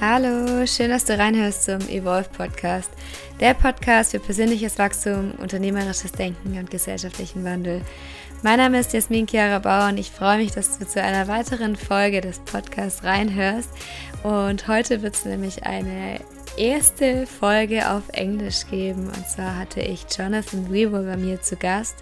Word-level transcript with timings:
Hallo, 0.00 0.64
schön, 0.64 0.90
dass 0.90 1.06
du 1.06 1.18
reinhörst 1.18 1.64
zum 1.64 1.80
Evolve 1.88 2.28
Podcast. 2.28 2.88
Der 3.40 3.52
Podcast 3.52 4.12
für 4.12 4.20
persönliches 4.20 4.78
Wachstum, 4.78 5.32
unternehmerisches 5.38 6.12
Denken 6.12 6.56
und 6.56 6.70
gesellschaftlichen 6.70 7.42
Wandel. 7.44 7.82
Mein 8.44 8.58
Name 8.58 8.78
ist 8.78 8.92
Jasmin 8.92 9.26
Chiara 9.26 9.58
Bauer 9.58 9.88
und 9.88 9.98
ich 9.98 10.12
freue 10.12 10.38
mich, 10.38 10.52
dass 10.52 10.78
du 10.78 10.86
zu 10.86 11.02
einer 11.02 11.26
weiteren 11.26 11.74
Folge 11.74 12.20
des 12.20 12.38
Podcasts 12.38 13.02
reinhörst. 13.02 13.70
Und 14.22 14.68
heute 14.68 15.02
wird 15.02 15.16
es 15.16 15.24
nämlich 15.24 15.64
eine 15.66 16.20
erste 16.56 17.26
Folge 17.26 17.90
auf 17.90 18.04
Englisch 18.12 18.68
geben. 18.70 19.08
Und 19.08 19.28
zwar 19.28 19.56
hatte 19.56 19.80
ich 19.80 20.06
Jonathan 20.16 20.72
Weaver 20.72 21.02
bei 21.02 21.16
mir 21.16 21.42
zu 21.42 21.56
Gast. 21.56 21.96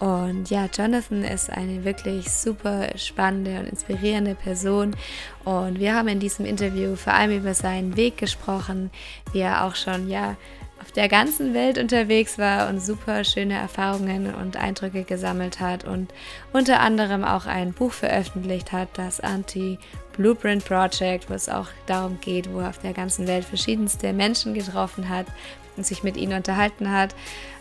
Und 0.00 0.50
ja, 0.50 0.66
Jonathan 0.66 1.22
ist 1.22 1.50
eine 1.50 1.84
wirklich 1.84 2.30
super 2.30 2.88
spannende 2.96 3.60
und 3.60 3.66
inspirierende 3.66 4.34
Person. 4.34 4.96
Und 5.44 5.78
wir 5.78 5.94
haben 5.94 6.08
in 6.08 6.20
diesem 6.20 6.46
Interview 6.46 6.96
vor 6.96 7.14
allem 7.14 7.38
über 7.38 7.54
seinen 7.54 7.96
Weg 7.96 8.18
gesprochen, 8.18 8.90
wie 9.32 9.40
er 9.40 9.64
auch 9.64 9.76
schon 9.76 10.08
ja 10.08 10.36
auf 10.84 10.92
der 10.92 11.08
ganzen 11.08 11.54
Welt 11.54 11.78
unterwegs 11.78 12.38
war 12.38 12.68
und 12.68 12.78
super 12.78 13.24
schöne 13.24 13.54
Erfahrungen 13.54 14.34
und 14.34 14.58
Eindrücke 14.58 15.04
gesammelt 15.04 15.58
hat 15.58 15.84
und 15.84 16.12
unter 16.52 16.80
anderem 16.80 17.24
auch 17.24 17.46
ein 17.46 17.72
Buch 17.72 17.92
veröffentlicht 17.92 18.70
hat, 18.70 18.88
das 18.94 19.18
Anti-Blueprint 19.20 20.62
Project, 20.66 21.30
wo 21.30 21.34
es 21.34 21.48
auch 21.48 21.68
darum 21.86 22.18
geht, 22.20 22.52
wo 22.52 22.60
er 22.60 22.68
auf 22.68 22.78
der 22.78 22.92
ganzen 22.92 23.26
Welt 23.26 23.46
verschiedenste 23.46 24.12
Menschen 24.12 24.52
getroffen 24.52 25.08
hat 25.08 25.26
und 25.78 25.86
sich 25.86 26.02
mit 26.02 26.18
ihnen 26.18 26.34
unterhalten 26.34 26.92
hat. 26.92 27.14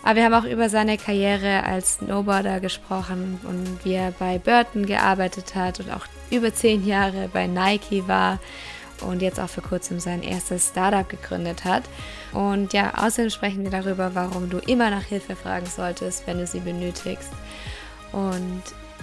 Aber 0.04 0.16
wir 0.18 0.26
haben 0.26 0.34
auch 0.34 0.44
über 0.44 0.70
seine 0.70 0.98
Karriere 0.98 1.64
als 1.64 1.96
Snowboarder 1.96 2.60
gesprochen 2.60 3.40
und 3.44 3.86
wie 3.86 3.94
er 3.94 4.12
bei 4.12 4.38
Burton 4.38 4.86
gearbeitet 4.86 5.56
hat 5.56 5.80
und 5.80 5.90
auch 5.92 6.06
über 6.30 6.54
zehn 6.54 6.86
Jahre 6.86 7.30
bei 7.32 7.48
Nike 7.48 8.06
war 8.08 8.40
und 9.02 9.22
jetzt 9.22 9.40
auch 9.40 9.50
vor 9.50 9.64
kurzem 9.64 10.00
sein 10.00 10.22
erstes 10.22 10.70
Startup 10.70 11.08
gegründet 11.08 11.64
hat. 11.64 11.84
Und 12.34 12.74
ja, 12.74 12.94
außerdem 12.96 13.30
sprechen 13.30 13.64
wir 13.64 13.72
darüber, 13.72 14.14
warum 14.14 14.50
du 14.50 14.58
immer 14.60 14.90
nach 14.90 15.04
Hilfe 15.04 15.36
fragen 15.36 15.66
solltest, 15.66 16.28
wenn 16.28 16.38
du 16.38 16.48
sie 16.48 16.60
benötigst. 16.60 17.32
Und 18.12 18.62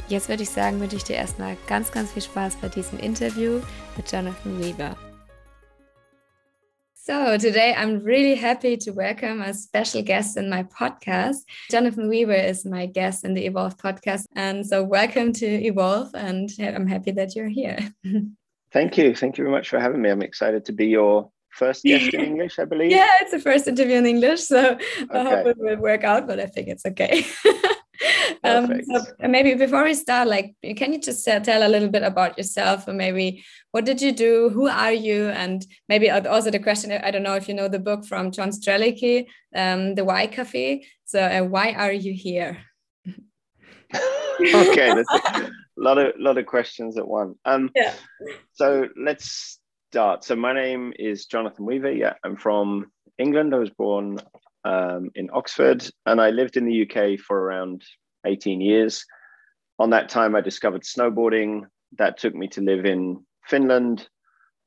jetzt 0.09 0.29
würde 0.29 0.42
ich 0.42 0.51
sagen, 0.51 0.81
wünsche 0.81 0.97
ich 0.97 1.05
dir 1.05 1.17
erstmal 1.17 1.57
ganz, 1.67 1.92
ganz 1.92 2.12
viel 2.12 2.23
Spaß 2.23 2.57
bei 2.57 2.69
diesem 2.69 2.98
Interview 2.98 3.61
mit 3.97 4.12
Jonathan 4.12 4.61
Weaver. 4.61 4.97
So, 7.11 7.36
today 7.39 7.75
I'm 7.77 8.05
really 8.05 8.36
happy 8.36 8.77
to 8.77 8.92
welcome 8.92 9.42
a 9.42 9.53
special 9.53 10.00
guest 10.00 10.36
in 10.36 10.48
my 10.48 10.62
podcast. 10.62 11.39
Jonathan 11.69 12.08
Weaver 12.08 12.33
is 12.33 12.64
my 12.64 12.86
guest 12.86 13.25
in 13.25 13.34
the 13.34 13.47
Evolve 13.47 13.77
podcast. 13.78 14.27
And 14.36 14.64
so, 14.64 14.84
welcome 14.84 15.33
to 15.33 15.47
Evolve, 15.47 16.14
and 16.14 16.48
I'm 16.61 16.86
happy 16.86 17.11
that 17.11 17.34
you're 17.34 17.48
here. 17.48 17.78
Thank 18.72 18.97
you. 18.97 19.17
Thank 19.17 19.39
you 19.39 19.42
very 19.42 19.50
much 19.50 19.69
for 19.69 19.80
having 19.80 20.00
me. 20.00 20.08
I'm 20.08 20.22
excited 20.22 20.64
to 20.67 20.72
be 20.72 20.86
your 20.86 21.28
first 21.48 21.83
guest 21.83 22.14
in 22.14 22.20
English, 22.20 22.61
I 22.61 22.64
believe. 22.64 22.92
Yeah, 22.92 23.11
it's 23.22 23.33
the 23.33 23.41
first 23.41 23.67
interview 23.67 23.97
in 23.97 24.06
English. 24.06 24.42
So, 24.42 24.78
okay. 25.00 25.08
I 25.11 25.24
hope 25.24 25.47
it 25.48 25.56
will 25.58 25.78
work 25.78 26.05
out, 26.05 26.28
but 26.28 26.39
I 26.39 26.47
think 26.47 26.69
it's 26.69 26.86
okay. 26.86 27.27
um, 28.45 28.81
so 28.83 29.05
maybe 29.29 29.55
before 29.55 29.84
we 29.84 29.95
start, 29.95 30.29
like, 30.29 30.55
can 30.77 30.93
you 30.93 31.01
just 31.01 31.27
uh, 31.29 31.41
tell 31.41 31.67
a 31.67 31.69
little 31.69 31.89
bit 31.89 32.03
about 32.03 32.39
yourself, 32.39 32.89
or 32.89 32.92
maybe 32.92 33.45
what 33.73 33.84
did 33.84 34.01
you 34.01 34.12
do, 34.12 34.48
who 34.51 34.69
are 34.69 34.92
you, 34.92 35.29
and 35.29 35.67
maybe 35.89 36.11
also 36.11 36.51
the 36.51 36.59
question. 36.59 36.92
I 36.92 37.11
don't 37.11 37.23
know 37.23 37.34
if 37.34 37.48
you 37.48 37.55
know 37.55 37.69
the 37.69 37.79
book 37.79 38.07
from 38.07 38.31
John 38.31 38.51
Strelecky, 38.51 39.27
um, 39.55 39.95
the 39.95 40.05
Why 40.05 40.27
Cafe. 40.27 40.87
So, 41.05 41.20
uh, 41.20 41.42
why 41.42 41.73
are 41.73 41.92
you 41.92 42.12
here? 42.12 42.59
okay, 43.95 44.95
that's 44.95 45.12
a 45.37 45.51
lot 45.77 45.98
of 45.98 46.14
lot 46.19 46.39
of 46.39 46.47
questions 46.47 46.97
at 46.97 47.07
once. 47.07 47.36
Um, 47.45 47.70
yeah. 47.74 47.95
So 48.53 48.89
let's 48.97 49.58
start. 49.91 50.24
So 50.24 50.36
my 50.36 50.53
name 50.53 50.92
is 50.98 51.27
Jonathan 51.27 51.67
Weaver. 51.67 51.92
Yeah, 51.92 52.14
I'm 52.24 52.36
from 52.36 52.91
England. 53.19 53.55
I 53.55 53.58
was 53.58 53.70
born 53.70 54.19
um, 54.65 55.11
in 55.15 55.29
Oxford, 55.33 55.89
and 56.07 56.21
I 56.21 56.31
lived 56.31 56.57
in 56.57 56.67
the 56.67 56.83
UK 56.83 57.19
for 57.19 57.39
around 57.39 57.83
18 58.27 58.61
years. 58.61 59.05
On 59.79 59.91
that 59.91 60.09
time, 60.09 60.35
I 60.35 60.41
discovered 60.41 60.83
snowboarding. 60.83 61.63
That 61.98 62.19
took 62.19 62.35
me 62.35 62.48
to 62.48 62.61
live 62.61 62.85
in 62.85 63.25
Finland, 63.47 64.09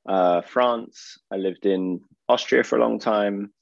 uh, 0.08 0.42
France. 0.42 1.18
I 1.32 1.38
lived 1.38 1.66
in 1.66 2.02
Austria 2.28 2.64
for 2.64 2.78
a 2.78 2.82
long 2.82 3.00
time. 3.00 3.54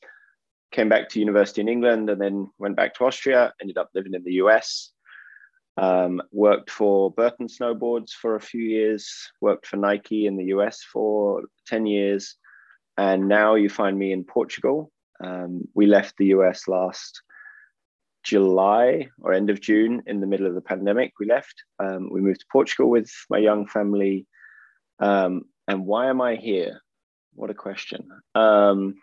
Came 0.71 0.87
back 0.87 1.09
to 1.09 1.19
university 1.19 1.61
in 1.61 1.67
England, 1.67 2.09
and 2.09 2.21
then 2.21 2.49
went 2.57 2.77
back 2.77 2.93
to 2.95 3.05
Austria. 3.05 3.53
Ended 3.61 3.77
up 3.77 3.89
living 3.93 4.13
in 4.13 4.23
the 4.23 4.33
US. 4.43 4.91
Um, 5.77 6.21
worked 6.31 6.69
for 6.69 7.11
Burton 7.11 7.47
Snowboards 7.47 8.11
for 8.11 8.35
a 8.35 8.41
few 8.41 8.61
years. 8.63 9.09
Worked 9.41 9.67
for 9.67 9.77
Nike 9.77 10.27
in 10.27 10.37
the 10.37 10.45
US 10.45 10.81
for 10.83 11.43
10 11.67 11.85
years. 11.85 12.35
And 12.97 13.27
now 13.27 13.55
you 13.55 13.69
find 13.69 13.97
me 13.97 14.11
in 14.11 14.23
Portugal 14.23 14.91
um, 15.23 15.67
we 15.73 15.85
left 15.85 16.17
the 16.17 16.27
US 16.27 16.67
last 16.67 17.21
July 18.23 19.07
or 19.21 19.33
end 19.33 19.49
of 19.49 19.61
June 19.61 20.03
in 20.05 20.19
the 20.21 20.27
middle 20.27 20.47
of 20.47 20.55
the 20.55 20.61
pandemic. 20.61 21.13
We 21.19 21.25
left. 21.25 21.63
Um, 21.79 22.09
we 22.11 22.21
moved 22.21 22.41
to 22.41 22.45
Portugal 22.51 22.89
with 22.89 23.11
my 23.29 23.37
young 23.37 23.67
family. 23.67 24.27
Um, 24.99 25.43
and 25.67 25.85
why 25.85 26.07
am 26.07 26.21
I 26.21 26.35
here? 26.35 26.81
What 27.33 27.49
a 27.49 27.55
question. 27.55 28.07
Um, 28.35 28.95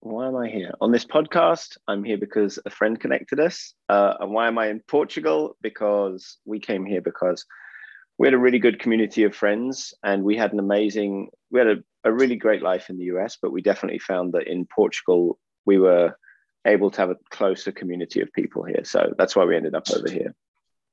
why 0.00 0.26
am 0.26 0.36
I 0.36 0.48
here? 0.48 0.72
On 0.80 0.92
this 0.92 1.04
podcast, 1.04 1.78
I'm 1.88 2.04
here 2.04 2.18
because 2.18 2.58
a 2.66 2.70
friend 2.70 2.98
connected 2.98 3.40
us. 3.40 3.74
Uh, 3.88 4.14
and 4.20 4.32
why 4.32 4.48
am 4.48 4.58
I 4.58 4.68
in 4.68 4.80
Portugal? 4.80 5.56
Because 5.62 6.38
we 6.44 6.58
came 6.60 6.84
here 6.84 7.00
because 7.00 7.44
we 8.18 8.26
had 8.26 8.34
a 8.34 8.38
really 8.38 8.58
good 8.58 8.78
community 8.78 9.24
of 9.24 9.34
friends 9.34 9.94
and 10.02 10.22
we 10.22 10.36
had 10.36 10.52
an 10.52 10.58
amazing 10.58 11.28
we 11.50 11.58
had 11.58 11.68
a, 11.68 11.76
a 12.04 12.12
really 12.12 12.36
great 12.36 12.62
life 12.62 12.90
in 12.90 12.98
the 12.98 13.06
us 13.06 13.38
but 13.40 13.52
we 13.52 13.62
definitely 13.62 13.98
found 13.98 14.32
that 14.32 14.46
in 14.46 14.66
portugal 14.66 15.38
we 15.64 15.78
were 15.78 16.14
able 16.66 16.90
to 16.90 17.00
have 17.00 17.10
a 17.10 17.16
closer 17.30 17.72
community 17.72 18.20
of 18.20 18.32
people 18.32 18.64
here. 18.64 18.84
So 18.84 19.12
that's 19.18 19.36
why 19.36 19.44
we 19.44 19.56
ended 19.56 19.74
up 19.74 19.84
over 19.90 20.10
here. 20.10 20.34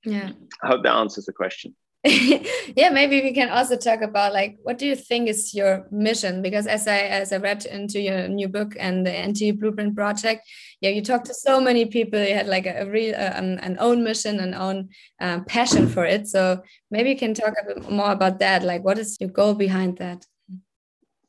Yeah. 0.03 0.31
I 0.63 0.67
hope 0.67 0.83
that 0.83 0.93
answers 0.93 1.25
the 1.25 1.33
question 1.33 1.75
yeah 2.75 2.89
maybe 2.89 3.21
we 3.21 3.31
can 3.31 3.49
also 3.49 3.77
talk 3.77 4.01
about 4.01 4.33
like 4.33 4.57
what 4.63 4.79
do 4.79 4.87
you 4.87 4.95
think 4.95 5.29
is 5.29 5.53
your 5.53 5.85
mission? 5.91 6.41
Because 6.41 6.65
as 6.65 6.87
i 6.87 6.97
as 6.97 7.31
i 7.31 7.37
read 7.37 7.63
into 7.65 8.01
your 8.01 8.27
new 8.27 8.47
book 8.47 8.73
and 8.79 9.05
the 9.05 9.11
anti 9.11 9.51
blueprint 9.51 9.95
project 9.95 10.41
yeah 10.81 10.89
you 10.89 11.03
talked 11.03 11.27
to 11.27 11.33
so 11.35 11.61
many 11.61 11.85
people. 11.85 12.19
You 12.19 12.33
had 12.33 12.47
like 12.47 12.65
a, 12.65 12.81
a 12.81 12.89
real 12.89 13.13
uh, 13.13 13.33
um, 13.35 13.59
an 13.61 13.77
own 13.79 14.03
mission 14.03 14.39
and 14.39 14.55
own 14.55 14.89
uh, 15.19 15.41
passion 15.41 15.87
for 15.87 16.03
it. 16.03 16.27
So 16.27 16.63
maybe 16.89 17.11
you 17.11 17.17
can 17.17 17.35
talk 17.35 17.53
a 17.61 17.65
bit 17.67 17.91
more 17.91 18.11
about 18.11 18.39
that. 18.39 18.63
Like 18.63 18.83
what 18.83 18.97
is 18.97 19.17
your 19.19 19.29
goal 19.29 19.53
behind 19.53 19.99
that? 19.99 20.25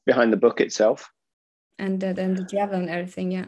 Behind 0.07 0.33
the 0.33 0.39
book 0.39 0.63
itself? 0.63 1.11
And 1.79 2.01
then 2.01 2.33
uh, 2.33 2.41
the 2.41 2.47
travel 2.47 2.77
and 2.77 2.89
everything 2.89 3.31
yeah. 3.31 3.47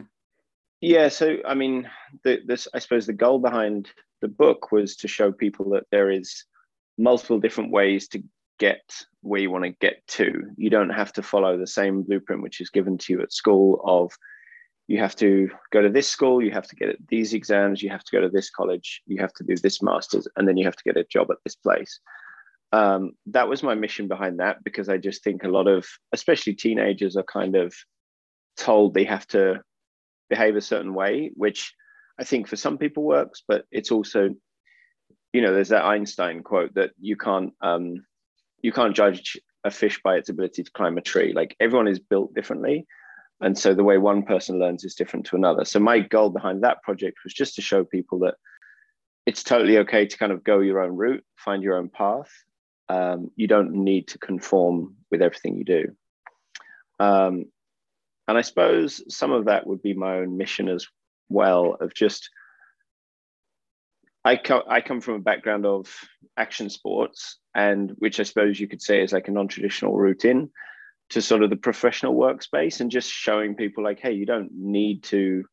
Yeah 0.79 1.07
so 1.07 1.37
i 1.47 1.55
mean 1.55 1.89
the, 2.23 2.41
this 2.45 2.67
i 2.75 2.77
suppose 2.77 3.07
the 3.07 3.13
goal 3.13 3.39
behind 3.39 3.89
the 4.21 4.27
book 4.27 4.71
was 4.71 4.95
to 4.97 5.07
show 5.07 5.31
people 5.31 5.71
that 5.71 5.85
there 5.89 6.11
is 6.11 6.45
multiple 6.97 7.39
different 7.39 7.71
ways 7.71 8.07
to 8.09 8.23
get 8.59 8.83
where 9.21 9.41
you 9.41 9.51
want 9.51 9.65
to 9.65 9.71
get 9.81 10.05
to. 10.07 10.43
You 10.57 10.69
don't 10.69 10.89
have 10.89 11.11
to 11.13 11.23
follow 11.23 11.57
the 11.57 11.67
same 11.67 12.03
blueprint 12.03 12.41
which 12.41 12.61
is 12.61 12.69
given 12.69 12.97
to 12.99 13.13
you 13.13 13.21
at 13.21 13.33
school 13.33 13.81
of 13.85 14.11
you 14.87 14.99
have 14.99 15.15
to 15.15 15.49
go 15.71 15.81
to 15.81 15.89
this 15.89 16.07
school, 16.07 16.43
you 16.43 16.51
have 16.51 16.67
to 16.67 16.75
get 16.75 16.95
these 17.07 17.33
exams, 17.33 17.81
you 17.81 17.89
have 17.89 18.03
to 18.03 18.11
go 18.11 18.21
to 18.21 18.29
this 18.29 18.51
college, 18.51 19.01
you 19.07 19.19
have 19.19 19.33
to 19.33 19.43
do 19.43 19.55
this 19.55 19.81
master's, 19.81 20.27
and 20.35 20.47
then 20.47 20.57
you 20.57 20.65
have 20.65 20.75
to 20.75 20.83
get 20.83 20.97
a 20.97 21.03
job 21.05 21.31
at 21.31 21.37
this 21.43 21.55
place. 21.55 21.99
Um, 22.71 23.13
that 23.27 23.47
was 23.47 23.63
my 23.63 23.73
mission 23.73 24.07
behind 24.07 24.39
that 24.39 24.63
because 24.63 24.89
I 24.89 24.97
just 24.97 25.23
think 25.23 25.43
a 25.43 25.47
lot 25.49 25.67
of, 25.67 25.87
especially 26.13 26.53
teenagers, 26.53 27.15
are 27.15 27.23
kind 27.23 27.55
of 27.55 27.73
told 28.57 28.93
they 28.93 29.05
have 29.05 29.25
to 29.27 29.61
behave 30.29 30.55
a 30.55 30.61
certain 30.61 30.93
way, 30.93 31.31
which 31.33 31.73
I 32.19 32.23
think 32.23 32.47
for 32.47 32.55
some 32.55 32.77
people 32.77 33.03
works, 33.03 33.43
but 33.47 33.65
it's 33.71 33.91
also 33.91 34.35
you 35.35 35.41
know, 35.41 35.53
there's 35.53 35.67
that 35.67 35.83
Einstein 35.83 36.43
quote 36.43 36.75
that 36.75 36.91
you 36.97 37.17
can't 37.17 37.51
um, 37.59 38.05
you 38.61 38.71
can't 38.71 38.95
judge 38.95 39.37
a 39.65 39.69
fish 39.69 39.99
by 40.01 40.15
its 40.15 40.29
ability 40.29 40.63
to 40.63 40.71
climb 40.71 40.97
a 40.97 41.01
tree. 41.01 41.33
Like 41.33 41.57
everyone 41.59 41.89
is 41.89 41.99
built 41.99 42.33
differently. 42.33 42.87
And 43.41 43.57
so 43.57 43.73
the 43.73 43.83
way 43.83 43.97
one 43.97 44.23
person 44.23 44.59
learns 44.59 44.85
is 44.85 44.95
different 44.95 45.25
to 45.25 45.35
another. 45.35 45.65
So 45.65 45.77
my 45.77 45.99
goal 45.99 46.29
behind 46.29 46.63
that 46.63 46.83
project 46.83 47.17
was 47.25 47.33
just 47.33 47.55
to 47.55 47.61
show 47.61 47.83
people 47.83 48.19
that 48.19 48.35
it's 49.25 49.43
totally 49.43 49.77
okay 49.79 50.05
to 50.05 50.17
kind 50.17 50.31
of 50.31 50.41
go 50.41 50.59
your 50.59 50.79
own 50.79 50.95
route, 50.95 51.25
find 51.35 51.61
your 51.61 51.75
own 51.75 51.89
path. 51.89 52.31
Um, 52.87 53.29
you 53.35 53.47
don't 53.47 53.73
need 53.73 54.07
to 54.09 54.17
conform 54.17 54.95
with 55.11 55.21
everything 55.21 55.57
you 55.57 55.65
do. 55.65 55.95
Um, 56.97 57.47
and 58.29 58.37
I 58.37 58.41
suppose 58.41 59.03
some 59.13 59.33
of 59.33 59.45
that 59.45 59.67
would 59.67 59.81
be 59.81 59.95
my 59.95 60.19
own 60.19 60.37
mission 60.37 60.69
as 60.69 60.87
well 61.27 61.75
of 61.81 61.93
just 61.93 62.29
I 64.25 64.35
come 64.37 64.63
I 64.67 64.81
come 64.81 65.01
from 65.01 65.13
a 65.13 65.19
background 65.19 65.65
of 65.65 65.87
action 66.35 66.69
sports, 66.69 67.37
and 67.53 67.91
which 67.99 68.19
I 68.19 68.23
suppose 68.23 68.59
you 68.59 68.67
could 68.67 68.81
say 68.81 69.01
is 69.01 69.13
like 69.13 69.27
a 69.27 69.31
non-traditional 69.31 69.95
route 69.95 70.25
in 70.25 70.49
to 71.11 71.21
sort 71.21 71.43
of 71.43 71.51
the 71.51 71.55
professional 71.55 72.15
workspace, 72.15 72.81
and 72.81 72.89
just 72.89 73.09
showing 73.09 73.55
people 73.55 73.83
like, 73.83 73.99
hey, 73.99 74.13
you 74.13 74.25
don't 74.25 74.49
need 74.51 75.03
to 75.03 75.45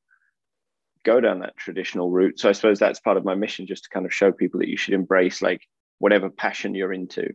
go 1.05 1.21
down 1.21 1.41
that 1.41 1.57
traditional 1.57 2.11
route. 2.11 2.39
So 2.41 2.49
I 2.49 2.53
suppose 2.53 2.79
that's 2.79 3.01
part 3.01 3.19
of 3.19 3.25
my 3.25 3.35
mission, 3.35 3.67
just 3.67 3.85
to 3.85 3.91
kind 3.91 4.07
of 4.07 4.15
show 4.15 4.33
people 4.33 4.61
that 4.61 4.69
you 4.69 4.79
should 4.79 4.95
embrace 4.95 5.43
like 5.43 5.61
whatever 5.99 6.31
passion 6.31 6.75
you're 6.75 6.93
into. 6.93 7.35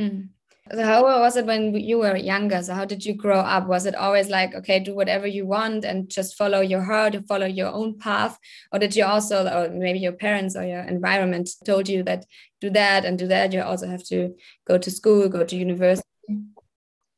Mm. 0.00 0.30
So 0.72 0.84
how 0.84 1.02
was 1.02 1.36
it 1.36 1.46
when 1.46 1.74
you 1.74 1.98
were 1.98 2.16
younger? 2.16 2.62
So 2.62 2.74
how 2.74 2.84
did 2.84 3.04
you 3.04 3.14
grow 3.14 3.40
up? 3.40 3.66
Was 3.66 3.86
it 3.86 3.94
always 3.94 4.28
like, 4.28 4.54
okay, 4.54 4.78
do 4.80 4.94
whatever 4.94 5.26
you 5.26 5.46
want 5.46 5.84
and 5.84 6.10
just 6.10 6.36
follow 6.36 6.60
your 6.60 6.82
heart 6.82 7.14
and 7.14 7.26
follow 7.26 7.46
your 7.46 7.68
own 7.68 7.98
path? 7.98 8.38
Or 8.72 8.78
did 8.78 8.94
you 8.94 9.04
also, 9.04 9.46
or 9.46 9.70
maybe 9.70 9.98
your 9.98 10.12
parents 10.12 10.56
or 10.56 10.64
your 10.64 10.82
environment 10.82 11.50
told 11.64 11.88
you 11.88 12.02
that 12.04 12.26
do 12.60 12.70
that 12.70 13.04
and 13.04 13.18
do 13.18 13.26
that? 13.28 13.52
You 13.52 13.62
also 13.62 13.86
have 13.86 14.04
to 14.04 14.34
go 14.66 14.78
to 14.78 14.90
school, 14.90 15.28
go 15.28 15.44
to 15.44 15.56
university. 15.56 16.04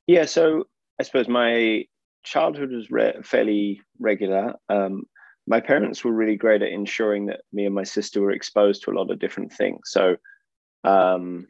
Yeah. 0.06 0.26
So 0.26 0.64
I 1.00 1.02
suppose 1.02 1.29
my 1.29 1.87
childhood 2.25 2.70
was 2.70 2.91
re 2.91 3.14
fairly 3.23 3.81
regular. 3.99 4.55
Um, 4.69 5.05
my 5.47 5.61
parents 5.61 6.05
were 6.05 6.12
really 6.12 6.37
great 6.37 6.62
at 6.62 6.70
ensuring 6.70 7.26
that 7.26 7.41
me 7.52 7.67
and 7.67 7.75
my 7.75 7.82
sister 7.82 8.20
were 8.20 8.31
exposed 8.31 8.82
to 8.85 8.91
a 8.91 8.97
lot 8.97 9.11
of 9.11 9.19
different 9.19 9.52
things. 9.52 9.81
So, 9.87 10.17
um, 10.85 11.49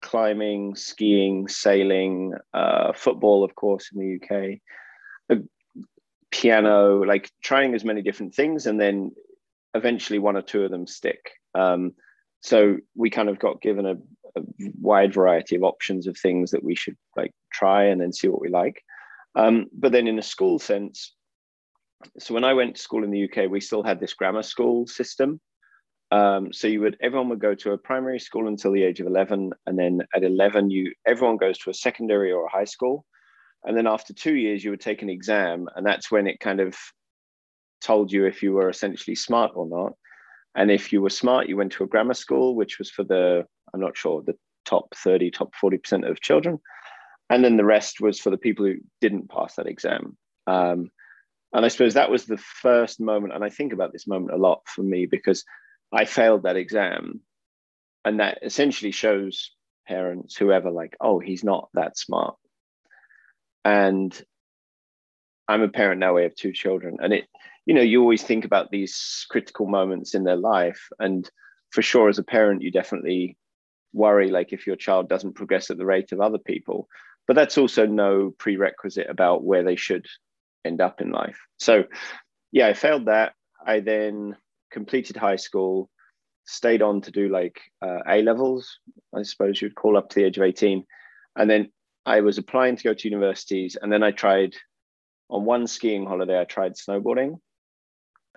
climbing, 0.00 0.74
skiing, 0.74 1.48
sailing, 1.48 2.34
uh, 2.54 2.92
football, 2.92 3.44
of 3.44 3.54
course, 3.54 3.90
in 3.92 4.00
the 4.00 4.16
UK, 4.16 4.58
uh, 5.30 5.42
piano, 6.30 7.02
like 7.04 7.30
trying 7.42 7.74
as 7.74 7.84
many 7.84 8.02
different 8.02 8.34
things, 8.34 8.66
and 8.66 8.80
then 8.80 9.12
eventually 9.74 10.18
one 10.18 10.36
or 10.36 10.42
two 10.42 10.64
of 10.64 10.70
them 10.70 10.86
stick. 10.86 11.30
Um, 11.54 11.92
so 12.40 12.78
we 12.94 13.10
kind 13.10 13.28
of 13.28 13.38
got 13.38 13.60
given 13.60 13.86
a, 13.86 13.94
a, 14.36 14.42
wide 14.80 15.12
variety 15.12 15.56
of 15.56 15.62
options 15.62 16.06
of 16.06 16.16
things 16.16 16.50
that 16.50 16.64
we 16.64 16.74
should 16.74 16.96
like 17.16 17.32
try 17.52 17.84
and 17.84 18.00
then 18.00 18.12
see 18.12 18.28
what 18.28 18.40
we 18.40 18.48
like. 18.48 18.82
Um, 19.34 19.66
but 19.72 19.92
then 19.92 20.06
in 20.06 20.18
a 20.18 20.22
school 20.22 20.58
sense, 20.58 21.14
so 22.18 22.34
when 22.34 22.44
I 22.44 22.54
went 22.54 22.76
to 22.76 22.82
school 22.82 23.04
in 23.04 23.10
the 23.10 23.24
UK, 23.24 23.50
we 23.50 23.60
still 23.60 23.82
had 23.82 24.00
this 24.00 24.14
grammar 24.14 24.42
school 24.42 24.86
system. 24.86 25.40
Um, 26.12 26.52
so 26.52 26.66
you 26.66 26.80
would 26.80 26.96
everyone 27.00 27.28
would 27.28 27.40
go 27.40 27.54
to 27.54 27.72
a 27.72 27.78
primary 27.78 28.18
school 28.18 28.48
until 28.48 28.72
the 28.72 28.82
age 28.82 29.00
of 29.00 29.06
11 29.06 29.52
and 29.66 29.78
then 29.78 30.02
at 30.14 30.24
11 30.24 30.70
you 30.70 30.92
everyone 31.06 31.36
goes 31.36 31.56
to 31.58 31.70
a 31.70 31.74
secondary 31.74 32.32
or 32.32 32.46
a 32.46 32.50
high 32.50 32.64
school. 32.64 33.04
And 33.64 33.76
then 33.76 33.86
after 33.86 34.12
two 34.12 34.34
years 34.34 34.64
you 34.64 34.70
would 34.70 34.80
take 34.80 35.02
an 35.02 35.10
exam 35.10 35.68
and 35.76 35.86
that's 35.86 36.10
when 36.10 36.26
it 36.26 36.40
kind 36.40 36.60
of 36.60 36.76
told 37.80 38.10
you 38.10 38.26
if 38.26 38.42
you 38.42 38.52
were 38.52 38.68
essentially 38.68 39.14
smart 39.14 39.52
or 39.54 39.66
not. 39.66 39.92
And 40.56 40.70
if 40.70 40.92
you 40.92 41.00
were 41.00 41.10
smart 41.10 41.48
you 41.48 41.56
went 41.56 41.72
to 41.72 41.84
a 41.84 41.88
grammar 41.88 42.14
school 42.14 42.56
which 42.56 42.78
was 42.78 42.90
for 42.90 43.04
the 43.04 43.46
i'm 43.72 43.80
not 43.80 43.96
sure 43.96 44.22
the 44.22 44.36
top 44.64 44.92
30 44.96 45.30
top 45.30 45.52
40% 45.62 46.10
of 46.10 46.20
children. 46.20 46.58
And 47.28 47.44
then 47.44 47.56
the 47.56 47.64
rest 47.64 48.00
was 48.00 48.18
for 48.18 48.30
the 48.30 48.36
people 48.36 48.66
who 48.66 48.76
didn't 49.00 49.30
pass 49.30 49.54
that 49.54 49.68
exam. 49.68 50.16
Um, 50.48 50.90
and 51.52 51.64
i 51.64 51.68
suppose 51.68 51.94
that 51.94 52.10
was 52.10 52.26
the 52.26 52.38
first 52.38 53.00
moment 53.00 53.34
and 53.34 53.44
i 53.44 53.48
think 53.48 53.72
about 53.72 53.92
this 53.92 54.06
moment 54.06 54.34
a 54.34 54.36
lot 54.36 54.60
for 54.66 54.82
me 54.82 55.06
because 55.06 55.44
i 55.92 56.04
failed 56.04 56.42
that 56.44 56.56
exam. 56.56 57.20
And 58.04 58.20
that 58.20 58.38
essentially 58.42 58.92
shows 58.92 59.50
parents 59.86 60.36
whoever 60.36 60.70
like 60.70 60.96
oh 61.00 61.18
he's 61.18 61.44
not 61.44 61.68
that 61.74 61.98
smart. 61.98 62.36
And 63.64 64.10
i'm 65.48 65.62
a 65.62 65.68
parent 65.68 66.00
now 66.00 66.14
we 66.14 66.22
have 66.22 66.34
two 66.34 66.52
children. 66.52 66.96
And 67.00 67.12
it 67.12 67.24
you 67.66 67.74
know 67.74 67.82
you 67.82 68.00
always 68.00 68.22
think 68.22 68.44
about 68.44 68.70
these 68.70 69.26
critical 69.30 69.66
moments 69.66 70.14
in 70.14 70.24
their 70.24 70.36
life. 70.36 70.88
And 70.98 71.28
for 71.70 71.82
sure 71.82 72.08
as 72.08 72.18
a 72.18 72.24
parent 72.24 72.62
you 72.62 72.70
definitely 72.70 73.36
worry 73.92 74.30
like 74.30 74.52
if 74.52 74.66
your 74.66 74.76
child 74.76 75.08
doesn't 75.08 75.34
progress 75.34 75.70
at 75.70 75.76
the 75.76 75.86
rate 75.86 76.12
of 76.12 76.20
other 76.20 76.38
people. 76.38 76.88
But 77.26 77.34
that's 77.34 77.58
also 77.58 77.86
no 77.86 78.32
prerequisite 78.38 79.08
about 79.08 79.44
where 79.44 79.62
they 79.62 79.76
should 79.76 80.06
end 80.64 80.80
up 80.80 81.00
in 81.00 81.10
life. 81.10 81.38
So, 81.58 81.84
yeah, 82.52 82.66
I 82.66 82.74
failed 82.74 83.06
that. 83.06 83.34
I 83.64 83.80
then 83.80 84.36
completed 84.70 85.16
high 85.16 85.36
school, 85.36 85.90
stayed 86.44 86.82
on 86.82 87.00
to 87.02 87.10
do 87.10 87.28
like 87.28 87.60
uh, 87.82 88.00
A 88.08 88.22
levels, 88.22 88.78
I 89.14 89.22
suppose 89.22 89.60
you'd 89.60 89.74
call 89.74 89.96
up 89.96 90.10
to 90.10 90.20
the 90.20 90.26
age 90.26 90.36
of 90.38 90.44
18. 90.44 90.84
And 91.36 91.50
then 91.50 91.70
I 92.06 92.20
was 92.20 92.38
applying 92.38 92.76
to 92.76 92.84
go 92.84 92.94
to 92.94 93.08
universities. 93.08 93.76
And 93.80 93.92
then 93.92 94.02
I 94.02 94.10
tried 94.10 94.54
on 95.28 95.44
one 95.44 95.66
skiing 95.66 96.06
holiday, 96.06 96.40
I 96.40 96.44
tried 96.44 96.74
snowboarding. 96.74 97.38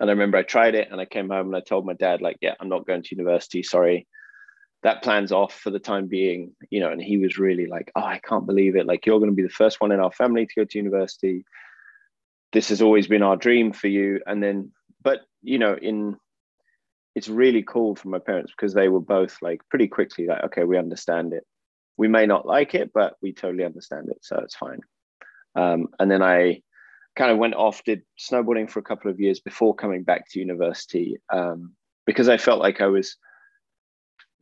And 0.00 0.10
I 0.10 0.12
remember 0.12 0.38
I 0.38 0.42
tried 0.42 0.74
it 0.74 0.88
and 0.90 1.00
I 1.00 1.04
came 1.04 1.28
home 1.28 1.46
and 1.46 1.56
I 1.56 1.60
told 1.60 1.86
my 1.86 1.94
dad, 1.94 2.20
like, 2.20 2.38
yeah, 2.40 2.54
I'm 2.60 2.68
not 2.68 2.86
going 2.86 3.02
to 3.02 3.14
university. 3.14 3.62
Sorry 3.62 4.06
that 4.84 5.02
plan's 5.02 5.32
off 5.32 5.54
for 5.54 5.70
the 5.70 5.78
time 5.78 6.06
being, 6.06 6.54
you 6.68 6.78
know, 6.78 6.92
and 6.92 7.02
he 7.02 7.16
was 7.16 7.38
really 7.38 7.66
like, 7.66 7.90
oh, 7.96 8.02
I 8.02 8.20
can't 8.22 8.46
believe 8.46 8.76
it. 8.76 8.86
Like, 8.86 9.06
you're 9.06 9.18
going 9.18 9.30
to 9.30 9.34
be 9.34 9.42
the 9.42 9.48
first 9.48 9.80
one 9.80 9.92
in 9.92 9.98
our 9.98 10.12
family 10.12 10.44
to 10.44 10.54
go 10.54 10.64
to 10.64 10.78
university. 10.78 11.46
This 12.52 12.68
has 12.68 12.82
always 12.82 13.06
been 13.06 13.22
our 13.22 13.36
dream 13.36 13.72
for 13.72 13.88
you. 13.88 14.20
And 14.26 14.42
then, 14.42 14.72
but, 15.02 15.22
you 15.42 15.58
know, 15.58 15.74
in, 15.74 16.18
it's 17.14 17.28
really 17.28 17.62
cool 17.62 17.94
for 17.94 18.08
my 18.08 18.18
parents 18.18 18.52
because 18.56 18.74
they 18.74 18.88
were 18.88 19.00
both 19.00 19.38
like 19.40 19.60
pretty 19.68 19.88
quickly 19.88 20.26
like, 20.26 20.44
okay, 20.44 20.64
we 20.64 20.78
understand 20.78 21.32
it. 21.32 21.44
We 21.96 22.08
may 22.08 22.26
not 22.26 22.46
like 22.46 22.74
it, 22.74 22.90
but 22.92 23.14
we 23.22 23.32
totally 23.32 23.64
understand 23.64 24.08
it. 24.08 24.18
So 24.22 24.38
it's 24.38 24.56
fine. 24.56 24.80
Um, 25.54 25.88
and 26.00 26.10
then 26.10 26.22
I 26.22 26.62
kind 27.14 27.30
of 27.30 27.38
went 27.38 27.54
off, 27.54 27.84
did 27.84 28.02
snowboarding 28.18 28.68
for 28.68 28.80
a 28.80 28.84
couple 28.84 29.10
of 29.10 29.20
years 29.20 29.38
before 29.40 29.74
coming 29.74 30.02
back 30.02 30.28
to 30.30 30.40
university 30.40 31.18
um, 31.32 31.74
because 32.04 32.28
I 32.28 32.36
felt 32.36 32.60
like 32.60 32.80
I 32.80 32.88
was, 32.88 33.16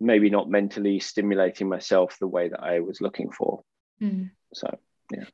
maybe 0.02 0.30
not 0.30 0.50
mentally 0.50 0.98
stimulating 0.98 1.68
myself 1.68 2.16
the 2.18 2.26
way 2.26 2.48
that 2.48 2.62
I 2.62 2.80
was 2.80 3.00
looking 3.00 3.30
for. 3.30 3.62
Mm. 4.02 4.30
So, 4.52 4.78
yeah. 5.12 5.24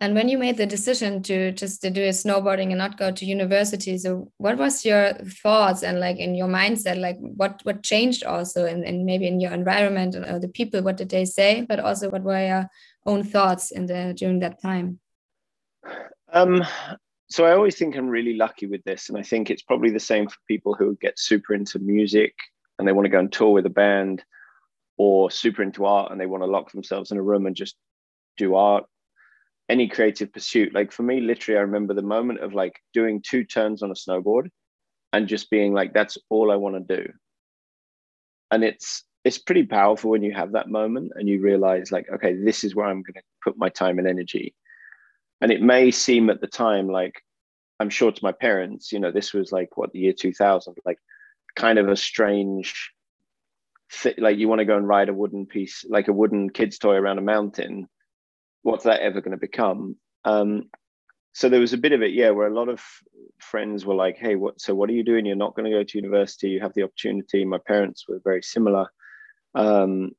And 0.00 0.14
when 0.14 0.28
you 0.28 0.38
made 0.38 0.56
the 0.56 0.66
decision 0.66 1.22
to 1.24 1.50
just 1.50 1.82
to 1.82 1.90
do 1.90 2.02
a 2.02 2.10
snowboarding 2.10 2.68
and 2.68 2.78
not 2.78 2.98
go 2.98 3.10
to 3.10 3.24
university, 3.24 3.98
so 3.98 4.30
what 4.38 4.56
was 4.56 4.84
your 4.84 5.14
thoughts 5.42 5.82
and 5.82 5.98
like 5.98 6.18
in 6.18 6.36
your 6.36 6.46
mindset, 6.46 7.00
like 7.00 7.16
what 7.18 7.60
what 7.64 7.82
changed 7.82 8.22
also, 8.22 8.64
and, 8.64 8.84
and 8.84 9.04
maybe 9.04 9.26
in 9.26 9.40
your 9.40 9.52
environment 9.52 10.14
and 10.14 10.40
the 10.40 10.48
people, 10.48 10.82
what 10.82 10.96
did 10.96 11.08
they 11.08 11.24
say, 11.24 11.62
but 11.68 11.80
also 11.80 12.10
what 12.10 12.22
were 12.22 12.46
your 12.46 12.68
own 13.06 13.24
thoughts 13.24 13.72
in 13.72 13.86
the 13.86 14.14
during 14.16 14.38
that 14.38 14.62
time? 14.62 15.00
Um, 16.32 16.64
so 17.28 17.44
I 17.44 17.52
always 17.52 17.76
think 17.76 17.96
I'm 17.96 18.08
really 18.08 18.34
lucky 18.34 18.66
with 18.66 18.84
this, 18.84 19.08
and 19.08 19.18
I 19.18 19.22
think 19.22 19.50
it's 19.50 19.62
probably 19.62 19.90
the 19.90 19.98
same 19.98 20.28
for 20.28 20.38
people 20.46 20.74
who 20.74 20.96
get 21.00 21.18
super 21.18 21.54
into 21.54 21.80
music 21.80 22.34
and 22.78 22.86
they 22.86 22.92
want 22.92 23.06
to 23.06 23.10
go 23.10 23.18
and 23.18 23.32
tour 23.32 23.50
with 23.50 23.66
a 23.66 23.70
band 23.70 24.22
or 24.96 25.28
super 25.28 25.62
into 25.62 25.86
art 25.86 26.12
and 26.12 26.20
they 26.20 26.26
want 26.26 26.44
to 26.44 26.50
lock 26.50 26.70
themselves 26.70 27.10
in 27.10 27.18
a 27.18 27.22
room 27.22 27.46
and 27.46 27.56
just 27.56 27.74
do 28.36 28.54
art 28.54 28.84
any 29.68 29.88
creative 29.88 30.32
pursuit. 30.32 30.74
Like 30.74 30.92
for 30.92 31.02
me 31.02 31.20
literally 31.20 31.58
i 31.58 31.62
remember 31.62 31.94
the 31.94 32.02
moment 32.02 32.40
of 32.40 32.54
like 32.54 32.80
doing 32.92 33.22
two 33.22 33.44
turns 33.44 33.82
on 33.82 33.90
a 33.90 33.94
snowboard 33.94 34.48
and 35.12 35.28
just 35.28 35.50
being 35.50 35.72
like 35.72 35.92
that's 35.94 36.18
all 36.30 36.50
i 36.50 36.56
want 36.56 36.76
to 36.76 36.96
do. 36.96 37.12
And 38.50 38.64
it's 38.64 39.04
it's 39.24 39.38
pretty 39.38 39.64
powerful 39.64 40.10
when 40.10 40.22
you 40.22 40.32
have 40.32 40.52
that 40.52 40.70
moment 40.70 41.12
and 41.16 41.28
you 41.28 41.40
realize 41.40 41.92
like 41.92 42.06
okay 42.14 42.34
this 42.34 42.64
is 42.64 42.74
where 42.74 42.86
i'm 42.86 43.02
going 43.02 43.14
to 43.14 43.22
put 43.42 43.58
my 43.58 43.68
time 43.68 43.98
and 43.98 44.08
energy. 44.08 44.54
And 45.40 45.52
it 45.52 45.62
may 45.62 45.90
seem 45.90 46.30
at 46.30 46.40
the 46.40 46.46
time 46.46 46.88
like 46.88 47.22
i'm 47.80 47.90
sure 47.90 48.10
to 48.10 48.24
my 48.24 48.32
parents 48.32 48.90
you 48.92 48.98
know 48.98 49.12
this 49.12 49.32
was 49.32 49.52
like 49.52 49.76
what 49.76 49.92
the 49.92 50.00
year 50.00 50.12
2000 50.12 50.74
like 50.84 50.98
kind 51.54 51.78
of 51.78 51.88
a 51.88 51.96
strange 51.96 52.92
like 54.18 54.36
you 54.36 54.48
want 54.48 54.58
to 54.58 54.64
go 54.64 54.76
and 54.76 54.86
ride 54.86 55.08
a 55.08 55.14
wooden 55.14 55.46
piece 55.46 55.84
like 55.88 56.08
a 56.08 56.12
wooden 56.12 56.50
kid's 56.50 56.78
toy 56.78 56.94
around 56.94 57.18
a 57.18 57.22
mountain 57.22 57.88
what's 58.62 58.84
that 58.84 59.00
ever 59.00 59.20
going 59.20 59.32
to 59.32 59.38
become? 59.38 59.96
Um, 60.24 60.68
so 61.32 61.48
there 61.48 61.60
was 61.60 61.72
a 61.72 61.78
bit 61.78 61.92
of 61.92 62.02
it 62.02 62.12
yeah 62.12 62.30
where 62.30 62.48
a 62.48 62.54
lot 62.54 62.68
of 62.68 62.82
friends 63.38 63.86
were 63.86 63.94
like 63.94 64.16
hey 64.16 64.34
what 64.34 64.60
so 64.60 64.74
what 64.74 64.90
are 64.90 64.94
you 64.94 65.04
doing? 65.04 65.24
You're 65.24 65.36
not 65.36 65.54
going 65.54 65.70
to 65.70 65.76
go 65.76 65.84
to 65.84 65.98
university. 65.98 66.48
You 66.48 66.60
have 66.60 66.74
the 66.74 66.82
opportunity. 66.82 67.44
My 67.44 67.58
parents 67.64 68.06
were 68.08 68.20
very 68.24 68.42
similar. 68.42 68.88
Um, 69.54 70.12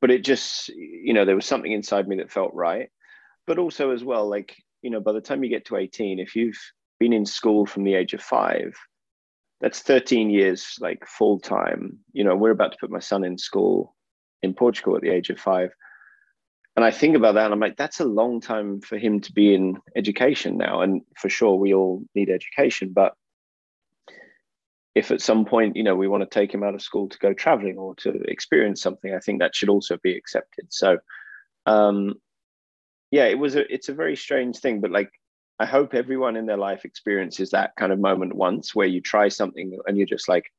but 0.00 0.10
it 0.10 0.24
just 0.24 0.68
you 0.68 1.12
know 1.12 1.24
there 1.24 1.34
was 1.34 1.46
something 1.46 1.72
inside 1.72 2.06
me 2.06 2.16
that 2.16 2.30
felt 2.30 2.54
right. 2.54 2.90
But 3.46 3.58
also 3.58 3.90
as 3.90 4.04
well 4.04 4.28
like 4.28 4.56
you 4.82 4.90
know 4.90 5.00
by 5.00 5.12
the 5.12 5.20
time 5.20 5.42
you 5.42 5.50
get 5.50 5.66
to 5.66 5.76
18 5.76 6.20
if 6.20 6.36
you've 6.36 6.60
been 7.00 7.12
in 7.12 7.26
school 7.26 7.66
from 7.66 7.84
the 7.84 7.94
age 7.94 8.14
of 8.14 8.22
five 8.22 8.76
that's 9.60 9.80
13 9.80 10.30
years 10.30 10.76
like 10.80 11.06
full 11.06 11.40
time. 11.40 11.98
You 12.12 12.22
know 12.22 12.36
we're 12.36 12.52
about 12.52 12.72
to 12.72 12.78
put 12.80 12.90
my 12.90 13.00
son 13.00 13.24
in 13.24 13.36
school 13.36 13.96
in 14.40 14.54
portugal 14.54 14.94
at 14.94 15.02
the 15.02 15.10
age 15.10 15.30
of 15.30 15.40
five 15.40 15.72
and 16.78 16.84
i 16.84 16.92
think 16.92 17.16
about 17.16 17.34
that 17.34 17.46
and 17.46 17.52
i'm 17.52 17.58
like 17.58 17.76
that's 17.76 17.98
a 17.98 18.04
long 18.04 18.40
time 18.40 18.80
for 18.80 18.96
him 18.96 19.18
to 19.20 19.32
be 19.32 19.52
in 19.52 19.76
education 19.96 20.56
now 20.56 20.80
and 20.80 21.02
for 21.16 21.28
sure 21.28 21.56
we 21.56 21.74
all 21.74 22.04
need 22.14 22.30
education 22.30 22.92
but 22.92 23.14
if 24.94 25.10
at 25.10 25.20
some 25.20 25.44
point 25.44 25.74
you 25.74 25.82
know 25.82 25.96
we 25.96 26.06
want 26.06 26.22
to 26.22 26.38
take 26.38 26.54
him 26.54 26.62
out 26.62 26.76
of 26.76 26.80
school 26.80 27.08
to 27.08 27.18
go 27.18 27.32
traveling 27.32 27.76
or 27.78 27.96
to 27.96 28.10
experience 28.28 28.80
something 28.80 29.12
i 29.12 29.18
think 29.18 29.40
that 29.40 29.56
should 29.56 29.68
also 29.68 29.98
be 30.04 30.16
accepted 30.16 30.66
so 30.68 30.98
um 31.66 32.14
yeah 33.10 33.24
it 33.24 33.40
was 33.40 33.56
a 33.56 33.74
it's 33.74 33.88
a 33.88 33.94
very 33.94 34.14
strange 34.14 34.58
thing 34.58 34.80
but 34.80 34.92
like 34.92 35.10
I 35.58 35.66
hope 35.66 35.92
everyone 35.92 36.36
in 36.36 36.46
their 36.46 36.56
life 36.56 36.84
experiences 36.84 37.50
that 37.50 37.74
kind 37.74 37.90
of 37.90 37.98
moment 37.98 38.32
once 38.32 38.76
where 38.76 38.86
you 38.86 39.00
try 39.00 39.26
something 39.26 39.76
and 39.88 39.98
you're 39.98 40.06
just 40.06 40.28
like, 40.28 40.52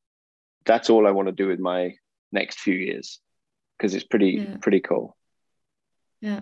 that's 0.65 0.89
all 0.89 1.07
I 1.07 1.11
want 1.11 1.29
to 1.29 1.31
do 1.31 1.47
with 1.47 1.59
my 1.61 1.95
next 2.33 2.59
few 2.59 2.75
years 2.75 3.21
because 3.77 3.95
it's 3.95 4.03
pretty, 4.03 4.31
yeah. 4.31 4.57
pretty 4.59 4.81
cool. 4.81 5.15
Yeah. 6.21 6.41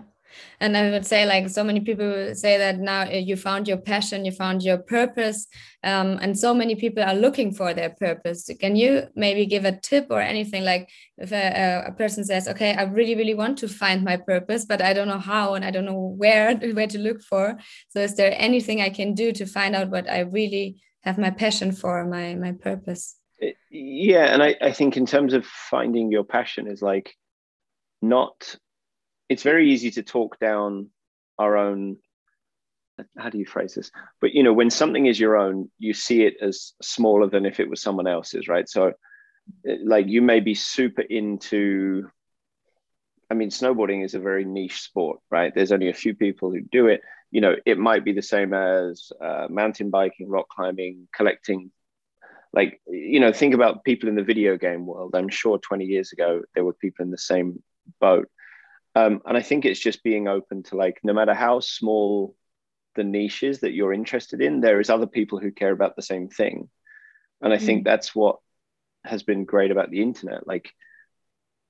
and 0.60 0.76
i 0.76 0.90
would 0.90 1.06
say 1.06 1.24
like 1.26 1.48
so 1.48 1.64
many 1.64 1.80
people 1.80 2.34
say 2.34 2.58
that 2.58 2.78
now 2.78 3.02
uh, 3.02 3.10
you 3.10 3.36
found 3.36 3.68
your 3.68 3.76
passion 3.76 4.24
you 4.24 4.32
found 4.32 4.62
your 4.62 4.78
purpose 4.78 5.46
um, 5.84 6.18
and 6.20 6.38
so 6.38 6.52
many 6.52 6.74
people 6.74 7.02
are 7.02 7.14
looking 7.14 7.54
for 7.54 7.72
their 7.72 7.90
purpose. 7.90 8.50
Can 8.58 8.74
you 8.74 9.04
maybe 9.14 9.46
give 9.46 9.64
a 9.64 9.78
tip 9.78 10.08
or 10.10 10.20
anything 10.20 10.64
like 10.64 10.88
if 11.18 11.30
a, 11.30 11.84
a 11.86 11.92
person 11.92 12.24
says 12.24 12.48
okay 12.48 12.74
i 12.74 12.82
really 12.82 13.14
really 13.14 13.34
want 13.34 13.58
to 13.58 13.68
find 13.68 14.04
my 14.04 14.16
purpose 14.16 14.64
but 14.64 14.82
i 14.82 14.92
don't 14.92 15.08
know 15.08 15.18
how 15.18 15.54
and 15.54 15.64
i 15.64 15.70
don't 15.70 15.84
know 15.84 16.14
where 16.16 16.56
where 16.74 16.88
to 16.88 16.98
look 16.98 17.22
for. 17.22 17.58
So 17.90 18.00
is 18.00 18.16
there 18.16 18.34
anything 18.36 18.80
i 18.80 18.90
can 18.90 19.14
do 19.14 19.32
to 19.32 19.46
find 19.46 19.76
out 19.76 19.90
what 19.90 20.10
i 20.10 20.20
really 20.20 20.80
have 21.02 21.18
my 21.18 21.30
passion 21.30 21.72
for 21.72 22.04
my 22.04 22.34
my 22.34 22.52
purpose? 22.52 23.16
Yeah 23.70 24.26
and 24.32 24.42
I, 24.42 24.56
I 24.60 24.72
think 24.72 24.96
in 24.96 25.06
terms 25.06 25.32
of 25.32 25.46
finding 25.46 26.10
your 26.10 26.24
passion 26.24 26.66
is 26.66 26.82
like 26.82 27.14
not 28.02 28.56
it's 29.28 29.42
very 29.42 29.70
easy 29.70 29.90
to 29.92 30.02
talk 30.02 30.38
down 30.38 30.88
our 31.38 31.56
own 31.56 31.98
how 33.16 33.30
do 33.30 33.38
you 33.38 33.46
phrase 33.46 33.74
this? 33.74 33.90
But 34.20 34.34
you 34.34 34.42
know 34.42 34.52
when 34.52 34.70
something 34.70 35.06
is 35.06 35.20
your 35.20 35.36
own 35.36 35.70
you 35.78 35.94
see 35.94 36.22
it 36.22 36.36
as 36.40 36.72
smaller 36.82 37.28
than 37.28 37.46
if 37.46 37.60
it 37.60 37.70
was 37.70 37.80
someone 37.82 38.06
else's 38.06 38.48
right? 38.48 38.68
So 38.68 38.92
like 39.84 40.08
you 40.08 40.20
may 40.20 40.40
be 40.40 40.54
super 40.54 41.00
into 41.00 42.06
i 43.30 43.34
mean 43.34 43.48
snowboarding 43.48 44.04
is 44.04 44.14
a 44.14 44.20
very 44.20 44.44
niche 44.44 44.80
sport 44.80 45.20
right? 45.30 45.54
There's 45.54 45.72
only 45.72 45.88
a 45.88 45.94
few 45.94 46.14
people 46.14 46.50
who 46.50 46.60
do 46.60 46.88
it. 46.88 47.02
You 47.30 47.40
know 47.40 47.56
it 47.64 47.78
might 47.78 48.04
be 48.04 48.12
the 48.12 48.22
same 48.22 48.52
as 48.54 49.12
uh, 49.20 49.46
mountain 49.48 49.90
biking 49.90 50.28
rock 50.28 50.48
climbing 50.48 51.08
collecting. 51.14 51.70
Like 52.52 52.80
you 52.88 53.20
know 53.20 53.32
think 53.32 53.54
about 53.54 53.84
people 53.84 54.08
in 54.08 54.16
the 54.16 54.22
video 54.22 54.56
game 54.56 54.86
world. 54.86 55.14
I'm 55.14 55.28
sure 55.28 55.58
20 55.58 55.84
years 55.84 56.12
ago 56.12 56.42
there 56.54 56.64
were 56.64 56.74
people 56.74 57.04
in 57.04 57.10
the 57.10 57.18
same 57.18 57.62
boat 58.00 58.28
um, 58.98 59.22
and 59.26 59.36
I 59.36 59.42
think 59.42 59.64
it's 59.64 59.84
just 59.88 60.02
being 60.02 60.28
open 60.28 60.62
to 60.64 60.76
like, 60.76 60.98
no 61.02 61.12
matter 61.12 61.34
how 61.34 61.60
small 61.60 62.34
the 62.94 63.04
niches 63.04 63.60
that 63.60 63.72
you're 63.72 63.92
interested 63.92 64.40
in, 64.40 64.60
there 64.60 64.80
is 64.80 64.90
other 64.90 65.06
people 65.06 65.38
who 65.38 65.52
care 65.60 65.72
about 65.72 65.94
the 65.94 66.08
same 66.12 66.28
thing. 66.28 66.68
And 67.40 67.52
I 67.52 67.58
mm. 67.58 67.66
think 67.66 67.84
that's 67.84 68.14
what 68.14 68.36
has 69.04 69.22
been 69.22 69.44
great 69.44 69.70
about 69.70 69.90
the 69.90 70.02
internet. 70.02 70.46
Like, 70.46 70.66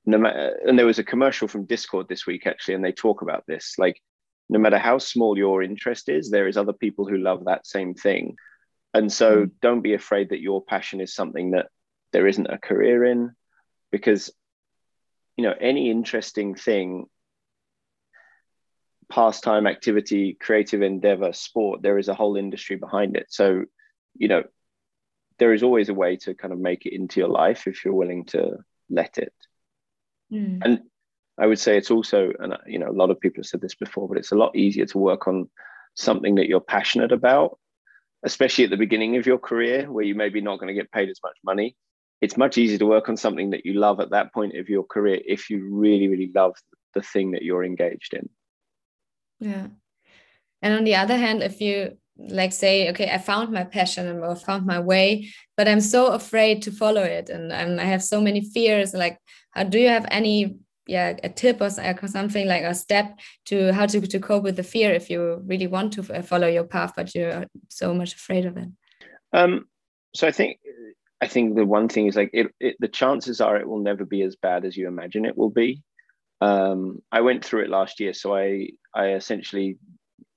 no 0.04 0.18
matter, 0.18 0.56
and 0.66 0.78
there 0.78 0.87
was 0.87 0.99
a 0.99 1.11
commercial 1.12 1.49
from 1.49 1.66
Discord 1.66 2.06
this 2.08 2.26
week 2.26 2.47
actually, 2.47 2.75
and 2.76 2.85
they 2.85 2.92
talk 2.92 3.23
about 3.23 3.44
this. 3.47 3.75
Like, 3.78 4.00
no 4.49 4.58
matter 4.58 4.78
how 4.78 4.99
small 4.99 5.37
your 5.37 5.62
interest 5.62 6.08
is, 6.08 6.30
there 6.30 6.49
is 6.49 6.56
other 6.56 6.73
people 6.73 7.06
who 7.06 7.18
love 7.18 7.44
that 7.44 7.66
same 7.66 7.94
thing. 7.94 8.37
And 8.94 9.12
so 9.12 9.28
mm. 9.44 9.50
don't 9.61 9.82
be 9.82 9.94
afraid 9.94 10.30
that 10.30 10.40
your 10.49 10.62
passion 10.64 11.00
is 11.00 11.14
something 11.14 11.50
that 11.50 11.68
there 12.12 12.26
isn't 12.26 12.54
a 12.54 12.64
career 12.68 13.04
in, 13.04 13.32
because 13.90 14.32
you 15.37 15.44
know 15.44 15.54
any 15.61 15.90
interesting 15.90 16.54
thing 16.54 17.06
pastime 19.11 19.67
activity, 19.67 20.37
creative 20.41 20.83
endeavor, 20.83 21.33
sport, 21.33 21.83
there 21.83 21.99
is 21.99 22.09
a 22.09 22.15
whole 22.15 22.37
industry 22.37 22.77
behind 22.77 23.17
it. 23.17 23.27
So, 23.29 23.65
you 24.15 24.29
know, 24.29 24.45
there 25.38 25.53
is 25.53 25.62
always 25.62 25.88
a 25.88 25.95
way 25.95 26.17
to 26.17 26.35
kind 26.35 26.53
of 26.53 26.59
make 26.59 26.85
it 26.87 26.95
into 26.95 27.21
your 27.21 27.29
life 27.29 27.67
if 27.67 27.85
you're 27.85 27.95
willing 27.95 28.25
to 28.27 28.59
let 28.91 29.19
it. 29.19 29.33
Mm. 30.33 30.61
And 30.62 30.81
I 31.38 31.47
would 31.47 31.59
say 31.59 31.77
it's 31.77 31.91
also, 31.91 32.33
and 32.38 32.57
you 32.67 32.79
know, 32.79 32.88
a 32.88 32.93
lot 32.93 33.11
of 33.11 33.21
people 33.21 33.41
have 33.41 33.47
said 33.47 33.61
this 33.61 33.77
before, 33.77 34.09
but 34.09 34.19
it's 34.19 34.33
a 34.33 34.37
lot 34.37 34.57
easier 34.57 34.87
to 34.87 34.99
work 34.99 35.29
on 35.29 35.49
something 35.95 36.35
that 36.37 36.49
you're 36.49 36.61
passionate 36.61 37.12
about, 37.12 37.59
especially 38.25 38.65
at 38.65 38.71
the 38.71 38.77
beginning 38.77 39.17
of 39.17 39.27
your 39.27 39.38
career 39.38 39.91
where 39.91 40.05
you 40.05 40.15
maybe 40.15 40.41
not 40.41 40.59
going 40.59 40.69
to 40.69 40.81
get 40.81 40.93
paid 40.93 41.09
as 41.09 41.21
much 41.23 41.37
money. 41.45 41.77
It's 42.21 42.37
much 42.37 42.59
easier 42.59 42.79
to 42.79 42.87
work 42.87 43.09
on 43.09 43.17
something 43.17 43.50
that 43.50 43.65
you 43.65 43.75
love 43.75 44.00
at 44.00 44.11
that 44.11 44.35
point 44.35 44.57
of 44.57 44.69
your 44.69 44.83
career 44.83 45.21
if 45.25 45.50
you 45.50 45.69
really, 45.71 46.09
really 46.09 46.33
love 46.35 46.57
the 46.95 47.03
thing 47.03 47.31
that 47.33 47.43
you're 47.43 47.65
engaged 47.65 48.15
in. 48.15 48.29
Yeah. 49.40 49.68
And 50.62 50.75
on 50.75 50.85
the 50.85 50.97
other 50.97 51.16
hand, 51.16 51.42
if 51.42 51.61
you 51.61 51.99
like 52.16 52.52
say, 52.52 52.90
okay, 52.90 53.11
I 53.11 53.18
found 53.18 53.52
my 53.52 53.64
passion 53.64 54.09
and 54.09 54.25
I 54.25 54.35
found 54.35 54.66
my 54.66 54.80
way, 54.80 55.28
but 55.57 55.68
I'm 55.68 55.80
so 55.80 56.09
afraid 56.09 56.62
to 56.62 56.73
follow 56.73 57.02
it, 57.02 57.30
and 57.30 57.52
I 57.52 57.85
have 57.85 58.02
so 58.02 58.21
many 58.21 58.40
fears. 58.40 58.92
Like, 58.92 59.18
how 59.52 59.64
do 59.64 59.78
you 59.78 59.88
have 59.88 60.07
any, 60.11 60.57
yeah, 60.87 61.16
a 61.23 61.28
tip 61.28 61.61
or 61.61 61.71
something 61.71 62.49
like 62.49 62.64
a 62.64 62.75
step 62.75 63.18
to 63.47 63.73
how 63.73 63.87
to 63.87 64.00
to 64.00 64.18
cope 64.18 64.42
with 64.42 64.57
the 64.57 64.64
fear 64.64 64.92
if 64.92 65.09
you 65.11 65.42
really 65.47 65.68
want 65.68 65.92
to 65.92 66.12
uh, 66.12 66.23
follow 66.23 66.49
your 66.49 66.64
path, 66.64 66.92
but 66.97 67.14
you're 67.14 67.47
so 67.68 67.95
much 67.95 68.14
afraid 68.14 68.47
of 68.47 68.57
it? 68.57 68.68
Um. 69.33 69.66
So 70.14 70.26
I 70.26 70.33
think 70.33 70.59
I 71.21 71.28
think 71.28 71.54
the 71.54 71.66
one 71.66 71.88
thing 71.88 72.07
is 72.07 72.16
like 72.16 72.30
it, 72.33 72.49
it 72.59 72.76
the 72.80 72.88
chances 72.88 73.40
are 73.40 73.57
it 73.57 73.68
will 73.68 73.80
never 73.80 74.04
be 74.04 74.23
as 74.23 74.37
bad 74.37 74.64
as 74.64 74.76
you 74.76 74.88
imagine 74.88 75.25
it 75.25 75.37
will 75.37 75.50
be. 75.50 75.83
Um, 76.40 77.02
I 77.11 77.21
went 77.21 77.45
through 77.45 77.64
it 77.64 77.71
last 77.71 78.00
year, 78.00 78.12
so 78.12 78.37
I 78.37 78.68
I 78.95 79.12
essentially 79.12 79.78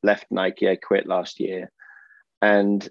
left 0.03 0.25
Nike. 0.31 0.69
I 0.69 0.75
quit 0.75 1.07
last 1.07 1.39
year, 1.39 1.71
and 2.41 2.87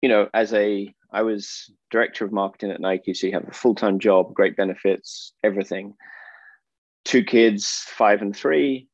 you 0.00 0.08
know, 0.08 0.28
as 0.34 0.52
a 0.54 0.92
I 1.12 1.22
was 1.22 1.70
director 1.90 2.24
of 2.24 2.32
marketing 2.32 2.70
at 2.70 2.80
Nike, 2.80 3.14
so 3.14 3.26
you 3.26 3.34
have 3.34 3.48
a 3.48 3.52
full 3.52 3.74
time 3.74 3.98
job, 3.98 4.34
great 4.34 4.56
benefits, 4.56 5.32
everything. 5.44 5.94
Two 7.04 7.24
kids, 7.24 7.84
five 7.88 8.22
and 8.22 8.34
three, 8.34 8.88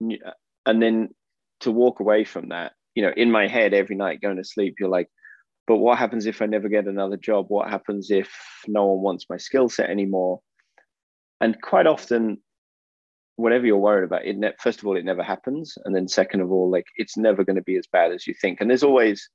and 0.00 0.82
then 0.82 1.08
to 1.60 1.70
walk 1.70 2.00
away 2.00 2.24
from 2.24 2.48
that, 2.48 2.72
you 2.94 3.02
know, 3.02 3.12
in 3.16 3.30
my 3.30 3.46
head 3.46 3.72
every 3.72 3.96
night 3.96 4.20
going 4.20 4.36
to 4.36 4.44
sleep, 4.44 4.74
you're 4.78 4.88
like, 4.88 5.08
but 5.66 5.76
what 5.78 5.98
happens 5.98 6.26
if 6.26 6.42
I 6.42 6.46
never 6.46 6.68
get 6.68 6.86
another 6.86 7.16
job? 7.16 7.46
What 7.48 7.70
happens 7.70 8.10
if 8.10 8.30
no 8.68 8.86
one 8.86 9.02
wants 9.02 9.26
my 9.30 9.36
skill 9.36 9.68
set 9.68 9.90
anymore? 9.90 10.40
And 11.40 11.60
quite 11.60 11.86
often 11.86 12.38
whatever 13.36 13.66
you're 13.66 13.76
worried 13.76 14.04
about 14.04 14.24
it 14.24 14.36
ne- 14.36 14.52
first 14.58 14.80
of 14.80 14.86
all 14.86 14.96
it 14.96 15.04
never 15.04 15.22
happens. 15.22 15.76
And 15.84 15.94
then 15.94 16.08
second 16.08 16.40
of 16.40 16.50
all 16.50 16.70
like 16.70 16.86
it's 16.96 17.16
never 17.16 17.44
going 17.44 17.56
to 17.56 17.62
be 17.62 17.76
as 17.76 17.86
bad 17.86 18.12
as 18.12 18.26
you 18.26 18.34
think. 18.34 18.60
And 18.60 18.70
there's 18.70 18.82
always 18.82 19.28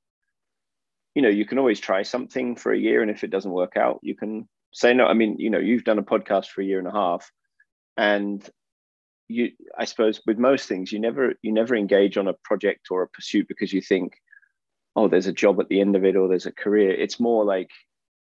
you 1.14 1.22
know 1.22 1.28
you 1.28 1.46
can 1.46 1.58
always 1.58 1.80
try 1.80 2.02
something 2.02 2.56
for 2.56 2.72
a 2.72 2.78
year 2.78 3.02
and 3.02 3.10
if 3.10 3.22
it 3.22 3.30
doesn't 3.30 3.52
work 3.52 3.76
out 3.76 4.00
you 4.02 4.16
can 4.16 4.48
say 4.72 4.92
no. 4.92 5.06
I 5.06 5.14
mean 5.14 5.36
you 5.38 5.50
know 5.50 5.58
you've 5.58 5.84
done 5.84 5.98
a 5.98 6.02
podcast 6.02 6.46
for 6.48 6.62
a 6.62 6.64
year 6.64 6.78
and 6.78 6.88
a 6.88 6.92
half 6.92 7.30
and 7.96 8.48
you 9.28 9.50
i 9.78 9.84
suppose 9.84 10.20
with 10.26 10.38
most 10.38 10.68
things 10.68 10.90
you 10.90 10.98
never 10.98 11.34
you 11.42 11.52
never 11.52 11.76
engage 11.76 12.16
on 12.16 12.26
a 12.26 12.34
project 12.44 12.88
or 12.90 13.02
a 13.02 13.08
pursuit 13.08 13.46
because 13.48 13.72
you 13.72 13.80
think 13.80 14.14
oh 14.96 15.08
there's 15.08 15.26
a 15.26 15.32
job 15.32 15.60
at 15.60 15.68
the 15.68 15.80
end 15.80 15.96
of 15.96 16.04
it 16.04 16.16
or 16.16 16.28
there's 16.28 16.46
a 16.46 16.52
career. 16.52 16.90
It's 16.90 17.20
more 17.20 17.44
like 17.44 17.70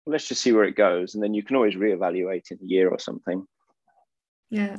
let's 0.08 0.28
just 0.28 0.42
see 0.42 0.52
where 0.52 0.66
it 0.66 0.76
goes. 0.76 1.16
And 1.16 1.24
then 1.24 1.34
you 1.34 1.44
can 1.44 1.56
always 1.56 1.76
reevaluate 1.76 2.52
in 2.52 2.60
a 2.62 2.66
year 2.66 2.90
or 2.90 3.00
something 3.00 3.46
yeah. 4.56 4.78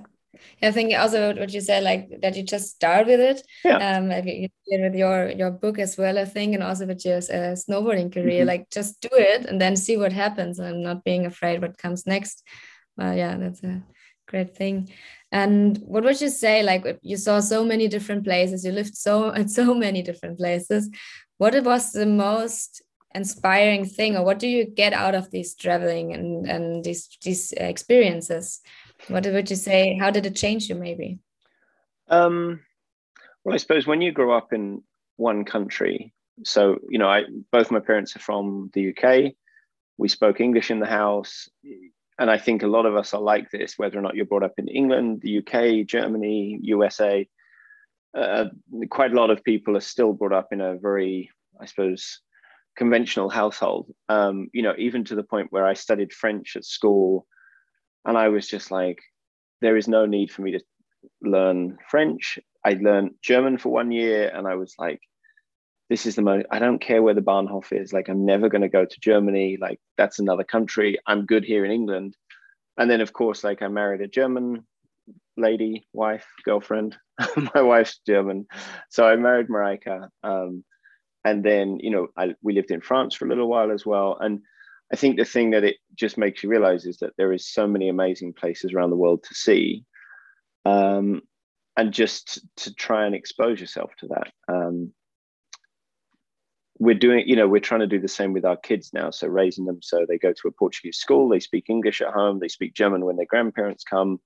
I 0.62 0.70
think 0.70 0.94
also 0.94 1.34
what 1.34 1.52
you 1.52 1.60
said, 1.60 1.82
like 1.82 2.20
that 2.22 2.36
you 2.36 2.42
just 2.42 2.74
start 2.74 3.06
with 3.06 3.20
it. 3.20 3.42
Yeah. 3.64 3.98
Um, 3.98 4.10
you 4.10 4.48
did 4.68 4.80
with 4.82 4.94
your 4.94 5.30
your 5.30 5.50
book 5.50 5.78
as 5.78 5.96
well, 5.96 6.18
I 6.18 6.24
think, 6.24 6.54
and 6.54 6.62
also 6.62 6.86
with 6.86 7.04
your 7.04 7.18
uh, 7.18 7.56
snowboarding 7.56 8.12
career. 8.12 8.40
Mm-hmm. 8.40 8.48
Like 8.48 8.70
just 8.70 9.00
do 9.00 9.08
it 9.12 9.46
and 9.46 9.60
then 9.60 9.76
see 9.76 9.96
what 9.96 10.12
happens, 10.12 10.58
and 10.58 10.82
not 10.82 11.04
being 11.04 11.26
afraid 11.26 11.62
what 11.62 11.78
comes 11.78 12.06
next. 12.06 12.42
Well, 12.96 13.14
yeah, 13.16 13.36
that's 13.36 13.62
a 13.62 13.82
great 14.28 14.56
thing. 14.56 14.90
And 15.32 15.78
what 15.78 16.04
would 16.04 16.20
you 16.20 16.30
say? 16.30 16.62
Like 16.62 16.98
you 17.02 17.16
saw 17.16 17.40
so 17.40 17.64
many 17.64 17.88
different 17.88 18.24
places, 18.24 18.64
you 18.64 18.72
lived 18.72 18.96
so 18.96 19.32
at 19.40 19.50
so 19.50 19.74
many 19.74 20.02
different 20.02 20.38
places. 20.38 20.90
What 21.38 21.54
was 21.64 21.92
the 21.92 22.06
most 22.06 22.82
inspiring 23.14 23.84
thing, 23.84 24.16
or 24.16 24.24
what 24.24 24.38
do 24.38 24.48
you 24.48 24.64
get 24.64 24.92
out 24.92 25.14
of 25.14 25.30
these 25.30 25.54
traveling 25.54 26.12
and 26.12 26.46
and 26.48 26.84
these 26.84 27.08
these 27.22 27.52
experiences? 27.52 28.60
What 29.08 29.26
would 29.26 29.50
you 29.50 29.56
say? 29.56 29.96
How 29.96 30.10
did 30.10 30.26
it 30.26 30.34
change 30.34 30.68
you, 30.68 30.74
maybe? 30.74 31.18
Um, 32.08 32.60
well, 33.44 33.54
I 33.54 33.58
suppose 33.58 33.86
when 33.86 34.00
you 34.00 34.12
grow 34.12 34.36
up 34.36 34.52
in 34.52 34.82
one 35.16 35.44
country, 35.44 36.12
so 36.44 36.78
you 36.88 36.98
know, 36.98 37.08
I 37.08 37.24
both 37.52 37.70
my 37.70 37.80
parents 37.80 38.16
are 38.16 38.20
from 38.20 38.70
the 38.74 38.90
UK. 38.90 39.34
We 39.96 40.08
spoke 40.08 40.40
English 40.40 40.70
in 40.70 40.80
the 40.80 40.86
house, 40.86 41.48
and 42.18 42.30
I 42.30 42.38
think 42.38 42.62
a 42.62 42.68
lot 42.68 42.86
of 42.86 42.96
us 42.96 43.14
are 43.14 43.20
like 43.20 43.50
this, 43.50 43.78
whether 43.78 43.98
or 43.98 44.02
not 44.02 44.14
you're 44.16 44.26
brought 44.26 44.42
up 44.42 44.58
in 44.58 44.68
England, 44.68 45.22
the 45.22 45.38
UK, 45.38 45.86
Germany, 45.86 46.58
USA. 46.62 47.28
Uh, 48.16 48.46
quite 48.90 49.12
a 49.12 49.16
lot 49.16 49.30
of 49.30 49.44
people 49.44 49.76
are 49.76 49.80
still 49.80 50.12
brought 50.12 50.32
up 50.32 50.48
in 50.50 50.60
a 50.60 50.76
very, 50.76 51.30
I 51.60 51.66
suppose, 51.66 52.20
conventional 52.76 53.28
household. 53.28 53.92
Um, 54.08 54.48
you 54.52 54.62
know, 54.62 54.74
even 54.78 55.04
to 55.04 55.14
the 55.14 55.22
point 55.22 55.48
where 55.50 55.66
I 55.66 55.74
studied 55.74 56.12
French 56.12 56.56
at 56.56 56.64
school 56.64 57.26
and 58.06 58.16
I 58.16 58.28
was 58.28 58.46
just 58.46 58.70
like, 58.70 59.02
there 59.60 59.76
is 59.76 59.88
no 59.88 60.06
need 60.06 60.30
for 60.30 60.42
me 60.42 60.52
to 60.52 60.60
learn 61.20 61.78
French. 61.88 62.38
I 62.64 62.78
learned 62.80 63.16
German 63.22 63.58
for 63.58 63.70
one 63.70 63.90
year, 63.90 64.30
and 64.32 64.46
I 64.46 64.54
was 64.54 64.74
like, 64.78 65.00
this 65.90 66.06
is 66.06 66.14
the 66.14 66.22
most, 66.22 66.46
I 66.50 66.58
don't 66.58 66.80
care 66.80 67.02
where 67.02 67.14
the 67.14 67.20
Bahnhof 67.20 67.72
is. 67.72 67.92
Like, 67.92 68.08
I'm 68.08 68.24
never 68.24 68.48
going 68.48 68.62
to 68.62 68.68
go 68.68 68.84
to 68.84 69.00
Germany. 69.00 69.58
Like, 69.60 69.80
that's 69.96 70.18
another 70.18 70.44
country. 70.44 70.98
I'm 71.06 71.26
good 71.26 71.44
here 71.44 71.64
in 71.64 71.70
England. 71.70 72.16
And 72.78 72.90
then, 72.90 73.00
of 73.00 73.12
course, 73.12 73.44
like, 73.44 73.62
I 73.62 73.68
married 73.68 74.00
a 74.00 74.08
German 74.08 74.66
lady, 75.36 75.86
wife, 75.92 76.26
girlfriend. 76.44 76.96
My 77.54 77.62
wife's 77.62 78.00
German. 78.06 78.46
So 78.90 79.06
I 79.06 79.16
married 79.16 79.48
Marika. 79.48 80.08
Um, 80.22 80.64
and 81.24 81.44
then, 81.44 81.78
you 81.80 81.90
know, 81.90 82.08
I, 82.16 82.34
we 82.42 82.54
lived 82.54 82.70
in 82.70 82.80
France 82.80 83.14
for 83.14 83.26
a 83.26 83.28
little 83.28 83.48
while 83.48 83.70
as 83.70 83.86
well. 83.86 84.16
And 84.20 84.40
I 84.92 84.96
think 84.96 85.16
the 85.16 85.24
thing 85.24 85.50
that 85.50 85.64
it 85.64 85.76
just 85.94 86.16
makes 86.16 86.42
you 86.42 86.48
realize 86.48 86.86
is 86.86 86.98
that 86.98 87.12
there 87.16 87.32
is 87.32 87.48
so 87.48 87.66
many 87.66 87.88
amazing 87.88 88.32
places 88.34 88.72
around 88.72 88.90
the 88.90 88.96
world 88.96 89.24
to 89.24 89.34
see. 89.34 89.84
Um, 90.64 91.22
and 91.76 91.92
just 91.92 92.40
to 92.56 92.74
try 92.74 93.06
and 93.06 93.14
expose 93.14 93.60
yourself 93.60 93.90
to 93.98 94.08
that. 94.08 94.32
Um, 94.48 94.92
we're 96.78 96.94
doing, 96.94 97.26
you 97.26 97.36
know, 97.36 97.48
we're 97.48 97.60
trying 97.60 97.80
to 97.80 97.86
do 97.86 98.00
the 98.00 98.08
same 98.08 98.32
with 98.32 98.44
our 98.44 98.56
kids 98.56 98.90
now. 98.92 99.10
So 99.10 99.28
raising 99.28 99.64
them 99.64 99.80
so 99.82 100.04
they 100.06 100.18
go 100.18 100.32
to 100.32 100.48
a 100.48 100.52
Portuguese 100.52 100.98
school, 100.98 101.28
they 101.28 101.40
speak 101.40 101.66
English 101.68 102.00
at 102.00 102.12
home, 102.12 102.38
they 102.38 102.48
speak 102.48 102.74
German 102.74 103.04
when 103.04 103.16
their 103.16 103.26
grandparents 103.26 103.84
come. 103.84 104.20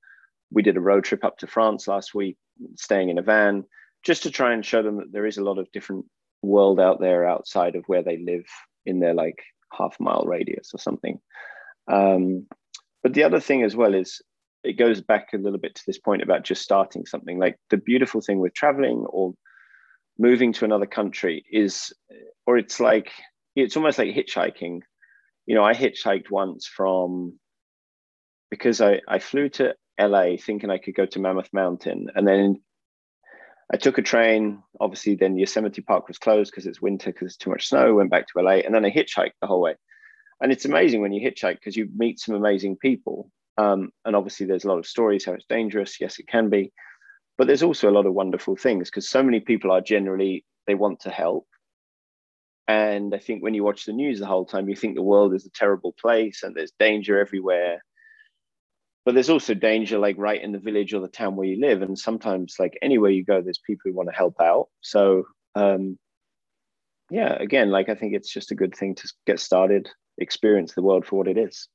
We 0.51 0.63
did 0.63 0.77
a 0.77 0.81
road 0.81 1.05
trip 1.05 1.25
up 1.25 1.39
to 1.39 1.47
France 1.47 1.87
last 1.87 2.15
week, 2.15 2.37
staying 2.77 3.09
in 3.09 3.19
a 3.19 3.23
van, 3.23 3.65
just 4.05 4.25
to 4.25 4.31
try 4.31 4.53
and 4.53 4.67
show 4.67 4.83
them 4.83 4.97
that 4.97 5.13
there 5.13 5.27
is 5.27 5.39
a 5.39 5.45
lot 5.45 5.59
of 5.59 5.71
different 5.73 6.07
world 6.43 6.81
out 6.81 7.01
there 7.01 7.25
outside 7.25 7.77
of 7.77 7.85
where 7.87 8.03
they 8.03 8.19
live 8.19 8.47
in 8.87 8.99
their 8.99 9.15
like 9.15 9.39
half 9.77 9.97
mile 10.01 10.25
radius 10.27 10.71
or 10.75 10.79
something. 10.79 11.21
Um, 11.91 12.47
but 13.03 13.15
the 13.15 13.25
other 13.25 13.41
thing 13.41 13.63
as 13.63 13.75
well 13.75 13.95
is 13.95 14.21
it 14.63 14.75
goes 14.75 15.01
back 15.01 15.29
a 15.33 15.39
little 15.39 15.59
bit 15.59 15.75
to 15.75 15.83
this 15.87 15.99
point 15.99 16.23
about 16.23 16.45
just 16.45 16.63
starting 16.63 17.07
something. 17.07 17.39
Like 17.39 17.57
the 17.71 17.79
beautiful 17.79 18.21
thing 18.21 18.39
with 18.39 18.55
traveling 18.55 19.07
or 19.09 19.35
moving 20.19 20.53
to 20.55 20.65
another 20.65 20.87
country 20.87 21.45
is, 21.51 21.93
or 22.47 22.59
it's 22.59 22.79
like, 22.79 23.11
it's 23.57 23.77
almost 23.77 23.99
like 23.99 24.09
hitchhiking. 24.09 24.81
You 25.47 25.55
know, 25.55 25.65
I 25.65 25.73
hitchhiked 25.75 26.31
once 26.31 26.67
from, 26.67 27.39
because 28.51 28.81
I, 28.81 29.01
I 29.09 29.19
flew 29.19 29.49
to 29.51 29.75
LA 29.99 30.37
thinking 30.39 30.71
I 30.71 30.79
could 30.79 30.95
go 30.95 31.07
to 31.07 31.19
Mammoth 31.21 31.51
Mountain. 31.53 32.09
And 32.15 32.27
then 32.27 32.63
I 33.73 33.77
took 33.77 33.99
a 33.99 34.03
train. 34.03 34.63
Obviously, 34.81 35.15
then 35.15 35.39
Yosemite 35.39 35.83
Park 35.83 36.09
was 36.09 36.19
closed 36.19 36.51
because 36.51 36.67
it's 36.67 36.83
winter 36.83 37.13
because 37.13 37.37
too 37.37 37.51
much 37.51 37.69
snow. 37.69 37.95
Went 37.95 38.11
back 38.11 38.27
to 38.27 38.43
LA. 38.43 38.59
And 38.59 38.75
then 38.75 38.85
I 38.85 38.91
hitchhiked 38.91 39.33
the 39.41 39.47
whole 39.47 39.61
way. 39.61 39.75
And 40.41 40.51
it's 40.51 40.65
amazing 40.65 41.01
when 41.01 41.13
you 41.13 41.21
hitchhike 41.21 41.57
because 41.57 41.77
you 41.77 41.89
meet 41.95 42.19
some 42.19 42.35
amazing 42.35 42.77
people. 42.77 43.31
Um, 43.59 43.91
and 44.05 44.17
obviously, 44.17 44.47
there's 44.47 44.65
a 44.65 44.69
lot 44.69 44.79
of 44.79 44.87
stories 44.87 45.25
how 45.25 45.33
it's 45.33 45.45
dangerous. 45.49 46.01
Yes, 46.01 46.19
it 46.19 46.27
can 46.27 46.49
be 46.49 46.73
but 47.41 47.47
there's 47.47 47.63
also 47.63 47.89
a 47.89 47.97
lot 47.97 48.05
of 48.05 48.13
wonderful 48.13 48.55
things 48.55 48.91
because 48.91 49.09
so 49.09 49.23
many 49.23 49.41
people 49.41 49.73
are 49.73 49.81
generally 49.81 50.45
they 50.67 50.75
want 50.75 51.01
to 51.01 51.09
help 51.09 51.47
and 52.69 53.15
i 53.15 53.19
think 53.19 53.43
when 53.43 53.55
you 53.55 53.65
watch 53.65 53.87
the 53.87 53.95
news 53.95 54.21
the 54.21 54.27
whole 54.27 54.45
time 54.45 54.69
you 54.69 54.77
think 54.77 54.95
the 54.95 55.03
world 55.03 55.33
is 55.33 55.47
a 55.47 55.51
terrible 55.55 55.95
place 55.99 56.43
and 56.43 56.55
there's 56.55 56.73
danger 56.79 57.19
everywhere 57.19 57.83
but 59.05 59.15
there's 59.15 59.31
also 59.31 59.55
danger 59.55 59.99
like 59.99 60.17
right 60.19 60.43
in 60.43 60.53
the 60.53 60.59
village 60.59 60.93
or 60.93 61.01
the 61.01 61.09
town 61.09 61.37
where 61.37 61.47
you 61.47 61.61
live 61.61 61.83
and 61.83 61.99
sometimes 61.99 62.57
like 62.59 62.79
anywhere 62.83 63.11
you 63.11 63.25
go 63.25 63.41
there's 63.41 63.61
people 63.67 63.83
who 63.85 63.97
want 63.97 64.09
to 64.09 64.17
help 64.17 64.37
out. 64.41 64.69
So 64.81 65.25
um 65.55 65.99
yeah 67.11 67.35
again 67.41 67.71
like 67.71 67.89
i 67.89 67.95
think 67.97 68.15
it's 68.15 68.33
just 68.33 68.53
a 68.53 68.55
good 68.55 68.73
thing 68.73 68.95
to 68.95 69.13
get 69.27 69.41
started 69.41 69.89
experience 70.19 70.75
the 70.75 70.83
world 70.83 71.05
for 71.05 71.17
what 71.17 71.29
it 71.29 71.37
is. 71.37 71.69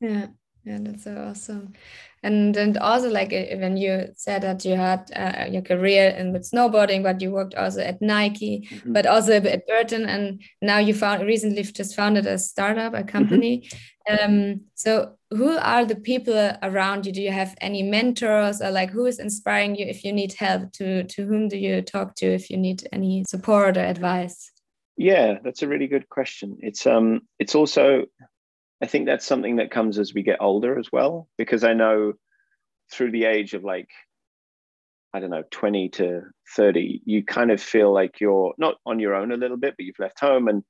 Yeah 0.00 0.28
yeah 0.64 0.78
that's 0.80 1.04
so 1.04 1.16
awesome 1.16 1.74
and 2.22 2.56
and 2.56 2.76
also 2.78 3.08
like 3.10 3.30
when 3.30 3.76
you 3.76 4.08
said 4.16 4.42
that 4.42 4.64
you 4.64 4.74
had 4.76 5.10
uh, 5.16 5.46
your 5.50 5.62
career 5.62 6.10
in 6.10 6.32
with 6.32 6.50
snowboarding 6.50 7.02
but 7.02 7.20
you 7.20 7.30
worked 7.30 7.54
also 7.54 7.80
at 7.80 8.00
nike 8.00 8.68
mm 8.70 8.78
-hmm. 8.78 8.92
but 8.92 9.06
also 9.06 9.32
at 9.32 9.66
burton 9.66 10.06
and 10.06 10.40
now 10.62 10.78
you 10.78 10.94
found 10.94 11.22
recently 11.26 11.62
just 11.62 11.94
founded 11.94 12.26
a 12.26 12.38
startup 12.38 12.94
a 12.94 13.04
company. 13.04 13.56
Mm 13.56 13.62
-hmm. 13.62 14.24
um, 14.24 14.60
so 14.74 14.90
who 15.30 15.50
are 15.58 15.84
the 15.86 16.00
people 16.10 16.58
around 16.62 17.06
you? 17.06 17.12
Do 17.12 17.20
you 17.20 17.32
have 17.32 17.54
any 17.60 17.82
mentors 17.82 18.60
or 18.60 18.70
like 18.70 18.92
who 18.92 19.06
is 19.06 19.18
inspiring 19.18 19.76
you 19.78 19.86
if 19.86 20.04
you 20.04 20.12
need 20.12 20.32
help? 20.32 20.72
To 20.78 20.84
to 21.14 21.22
whom 21.28 21.48
do 21.48 21.56
you 21.56 21.82
talk 21.82 22.14
to 22.14 22.26
if 22.26 22.50
you 22.50 22.60
need 22.60 22.88
any 22.92 23.24
support 23.28 23.76
or 23.76 23.84
advice? 23.84 24.36
Yeah 24.96 25.38
that's 25.44 25.62
a 25.62 25.68
really 25.68 25.88
good 25.88 26.06
question. 26.08 26.56
It's 26.68 26.86
um 26.86 27.20
it's 27.38 27.54
also 27.54 27.84
I 28.82 28.86
think 28.86 29.06
that's 29.06 29.26
something 29.26 29.56
that 29.56 29.70
comes 29.70 29.98
as 29.98 30.14
we 30.14 30.22
get 30.22 30.40
older 30.40 30.78
as 30.78 30.88
well, 30.92 31.28
because 31.36 31.64
I 31.64 31.72
know 31.72 32.12
through 32.92 33.10
the 33.10 33.24
age 33.24 33.54
of 33.54 33.64
like, 33.64 33.88
I 35.12 35.20
don't 35.20 35.30
know, 35.30 35.44
20 35.50 35.88
to 35.90 36.22
30, 36.54 37.02
you 37.04 37.24
kind 37.24 37.50
of 37.50 37.60
feel 37.60 37.92
like 37.92 38.20
you're 38.20 38.54
not 38.58 38.76
on 38.86 39.00
your 39.00 39.14
own 39.14 39.32
a 39.32 39.36
little 39.36 39.56
bit, 39.56 39.74
but 39.76 39.84
you've 39.84 39.98
left 39.98 40.20
home 40.20 40.48
and 40.48 40.62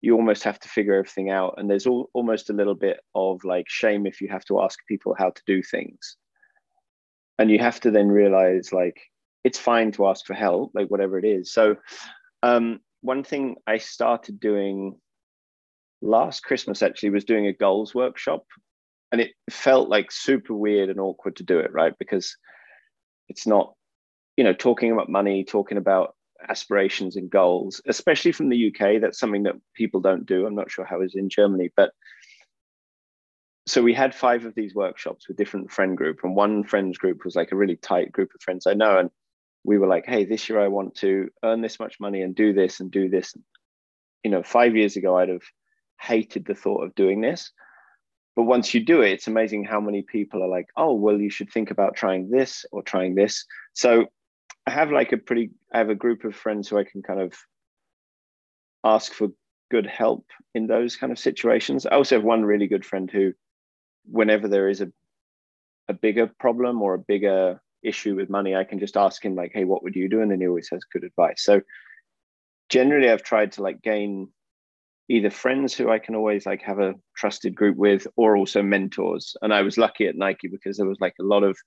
you 0.00 0.14
almost 0.14 0.44
have 0.44 0.58
to 0.60 0.68
figure 0.68 0.94
everything 0.94 1.28
out. 1.30 1.54
And 1.58 1.68
there's 1.68 1.86
all, 1.86 2.08
almost 2.14 2.48
a 2.50 2.54
little 2.54 2.74
bit 2.74 3.00
of 3.14 3.44
like 3.44 3.66
shame 3.68 4.06
if 4.06 4.20
you 4.20 4.28
have 4.28 4.44
to 4.46 4.62
ask 4.62 4.78
people 4.88 5.14
how 5.18 5.30
to 5.30 5.42
do 5.46 5.62
things. 5.62 6.16
And 7.38 7.50
you 7.50 7.58
have 7.58 7.80
to 7.80 7.90
then 7.90 8.08
realize 8.08 8.72
like, 8.72 9.00
it's 9.44 9.58
fine 9.58 9.92
to 9.92 10.06
ask 10.06 10.24
for 10.24 10.34
help, 10.34 10.72
like 10.74 10.88
whatever 10.88 11.18
it 11.18 11.24
is. 11.24 11.52
So, 11.52 11.76
um, 12.42 12.80
one 13.02 13.24
thing 13.24 13.56
I 13.66 13.78
started 13.78 14.40
doing 14.40 14.98
last 16.02 16.44
Christmas 16.44 16.82
actually 16.82 17.10
was 17.10 17.24
doing 17.24 17.46
a 17.46 17.52
goals 17.52 17.94
workshop 17.94 18.44
and 19.12 19.20
it 19.20 19.32
felt 19.50 19.88
like 19.88 20.12
super 20.12 20.54
weird 20.54 20.88
and 20.88 21.00
awkward 21.00 21.36
to 21.36 21.42
do 21.42 21.58
it, 21.58 21.72
right? 21.72 21.94
Because 21.98 22.36
it's 23.28 23.46
not, 23.46 23.74
you 24.36 24.44
know, 24.44 24.52
talking 24.52 24.92
about 24.92 25.08
money, 25.08 25.44
talking 25.44 25.78
about 25.78 26.14
aspirations 26.48 27.16
and 27.16 27.30
goals, 27.30 27.82
especially 27.86 28.32
from 28.32 28.48
the 28.48 28.68
UK. 28.68 29.00
That's 29.00 29.18
something 29.18 29.42
that 29.44 29.56
people 29.74 30.00
don't 30.00 30.26
do. 30.26 30.46
I'm 30.46 30.54
not 30.54 30.70
sure 30.70 30.84
how 30.84 31.00
it's 31.00 31.14
in 31.14 31.28
Germany, 31.28 31.70
but 31.76 31.90
so 33.66 33.82
we 33.82 33.94
had 33.94 34.14
five 34.14 34.46
of 34.46 34.54
these 34.54 34.74
workshops 34.74 35.28
with 35.28 35.36
different 35.36 35.70
friend 35.70 35.96
group, 35.96 36.20
and 36.22 36.34
one 36.34 36.64
friends 36.64 36.98
group 36.98 37.24
was 37.24 37.36
like 37.36 37.52
a 37.52 37.56
really 37.56 37.76
tight 37.76 38.10
group 38.10 38.30
of 38.34 38.42
friends 38.42 38.66
I 38.66 38.74
know, 38.74 38.98
and 38.98 39.10
we 39.64 39.78
were 39.78 39.86
like, 39.86 40.06
"Hey, 40.06 40.24
this 40.24 40.48
year 40.48 40.60
I 40.60 40.68
want 40.68 40.96
to 40.96 41.28
earn 41.44 41.60
this 41.60 41.78
much 41.78 42.00
money 42.00 42.22
and 42.22 42.34
do 42.34 42.52
this 42.52 42.80
and 42.80 42.90
do 42.90 43.08
this." 43.08 43.34
You 44.24 44.30
know, 44.30 44.42
five 44.42 44.74
years 44.74 44.96
ago 44.96 45.16
I'd 45.16 45.28
have 45.28 45.42
hated 46.00 46.46
the 46.46 46.54
thought 46.54 46.84
of 46.84 46.94
doing 46.94 47.20
this. 47.20 47.52
But 48.36 48.44
once 48.44 48.72
you 48.72 48.80
do 48.84 49.02
it, 49.02 49.12
it's 49.12 49.26
amazing 49.26 49.64
how 49.64 49.80
many 49.80 50.02
people 50.02 50.42
are 50.42 50.48
like, 50.48 50.68
oh, 50.76 50.94
well, 50.94 51.20
you 51.20 51.30
should 51.30 51.50
think 51.50 51.70
about 51.70 51.96
trying 51.96 52.30
this 52.30 52.64
or 52.72 52.82
trying 52.82 53.14
this. 53.14 53.44
So 53.74 54.06
I 54.66 54.70
have 54.70 54.90
like 54.92 55.12
a 55.12 55.18
pretty, 55.18 55.50
I 55.72 55.78
have 55.78 55.90
a 55.90 55.94
group 55.94 56.24
of 56.24 56.34
friends 56.34 56.68
who 56.68 56.78
I 56.78 56.84
can 56.84 57.02
kind 57.02 57.20
of 57.20 57.34
ask 58.84 59.12
for 59.12 59.28
good 59.70 59.86
help 59.86 60.26
in 60.54 60.66
those 60.66 60.96
kind 60.96 61.12
of 61.12 61.18
situations. 61.18 61.86
I 61.86 61.96
also 61.96 62.16
have 62.16 62.24
one 62.24 62.44
really 62.44 62.66
good 62.66 62.84
friend 62.84 63.10
who, 63.10 63.32
whenever 64.04 64.48
there 64.48 64.68
is 64.68 64.80
a, 64.80 64.90
a 65.88 65.92
bigger 65.92 66.30
problem 66.38 66.82
or 66.82 66.94
a 66.94 66.98
bigger 66.98 67.60
issue 67.82 68.14
with 68.14 68.30
money, 68.30 68.54
I 68.54 68.64
can 68.64 68.78
just 68.78 68.96
ask 68.96 69.24
him, 69.24 69.34
like, 69.34 69.52
hey, 69.52 69.64
what 69.64 69.82
would 69.82 69.96
you 69.96 70.08
do? 70.08 70.22
And 70.22 70.30
then 70.30 70.40
he 70.40 70.46
always 70.46 70.70
has 70.70 70.80
good 70.92 71.04
advice. 71.04 71.42
So 71.42 71.60
generally, 72.68 73.10
I've 73.10 73.22
tried 73.22 73.52
to 73.52 73.62
like 73.62 73.82
gain 73.82 74.28
either 75.10 75.28
friends 75.28 75.74
who 75.74 75.90
I 75.90 75.98
can 75.98 76.14
always 76.14 76.46
like 76.46 76.62
have 76.62 76.78
a 76.78 76.94
trusted 77.16 77.56
group 77.56 77.76
with 77.76 78.06
or 78.16 78.36
also 78.36 78.62
mentors. 78.62 79.36
And 79.42 79.52
I 79.52 79.62
was 79.62 79.76
lucky 79.76 80.06
at 80.06 80.14
Nike 80.14 80.46
because 80.46 80.76
there 80.76 80.86
was 80.86 81.00
like 81.00 81.16
a 81.18 81.24
lot 81.24 81.42
of 81.42 81.58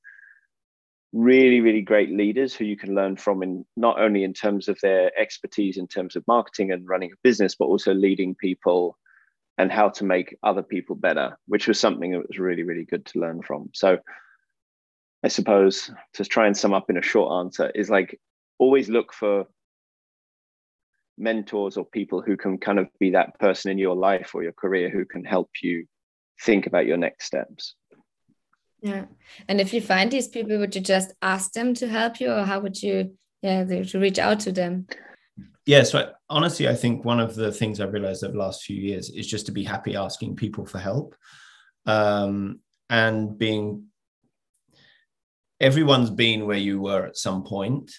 really, 1.12 1.60
really 1.60 1.82
great 1.82 2.10
leaders 2.10 2.56
who 2.56 2.63
you 2.63 2.77
can 2.77 2.95
learn 2.95 3.17
from 3.17 3.43
in 3.43 3.65
not 3.75 3.99
only 3.99 4.23
in 4.23 4.34
terms 4.34 4.69
of 4.69 4.79
their 4.82 5.12
expertise 5.19 5.77
in 5.77 5.88
terms 5.88 6.15
of 6.15 6.23
marketing 6.25 6.71
and 6.71 6.88
running 6.88 7.12
a 7.12 7.19
business, 7.21 7.53
but 7.53 7.65
also 7.65 7.93
leading 7.93 8.34
people 8.34 8.97
and 9.58 9.73
how 9.73 9.89
to 9.89 10.06
make 10.06 10.38
other 10.41 10.63
people 10.63 10.95
better, 10.95 11.38
which 11.47 11.67
was 11.67 11.77
something 11.77 12.13
that 12.13 12.25
was 12.25 12.39
really, 12.39 12.63
really 12.63 12.86
good 12.86 13.06
to 13.08 13.19
learn 13.19 13.41
from. 13.41 13.69
So 13.73 13.97
I 15.21 15.27
suppose 15.27 15.91
to 16.13 16.23
try 16.23 16.47
and 16.47 16.56
sum 16.56 16.73
up 16.73 16.89
in 16.89 16.97
a 16.97 17.01
short 17.01 17.45
answer 17.45 17.69
is 17.75 17.89
like 17.89 18.17
always 18.58 18.88
look 18.88 19.12
for 19.13 19.47
mentors 21.17 21.78
or 21.78 21.86
people 21.86 22.21
who 22.21 22.36
can 22.36 22.58
kind 22.58 22.80
of 22.80 22.88
be 22.99 23.12
that 23.12 23.38
person 23.39 23.71
in 23.71 23.78
your 23.78 23.95
life 23.95 24.32
or 24.34 24.43
your 24.43 24.54
career 24.54 24.89
who 24.89 25.06
can 25.06 25.23
help 25.23 25.49
you 25.62 25.86
think 26.41 26.67
about 26.67 26.86
your 26.86 26.97
next 26.97 27.26
steps. 27.26 27.76
Yeah. 28.82 29.06
And 29.47 29.62
if 29.62 29.73
you 29.73 29.82
find 29.82 30.12
these 30.12 30.28
people, 30.28 30.58
would 30.58 30.76
you 30.76 30.82
just 30.82 31.13
ask 31.21 31.54
them 31.54 31.73
to 31.76 31.88
help 31.88 32.19
you 32.19 32.32
or 32.32 32.43
how 32.43 32.60
would 32.60 32.82
you 32.82 33.15
yeah, 33.43 33.65
to 33.65 33.99
reach 33.99 34.19
out 34.19 34.39
to 34.41 34.52
them? 34.52 34.88
Yeah, 35.65 35.84
so 35.84 36.12
honestly, 36.30 36.67
I 36.67 36.76
think 36.76 37.06
one 37.06 37.19
of 37.19 37.36
the 37.36 37.52
things 37.52 37.80
I've 37.80 37.93
realized 37.93 38.23
over 38.23 38.34
the 38.34 38.39
last 38.39 38.63
few 38.63 38.78
years 38.78 39.10
is 39.10 39.28
just 39.28 39.45
to 39.45 39.52
be 39.52 39.63
happy 39.63 39.95
asking 39.95 40.38
people 40.38 40.65
for 40.65 40.80
help. 40.80 41.15
Um, 41.86 42.60
and 42.89 43.38
being 43.38 43.86
everyone's 45.60 46.10
been 46.10 46.45
where 46.45 46.58
you 46.58 46.82
were 46.82 47.06
at 47.06 47.17
some 47.17 47.43
point 47.43 47.91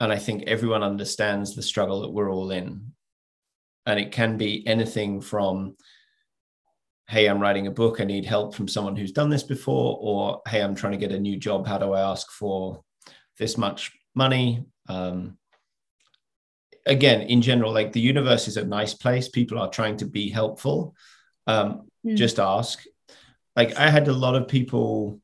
and 0.00 0.12
I 0.12 0.18
think 0.18 0.44
everyone 0.44 0.82
understands 0.82 1.54
the 1.54 1.62
struggle 1.62 2.02
that 2.02 2.10
we're 2.10 2.30
all 2.30 2.50
in. 2.50 2.92
And 3.86 3.98
it 3.98 4.12
can 4.12 4.36
be 4.36 4.66
anything 4.66 5.20
from, 5.20 5.76
hey, 7.08 7.26
I'm 7.26 7.40
writing 7.40 7.66
a 7.66 7.70
book, 7.70 8.00
I 8.00 8.04
need 8.04 8.26
help 8.26 8.54
from 8.54 8.68
someone 8.68 8.96
who's 8.96 9.12
done 9.12 9.30
this 9.30 9.42
before, 9.42 9.98
or 10.00 10.42
hey, 10.46 10.60
I'm 10.60 10.74
trying 10.74 10.92
to 10.92 10.98
get 10.98 11.12
a 11.12 11.18
new 11.18 11.36
job, 11.36 11.66
how 11.66 11.78
do 11.78 11.92
I 11.92 12.00
ask 12.00 12.30
for 12.30 12.84
this 13.38 13.56
much 13.56 13.92
money? 14.14 14.66
Um, 14.88 15.38
again, 16.86 17.22
in 17.22 17.42
general, 17.42 17.72
like 17.72 17.92
the 17.92 18.00
universe 18.00 18.46
is 18.46 18.56
a 18.56 18.64
nice 18.64 18.94
place, 18.94 19.28
people 19.28 19.58
are 19.58 19.70
trying 19.70 19.96
to 19.98 20.06
be 20.06 20.28
helpful. 20.28 20.94
Um, 21.46 21.88
mm. 22.04 22.16
Just 22.16 22.38
ask. 22.38 22.82
Like 23.56 23.76
I 23.76 23.90
had 23.90 24.06
a 24.08 24.12
lot 24.12 24.36
of 24.36 24.48
people 24.48 25.20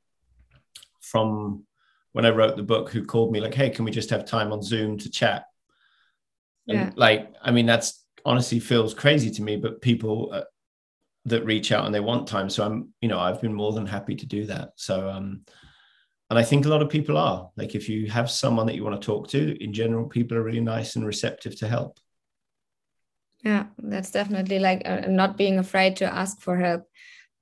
from 1.01 1.65
when 2.15 2.25
I 2.25 2.31
wrote 2.31 2.57
the 2.57 2.63
book 2.63 2.91
who 2.91 3.05
called 3.05 3.33
me 3.33 3.41
like, 3.41 3.55
"Hey, 3.55 3.71
can 3.71 3.85
we 3.85 3.91
just 3.91 4.11
have 4.11 4.25
time 4.25 4.53
on 4.53 4.63
Zoom 4.63 4.97
to 4.99 5.11
chat?" 5.11 5.45
And 6.69 6.79
yeah. 6.79 6.91
like, 6.97 7.35
I 7.43 7.51
mean, 7.51 7.67
that's 7.67 8.05
honestly 8.25 8.61
feels 8.61 8.95
crazy 8.95 9.31
to 9.33 9.43
me, 9.43 9.57
but 9.57 9.83
people 9.83 10.31
uh, 10.33 10.45
that 11.27 11.45
reach 11.45 11.73
out 11.73 11.87
and 11.87 11.95
they 11.95 12.01
want 12.01 12.29
time, 12.29 12.49
so 12.49 12.65
I'm, 12.65 12.95
you 13.01 13.09
know, 13.09 13.19
I've 13.19 13.41
been 13.41 13.53
more 13.53 13.73
than 13.73 13.87
happy 13.87 14.15
to 14.15 14.27
do 14.27 14.47
that. 14.47 14.71
So, 14.77 15.11
um, 15.11 15.43
and 16.31 16.39
I 16.39 16.43
think 16.43 16.65
a 16.65 16.69
lot 16.69 16.83
of 16.83 16.89
people 16.89 17.19
are. 17.19 17.51
Like 17.57 17.75
if 17.75 17.89
you 17.89 18.11
have 18.11 18.31
someone 18.31 18.67
that 18.67 18.77
you 18.77 18.85
want 18.85 19.01
to 19.01 19.05
talk 19.05 19.29
to, 19.29 19.63
in 19.63 19.73
general, 19.73 20.09
people 20.09 20.39
are 20.39 20.43
really 20.43 20.61
nice 20.61 20.97
and 20.97 21.05
receptive 21.05 21.57
to 21.59 21.69
help. 21.69 21.99
Yeah, 23.43 23.67
that's 23.77 24.11
definitely 24.11 24.59
like 24.59 24.83
uh, 24.87 25.03
not 25.09 25.37
being 25.37 25.59
afraid 25.59 25.97
to 25.97 26.07
ask 26.07 26.41
for 26.41 26.57
help. 26.57 26.89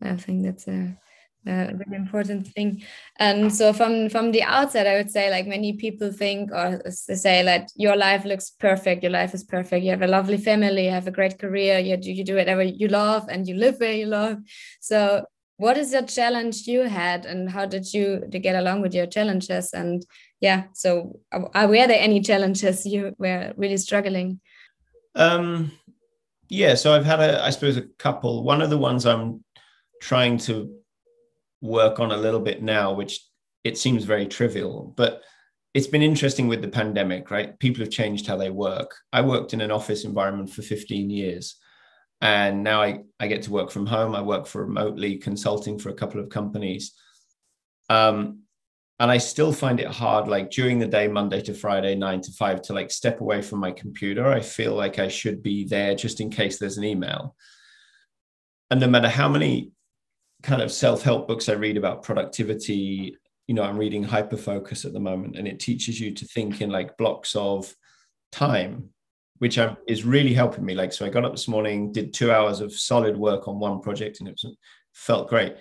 I 0.00 0.16
think 0.16 0.44
that's 0.44 0.66
a, 0.66 0.98
a 1.46 1.74
really 1.74 1.96
important 1.96 2.46
thing. 2.46 2.82
And 3.18 3.52
so 3.52 3.72
from 3.72 4.08
from 4.08 4.32
the 4.32 4.42
outset, 4.42 4.86
I 4.86 4.96
would 4.96 5.10
say 5.10 5.30
like 5.30 5.46
many 5.46 5.72
people 5.74 6.12
think 6.12 6.50
or 6.52 6.80
say 6.90 7.42
that 7.42 7.70
your 7.74 7.96
life 7.96 8.24
looks 8.24 8.50
perfect. 8.50 9.02
Your 9.02 9.12
life 9.12 9.34
is 9.34 9.44
perfect. 9.44 9.84
You 9.84 9.90
have 9.90 10.02
a 10.02 10.06
lovely 10.06 10.38
family. 10.38 10.84
You 10.84 10.92
have 10.92 11.08
a 11.08 11.12
great 11.12 11.38
career. 11.38 11.78
You 11.78 11.96
do 11.96 12.12
you 12.12 12.24
do 12.24 12.36
whatever 12.36 12.62
you 12.62 12.88
love, 12.88 13.26
and 13.28 13.46
you 13.48 13.54
live 13.56 13.76
where 13.78 13.92
you 13.92 14.06
love. 14.06 14.38
So 14.80 15.24
what 15.56 15.78
is 15.78 15.92
the 15.92 16.02
challenge 16.02 16.66
you 16.66 16.80
had 16.82 17.24
and 17.24 17.50
how 17.50 17.64
did 17.64 17.92
you 17.92 18.26
to 18.32 18.38
get 18.38 18.56
along 18.56 18.80
with 18.80 18.94
your 18.94 19.06
challenges 19.06 19.72
and 19.72 20.04
yeah 20.40 20.64
so 20.72 21.20
are, 21.30 21.68
were 21.68 21.86
there 21.86 22.00
any 22.00 22.20
challenges 22.20 22.84
you 22.84 23.14
were 23.18 23.52
really 23.56 23.76
struggling 23.76 24.40
um 25.14 25.70
yeah 26.48 26.74
so 26.74 26.92
i've 26.92 27.04
had 27.04 27.20
a 27.20 27.44
i 27.44 27.50
suppose 27.50 27.76
a 27.76 27.82
couple 27.98 28.42
one 28.42 28.60
of 28.60 28.70
the 28.70 28.78
ones 28.78 29.06
i'm 29.06 29.44
trying 30.00 30.36
to 30.36 30.81
work 31.62 31.98
on 32.00 32.12
a 32.12 32.16
little 32.16 32.40
bit 32.40 32.62
now 32.62 32.92
which 32.92 33.20
it 33.64 33.78
seems 33.78 34.04
very 34.04 34.26
trivial 34.26 34.92
but 34.96 35.22
it's 35.72 35.86
been 35.86 36.02
interesting 36.02 36.48
with 36.48 36.60
the 36.60 36.68
pandemic 36.68 37.30
right 37.30 37.58
people 37.58 37.80
have 37.80 37.90
changed 37.90 38.26
how 38.26 38.36
they 38.36 38.50
work 38.50 38.94
i 39.12 39.20
worked 39.22 39.54
in 39.54 39.62
an 39.62 39.70
office 39.70 40.04
environment 40.04 40.50
for 40.50 40.60
15 40.62 41.08
years 41.08 41.56
and 42.22 42.62
now 42.62 42.80
I, 42.80 43.00
I 43.18 43.26
get 43.26 43.42
to 43.42 43.50
work 43.50 43.72
from 43.72 43.84
home. 43.84 44.14
I 44.14 44.22
work 44.22 44.46
for 44.46 44.64
remotely 44.64 45.16
consulting 45.16 45.76
for 45.76 45.88
a 45.88 45.94
couple 45.94 46.20
of 46.20 46.28
companies. 46.28 46.92
Um, 47.90 48.42
and 49.00 49.10
I 49.10 49.18
still 49.18 49.52
find 49.52 49.80
it 49.80 49.88
hard, 49.88 50.28
like 50.28 50.52
during 50.52 50.78
the 50.78 50.86
day, 50.86 51.08
Monday 51.08 51.42
to 51.42 51.52
Friday, 51.52 51.96
nine 51.96 52.20
to 52.20 52.30
five, 52.30 52.62
to 52.62 52.74
like 52.74 52.92
step 52.92 53.20
away 53.20 53.42
from 53.42 53.58
my 53.58 53.72
computer. 53.72 54.28
I 54.28 54.38
feel 54.38 54.74
like 54.74 55.00
I 55.00 55.08
should 55.08 55.42
be 55.42 55.64
there 55.64 55.96
just 55.96 56.20
in 56.20 56.30
case 56.30 56.60
there's 56.60 56.78
an 56.78 56.84
email. 56.84 57.34
And 58.70 58.80
no 58.80 58.86
matter 58.86 59.08
how 59.08 59.28
many 59.28 59.72
kind 60.42 60.62
of 60.62 60.72
self-help 60.72 61.28
books 61.28 61.48
I 61.48 61.52
read 61.52 61.76
about 61.76 62.02
productivity, 62.02 63.16
you 63.46 63.54
know, 63.54 63.62
I'm 63.62 63.78
reading 63.78 64.04
Hyperfocus 64.04 64.84
at 64.84 64.92
the 64.92 65.00
moment, 65.00 65.36
and 65.36 65.46
it 65.46 65.60
teaches 65.60 66.00
you 66.00 66.12
to 66.12 66.24
think 66.26 66.60
in 66.60 66.70
like 66.70 66.96
blocks 66.96 67.36
of 67.36 67.74
time 68.30 68.90
which 69.42 69.58
I'm, 69.58 69.76
is 69.88 70.04
really 70.04 70.32
helping 70.32 70.64
me. 70.64 70.72
Like, 70.72 70.92
so 70.92 71.04
I 71.04 71.08
got 71.08 71.24
up 71.24 71.32
this 71.32 71.48
morning, 71.48 71.90
did 71.90 72.14
two 72.14 72.30
hours 72.30 72.60
of 72.60 72.72
solid 72.72 73.16
work 73.16 73.48
on 73.48 73.58
one 73.58 73.80
project, 73.80 74.20
and 74.20 74.28
it 74.28 74.38
was, 74.40 74.56
felt 74.92 75.28
great. 75.28 75.56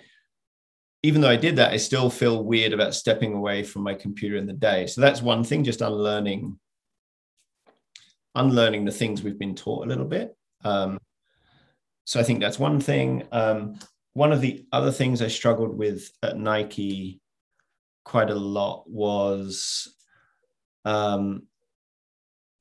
Even 1.02 1.20
though 1.20 1.28
I 1.28 1.34
did 1.34 1.56
that, 1.56 1.72
I 1.72 1.78
still 1.78 2.08
feel 2.08 2.44
weird 2.44 2.72
about 2.72 2.94
stepping 2.94 3.34
away 3.34 3.64
from 3.64 3.82
my 3.82 3.94
computer 3.94 4.36
in 4.36 4.46
the 4.46 4.52
day. 4.52 4.86
So 4.86 5.00
that's 5.00 5.20
one 5.20 5.42
thing, 5.42 5.64
just 5.64 5.80
unlearning, 5.80 6.60
unlearning 8.36 8.84
the 8.84 8.92
things 8.92 9.24
we've 9.24 9.36
been 9.36 9.56
taught 9.56 9.84
a 9.84 9.88
little 9.88 10.06
bit. 10.06 10.36
Um, 10.64 11.00
so 12.04 12.20
I 12.20 12.22
think 12.22 12.38
that's 12.38 12.60
one 12.60 12.78
thing. 12.78 13.24
Um, 13.32 13.80
one 14.14 14.32
of 14.32 14.40
the 14.40 14.66
other 14.72 14.92
things 14.92 15.22
I 15.22 15.28
struggled 15.28 15.76
with 15.76 16.10
at 16.22 16.38
Nike 16.38 17.20
quite 18.04 18.30
a 18.30 18.34
lot 18.34 18.84
was 18.88 19.94
um, 20.84 21.44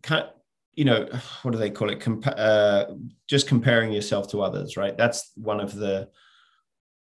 kind 0.03 0.23
of, 0.23 0.29
you 0.73 0.85
know 0.85 1.07
what 1.41 1.51
do 1.51 1.57
they 1.57 1.69
call 1.69 1.89
it? 1.89 1.99
Compa- 1.99 2.39
uh, 2.39 2.85
just 3.27 3.47
comparing 3.47 3.91
yourself 3.91 4.29
to 4.29 4.41
others 4.41 4.77
right? 4.77 4.97
That's 4.97 5.31
one 5.35 5.59
of 5.59 5.75
the 5.75 6.09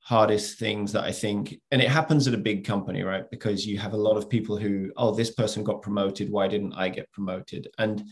hardest 0.05 0.59
things 0.59 0.91
that 0.91 1.03
i 1.03 1.11
think 1.11 1.59
and 1.71 1.81
it 1.81 1.89
happens 1.89 2.27
at 2.27 2.35
a 2.35 2.37
big 2.37 2.63
company 2.63 3.01
right? 3.01 3.27
Because 3.31 3.65
you 3.65 3.79
have 3.79 3.93
a 3.93 3.97
lot 3.97 4.17
of 4.17 4.29
people 4.29 4.55
who 4.55 4.91
oh 4.97 5.15
this 5.15 5.31
person 5.31 5.63
got 5.63 5.81
promoted 5.81 6.31
why 6.31 6.47
didn't 6.47 6.73
i 6.73 6.89
get 6.89 7.11
promoted? 7.11 7.67
And 7.79 8.03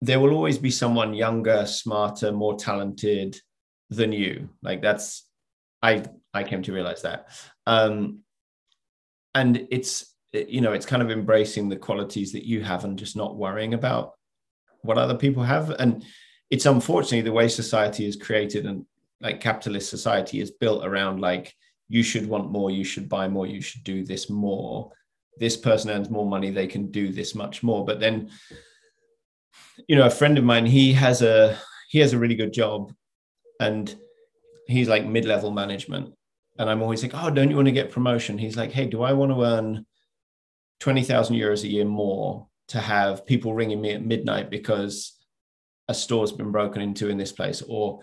there 0.00 0.18
will 0.18 0.34
always 0.34 0.58
be 0.58 0.72
someone 0.72 1.14
younger 1.14 1.64
smarter 1.66 2.32
more 2.32 2.56
talented 2.56 3.40
than 3.96 4.12
you. 4.12 4.48
Like 4.62 4.82
that's 4.82 5.26
i 5.82 6.04
i 6.34 6.44
came 6.44 6.62
to 6.62 6.72
realize 6.72 7.02
that. 7.02 7.28
Um 7.66 8.20
and 9.34 9.66
it's 9.70 10.14
you 10.32 10.60
know 10.60 10.72
it's 10.72 10.86
kind 10.86 11.02
of 11.02 11.10
embracing 11.10 11.68
the 11.68 11.76
qualities 11.76 12.32
that 12.32 12.44
you 12.44 12.62
have 12.62 12.84
and 12.84 12.98
just 12.98 13.16
not 13.16 13.36
worrying 13.36 13.74
about 13.74 14.12
what 14.82 14.98
other 14.98 15.16
people 15.16 15.42
have. 15.42 15.70
And 15.70 16.04
it's 16.50 16.66
unfortunately 16.66 17.22
the 17.22 17.32
way 17.32 17.48
society 17.48 18.06
is 18.06 18.16
created 18.16 18.66
and 18.66 18.84
like 19.20 19.40
capitalist 19.40 19.88
society 19.88 20.40
is 20.40 20.50
built 20.50 20.84
around 20.84 21.20
like 21.20 21.54
you 21.88 22.02
should 22.02 22.26
want 22.28 22.50
more 22.50 22.70
you 22.70 22.84
should 22.84 23.08
buy 23.08 23.28
more 23.28 23.46
you 23.46 23.60
should 23.60 23.84
do 23.84 24.04
this 24.04 24.30
more. 24.30 24.90
This 25.38 25.56
person 25.56 25.90
earns 25.90 26.10
more 26.10 26.26
money 26.26 26.50
they 26.50 26.66
can 26.66 26.90
do 26.90 27.12
this 27.12 27.34
much 27.34 27.62
more. 27.62 27.84
But 27.84 28.00
then 28.00 28.30
you 29.88 29.96
know 29.96 30.06
a 30.06 30.10
friend 30.10 30.38
of 30.38 30.44
mine 30.44 30.66
he 30.66 30.92
has 30.92 31.22
a 31.22 31.58
he 31.88 31.98
has 31.98 32.12
a 32.12 32.18
really 32.18 32.34
good 32.34 32.52
job 32.52 32.92
and 33.62 33.94
he's 34.66 34.88
like 34.88 35.06
mid-level 35.06 35.50
management. 35.50 36.14
And 36.58 36.68
i'm 36.68 36.82
always 36.82 37.02
like 37.02 37.14
oh 37.14 37.30
don't 37.30 37.50
you 37.50 37.56
want 37.56 37.66
to 37.66 37.72
get 37.72 37.90
promotion? 37.90 38.38
He's 38.38 38.56
like 38.56 38.72
hey 38.72 38.86
do 38.86 39.02
i 39.02 39.12
want 39.12 39.32
to 39.32 39.42
earn 39.42 39.86
20,000 40.80 41.36
euros 41.36 41.64
a 41.64 41.68
year 41.68 41.84
more 41.84 42.48
to 42.68 42.80
have 42.80 43.24
people 43.24 43.54
ringing 43.54 43.80
me 43.80 43.92
at 43.92 44.04
midnight 44.04 44.50
because 44.50 45.16
a 45.88 45.94
store's 45.94 46.32
been 46.32 46.50
broken 46.50 46.82
into 46.82 47.08
in 47.08 47.18
this 47.18 47.32
place? 47.32 47.62
Or 47.66 48.00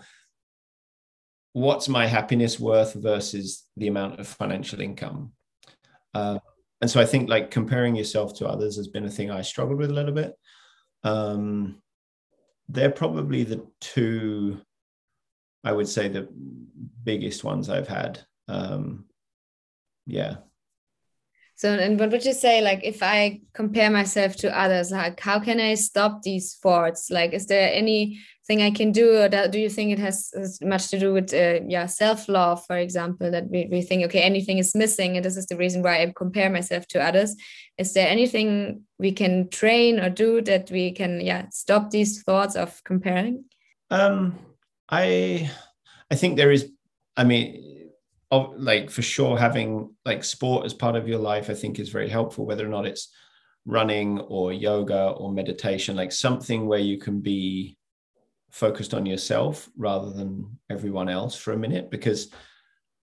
what's 1.52 1.88
my 1.88 2.06
happiness 2.06 2.58
worth 2.58 2.94
versus 2.94 3.66
the 3.76 3.88
amount 3.88 4.20
of 4.20 4.26
financial 4.26 4.80
income? 4.80 5.32
Uh, 6.14 6.38
and 6.80 6.90
so 6.90 7.00
i 7.00 7.06
think 7.06 7.28
like 7.28 7.50
comparing 7.50 7.94
yourself 7.94 8.34
to 8.34 8.48
others 8.48 8.76
has 8.76 8.88
been 8.88 9.04
a 9.04 9.10
thing 9.10 9.30
i 9.30 9.42
struggled 9.42 9.78
with 9.78 9.90
a 9.90 9.94
little 9.94 10.14
bit. 10.14 10.32
Um, 11.04 11.82
they're 12.68 12.90
probably 12.90 13.44
the 13.44 13.66
two 13.80 14.60
i 15.64 15.72
would 15.72 15.88
say 15.88 16.08
the 16.08 16.28
biggest 17.04 17.44
ones 17.44 17.68
i've 17.68 17.88
had 17.88 18.20
um, 18.48 19.04
yeah 20.06 20.36
so, 21.60 21.74
and 21.74 22.00
what 22.00 22.10
would 22.10 22.24
you 22.24 22.32
say, 22.32 22.62
like, 22.62 22.80
if 22.84 23.02
I 23.02 23.42
compare 23.52 23.90
myself 23.90 24.34
to 24.36 24.58
others, 24.58 24.90
like, 24.90 25.20
how 25.20 25.38
can 25.38 25.60
I 25.60 25.74
stop 25.74 26.22
these 26.22 26.54
thoughts? 26.54 27.10
Like, 27.10 27.34
is 27.34 27.48
there 27.48 27.70
anything 27.70 28.62
I 28.62 28.70
can 28.70 28.92
do, 28.92 29.18
or 29.18 29.28
do 29.28 29.60
you 29.60 29.68
think 29.68 29.92
it 29.92 29.98
has, 29.98 30.32
much 30.62 30.88
to 30.88 30.98
do 30.98 31.12
with, 31.12 31.34
uh, 31.34 31.60
yeah, 31.68 31.84
self 31.84 32.30
love, 32.30 32.64
for 32.64 32.78
example, 32.78 33.30
that 33.30 33.50
we, 33.50 33.68
we 33.70 33.82
think, 33.82 34.06
okay, 34.06 34.22
anything 34.22 34.56
is 34.56 34.74
missing, 34.74 35.16
and 35.16 35.24
this 35.26 35.36
is 35.36 35.44
the 35.48 35.56
reason 35.58 35.82
why 35.82 36.00
I 36.00 36.10
compare 36.16 36.48
myself 36.48 36.86
to 36.86 37.02
others? 37.02 37.36
Is 37.76 37.92
there 37.92 38.08
anything 38.08 38.84
we 38.98 39.12
can 39.12 39.50
train 39.50 40.00
or 40.00 40.08
do 40.08 40.40
that 40.40 40.70
we 40.70 40.92
can, 40.92 41.20
yeah, 41.20 41.50
stop 41.50 41.90
these 41.90 42.22
thoughts 42.22 42.56
of 42.56 42.82
comparing? 42.84 43.44
Um, 43.90 44.38
I, 44.90 45.50
I 46.10 46.14
think 46.16 46.36
there 46.36 46.50
is. 46.50 46.70
I 47.16 47.24
mean, 47.24 47.70
like 48.30 48.90
for 48.90 49.02
sure 49.02 49.36
having 49.36 49.94
like 50.04 50.22
sport 50.24 50.64
as 50.64 50.74
part 50.74 50.96
of 50.96 51.08
your 51.08 51.18
life 51.18 51.50
i 51.50 51.54
think 51.54 51.78
is 51.78 51.88
very 51.88 52.08
helpful 52.08 52.46
whether 52.46 52.64
or 52.64 52.68
not 52.68 52.86
it's 52.86 53.12
running 53.66 54.20
or 54.20 54.52
yoga 54.52 55.10
or 55.10 55.32
meditation 55.32 55.96
like 55.96 56.12
something 56.12 56.66
where 56.66 56.78
you 56.78 56.98
can 56.98 57.20
be 57.20 57.76
focused 58.50 58.94
on 58.94 59.06
yourself 59.06 59.68
rather 59.76 60.10
than 60.10 60.58
everyone 60.70 61.08
else 61.08 61.36
for 61.36 61.52
a 61.52 61.58
minute 61.58 61.90
because 61.90 62.32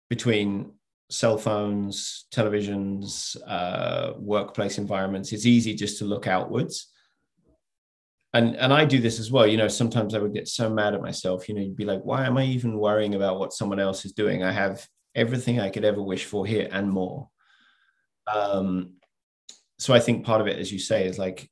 between 0.08 0.72
cell 1.10 1.38
phones 1.38 2.26
televisions 2.32 3.36
uh, 3.46 4.12
workplace 4.18 4.78
environments 4.78 5.32
it's 5.32 5.46
easy 5.46 5.74
just 5.74 5.98
to 5.98 6.04
look 6.04 6.26
outwards 6.26 6.88
and 8.34 8.56
and 8.56 8.72
i 8.72 8.84
do 8.84 9.00
this 9.00 9.18
as 9.18 9.30
well 9.30 9.46
you 9.46 9.56
know 9.56 9.68
sometimes 9.68 10.14
i 10.14 10.18
would 10.18 10.34
get 10.34 10.48
so 10.48 10.68
mad 10.68 10.94
at 10.94 11.00
myself 11.00 11.48
you 11.48 11.54
know 11.54 11.62
you'd 11.62 11.76
be 11.76 11.84
like 11.84 12.02
why 12.02 12.26
am 12.26 12.36
i 12.36 12.44
even 12.44 12.78
worrying 12.78 13.14
about 13.14 13.38
what 13.38 13.52
someone 13.52 13.80
else 13.80 14.04
is 14.04 14.12
doing 14.12 14.42
i 14.42 14.52
have 14.52 14.86
everything 15.18 15.58
I 15.60 15.70
could 15.70 15.84
ever 15.84 16.00
wish 16.00 16.24
for 16.24 16.46
here 16.46 16.68
and 16.70 16.90
more. 16.90 17.28
Um, 18.32 18.94
so 19.78 19.92
I 19.92 20.00
think 20.00 20.24
part 20.24 20.40
of 20.40 20.46
it, 20.46 20.58
as 20.58 20.72
you 20.72 20.78
say, 20.78 21.06
is 21.06 21.18
like 21.18 21.50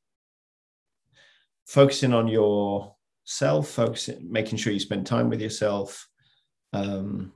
focusing 1.67 2.13
on 2.13 2.29
yourself, 2.29 3.69
focusing, 3.69 4.31
making 4.31 4.59
sure 4.59 4.73
you 4.73 4.81
spend 4.81 5.07
time 5.07 5.29
with 5.29 5.41
yourself, 5.41 6.09
um, 6.73 7.33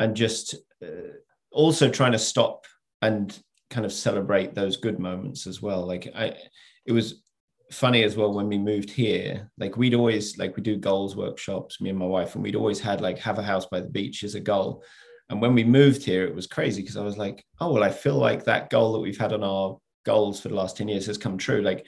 and 0.00 0.16
just 0.16 0.56
uh, 0.82 1.14
also 1.50 1.88
trying 1.88 2.12
to 2.12 2.18
stop 2.18 2.66
and 3.02 3.38
kind 3.70 3.86
of 3.86 3.92
celebrate 3.92 4.54
those 4.54 4.76
good 4.76 4.98
moments 4.98 5.46
as 5.46 5.62
well. 5.62 5.86
Like 5.86 6.08
I, 6.14 6.36
it 6.84 6.92
was 6.92 7.22
funny 7.70 8.04
as 8.04 8.16
well 8.16 8.32
when 8.32 8.46
we 8.46 8.58
moved 8.58 8.90
here 8.90 9.50
like 9.58 9.76
we'd 9.76 9.94
always 9.94 10.38
like 10.38 10.56
we 10.56 10.62
do 10.62 10.76
goals 10.76 11.16
workshops 11.16 11.80
me 11.80 11.90
and 11.90 11.98
my 11.98 12.06
wife 12.06 12.34
and 12.34 12.44
we'd 12.44 12.54
always 12.54 12.78
had 12.78 13.00
like 13.00 13.18
have 13.18 13.38
a 13.38 13.42
house 13.42 13.66
by 13.66 13.80
the 13.80 13.88
beach 13.88 14.22
as 14.22 14.34
a 14.34 14.40
goal. 14.40 14.84
And 15.28 15.40
when 15.40 15.54
we 15.54 15.64
moved 15.64 16.04
here 16.04 16.24
it 16.24 16.34
was 16.34 16.46
crazy 16.46 16.82
because 16.82 16.96
i 16.96 17.02
was 17.02 17.18
like 17.18 17.44
oh 17.60 17.72
well 17.72 17.82
i 17.82 17.90
feel 17.90 18.14
like 18.14 18.44
that 18.44 18.70
goal 18.70 18.92
that 18.92 19.00
we've 19.00 19.18
had 19.18 19.32
on 19.32 19.42
our 19.42 19.78
goals 20.04 20.40
for 20.40 20.48
the 20.48 20.54
last 20.54 20.76
10 20.76 20.88
years 20.88 21.06
has 21.06 21.18
come 21.18 21.36
true. 21.36 21.62
Like 21.62 21.84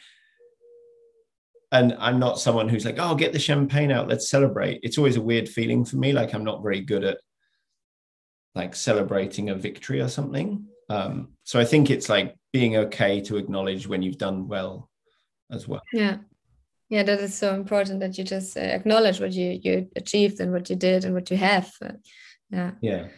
and 1.70 1.94
i'm 1.98 2.18
not 2.18 2.40
someone 2.40 2.68
who's 2.68 2.84
like 2.84 2.96
oh 2.98 3.14
get 3.14 3.32
the 3.32 3.38
champagne 3.38 3.92
out 3.92 4.08
let's 4.08 4.28
celebrate. 4.28 4.80
It's 4.82 4.98
always 4.98 5.16
a 5.16 5.22
weird 5.22 5.48
feeling 5.48 5.84
for 5.84 5.96
me 5.96 6.12
like 6.12 6.34
i'm 6.34 6.44
not 6.44 6.62
very 6.62 6.80
good 6.80 7.04
at 7.04 7.18
like 8.54 8.74
celebrating 8.74 9.50
a 9.50 9.54
victory 9.54 10.00
or 10.00 10.08
something. 10.08 10.64
Um, 10.90 11.28
so 11.44 11.60
I 11.60 11.64
think 11.64 11.90
it's 11.90 12.08
like 12.08 12.34
being 12.52 12.76
okay 12.76 13.20
to 13.20 13.36
acknowledge 13.36 13.86
when 13.86 14.02
you've 14.02 14.18
done 14.18 14.48
well 14.48 14.87
as 15.50 15.68
well. 15.68 15.82
Yeah. 15.92 16.18
Yeah, 16.90 17.02
that 17.02 17.20
is 17.20 17.34
so 17.34 17.54
important 17.54 18.00
that 18.00 18.16
you 18.16 18.24
just 18.24 18.56
uh, 18.56 18.60
acknowledge 18.60 19.20
what 19.20 19.32
you 19.32 19.60
you 19.62 19.88
achieved 19.94 20.40
and 20.40 20.52
what 20.52 20.70
you 20.70 20.76
did 20.76 21.04
and 21.04 21.14
what 21.14 21.30
you 21.30 21.36
have. 21.36 21.70
Uh, 21.84 21.92
yeah. 22.50 22.70
Yeah. 22.80 23.08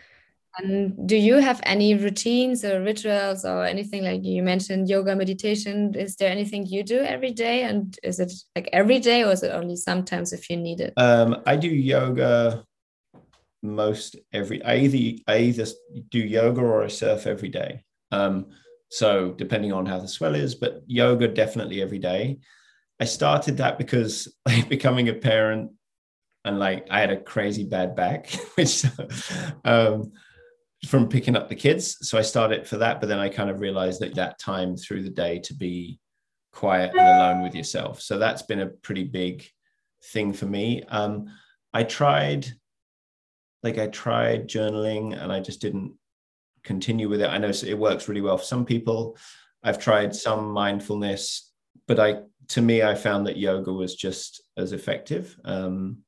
And 0.58 1.08
do 1.08 1.16
you 1.16 1.36
have 1.36 1.60
any 1.62 1.94
routines 1.94 2.64
or 2.64 2.82
rituals 2.82 3.44
or 3.44 3.64
anything 3.64 4.02
like 4.02 4.24
you 4.24 4.42
mentioned 4.42 4.88
yoga, 4.88 5.14
meditation? 5.14 5.94
Is 5.94 6.16
there 6.16 6.30
anything 6.30 6.66
you 6.66 6.82
do 6.82 6.98
every 6.98 7.30
day? 7.30 7.62
And 7.62 7.96
is 8.02 8.18
it 8.18 8.32
like 8.56 8.68
every 8.72 8.98
day 8.98 9.22
or 9.22 9.30
is 9.30 9.44
it 9.44 9.52
only 9.52 9.76
sometimes 9.76 10.32
if 10.32 10.50
you 10.50 10.56
need 10.56 10.80
it? 10.80 10.92
Um, 10.96 11.36
I 11.46 11.56
do 11.56 11.68
yoga 11.68 12.64
most 13.62 14.16
every 14.32 14.62
I 14.64 14.76
either 14.78 15.22
I 15.28 15.38
either 15.38 15.66
do 16.08 16.18
yoga 16.18 16.60
or 16.62 16.84
I 16.84 16.88
surf 16.88 17.26
every 17.26 17.50
day. 17.50 17.84
Um, 18.10 18.46
so 18.90 19.32
depending 19.32 19.72
on 19.72 19.86
how 19.86 19.98
the 19.98 20.08
swell 20.08 20.34
is, 20.34 20.54
but 20.54 20.82
yoga 20.86 21.28
definitely 21.28 21.80
every 21.80 21.98
day. 21.98 22.38
I 22.98 23.04
started 23.04 23.56
that 23.56 23.78
because 23.78 24.28
like 24.46 24.68
becoming 24.68 25.08
a 25.08 25.14
parent 25.14 25.72
and 26.44 26.58
like 26.58 26.86
I 26.90 27.00
had 27.00 27.10
a 27.10 27.20
crazy 27.20 27.64
bad 27.64 27.94
back, 27.94 28.30
which 28.56 28.84
um, 29.64 30.12
from 30.86 31.08
picking 31.08 31.36
up 31.36 31.48
the 31.48 31.54
kids. 31.54 32.08
So 32.08 32.18
I 32.18 32.22
started 32.22 32.66
for 32.66 32.78
that, 32.78 33.00
but 33.00 33.08
then 33.08 33.18
I 33.18 33.28
kind 33.28 33.50
of 33.50 33.60
realized 33.60 34.00
that 34.00 34.14
that 34.16 34.38
time 34.38 34.76
through 34.76 35.02
the 35.02 35.10
day 35.10 35.38
to 35.40 35.54
be 35.54 36.00
quiet 36.52 36.90
and 36.90 37.00
alone 37.00 37.42
with 37.42 37.54
yourself. 37.54 38.00
So 38.00 38.18
that's 38.18 38.42
been 38.42 38.60
a 38.60 38.66
pretty 38.66 39.04
big 39.04 39.46
thing 40.12 40.32
for 40.32 40.46
me. 40.46 40.82
Um, 40.88 41.26
I 41.72 41.84
tried, 41.84 42.48
like 43.62 43.78
I 43.78 43.86
tried 43.86 44.48
journaling, 44.48 45.16
and 45.16 45.30
I 45.30 45.40
just 45.40 45.60
didn't 45.60 45.94
continue 46.62 47.08
with 47.08 47.20
it. 47.20 47.28
I 47.28 47.38
know 47.38 47.48
it 47.48 47.78
works 47.78 48.08
really 48.08 48.20
well 48.20 48.38
for 48.38 48.44
some 48.44 48.64
people. 48.64 49.16
I've 49.62 49.78
tried 49.78 50.14
some 50.14 50.50
mindfulness, 50.50 51.52
but 51.86 52.00
I, 52.00 52.22
to 52.48 52.62
me, 52.62 52.82
I 52.82 52.94
found 52.94 53.26
that 53.26 53.36
yoga 53.36 53.72
was 53.72 53.94
just 53.94 54.42
as 54.56 54.72
effective. 54.72 55.36
Um, 55.44 55.98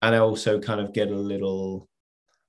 and 0.00 0.14
I 0.14 0.18
also 0.18 0.58
kind 0.58 0.80
of 0.80 0.92
get 0.92 1.10
a 1.10 1.16
little 1.16 1.88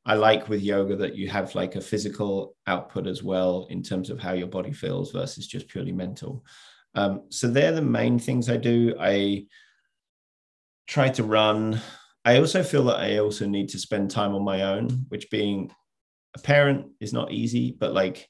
I 0.05 0.15
like 0.15 0.49
with 0.49 0.62
yoga 0.62 0.95
that 0.97 1.15
you 1.15 1.29
have 1.29 1.55
like 1.55 1.75
a 1.75 1.81
physical 1.81 2.55
output 2.67 3.07
as 3.07 3.23
well 3.23 3.67
in 3.69 3.81
terms 3.81 4.09
of 4.09 4.19
how 4.19 4.33
your 4.33 4.47
body 4.47 4.73
feels 4.73 5.12
versus 5.12 5.47
just 5.47 5.69
purely 5.69 5.93
mental. 5.93 6.43
Um, 6.95 7.23
so 7.29 7.47
they're 7.47 7.71
the 7.71 7.81
main 7.81 8.19
things 8.19 8.49
I 8.49 8.57
do. 8.57 8.95
I 8.99 9.45
try 10.88 11.09
to 11.09 11.23
run. 11.23 11.79
I 12.25 12.38
also 12.38 12.63
feel 12.63 12.83
that 12.86 12.99
I 12.99 13.19
also 13.19 13.47
need 13.47 13.69
to 13.69 13.79
spend 13.79 14.12
time 14.12 14.36
on 14.36 14.43
my 14.43 14.63
own, 14.63 15.05
which 15.07 15.29
being 15.29 15.71
a 16.35 16.39
parent 16.39 16.87
is 16.99 17.13
not 17.13 17.31
easy, 17.31 17.71
but 17.71 17.93
like, 17.93 18.27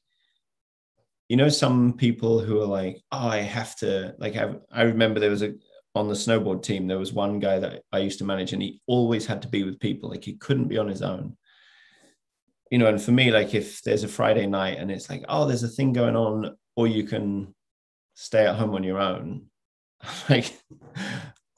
you 1.30 1.38
know, 1.38 1.50
some 1.50 1.94
people 1.94 2.40
who 2.40 2.62
are 2.62 2.68
like, 2.68 3.02
oh, 3.12 3.28
I 3.28 3.38
have 3.38 3.76
to 3.78 4.16
like 4.18 4.34
have, 4.34 4.60
I 4.72 4.84
remember 4.84 5.20
there 5.20 5.30
was 5.30 5.44
a, 5.44 5.54
on 5.96 6.08
the 6.08 6.16
snowboard 6.16 6.64
team, 6.64 6.88
there 6.88 7.00
was 7.00 7.14
one 7.14 7.40
guy 7.40 7.60
that 7.60 7.84
I 7.92 8.00
used 8.00 8.20
to 8.20 8.26
manage 8.26 8.54
and 8.54 8.62
he 8.62 8.82
always 8.88 9.26
had 9.26 9.42
to 9.44 9.48
be 9.48 9.64
with 9.64 9.80
people. 9.80 10.10
Like 10.10 10.24
he 10.24 10.34
couldn't 10.34 10.68
be 10.68 10.78
on 10.78 10.88
his 10.88 11.02
own 11.02 11.38
you 12.74 12.80
know, 12.80 12.88
and 12.88 13.00
for 13.00 13.12
me, 13.12 13.30
like 13.30 13.54
if 13.54 13.84
there's 13.84 14.04
a 14.04 14.08
Friday 14.08 14.48
night 14.48 14.80
and 14.80 14.90
it's 14.90 15.08
like, 15.08 15.24
oh, 15.30 15.46
there's 15.46 15.62
a 15.62 15.68
thing 15.68 15.94
going 15.94 16.16
on, 16.16 16.58
or 16.76 16.88
you 16.88 17.04
can 17.04 17.54
stay 18.16 18.48
at 18.48 18.56
home 18.56 18.74
on 18.74 18.84
your 18.84 18.98
own, 18.98 19.46
like 20.30 20.52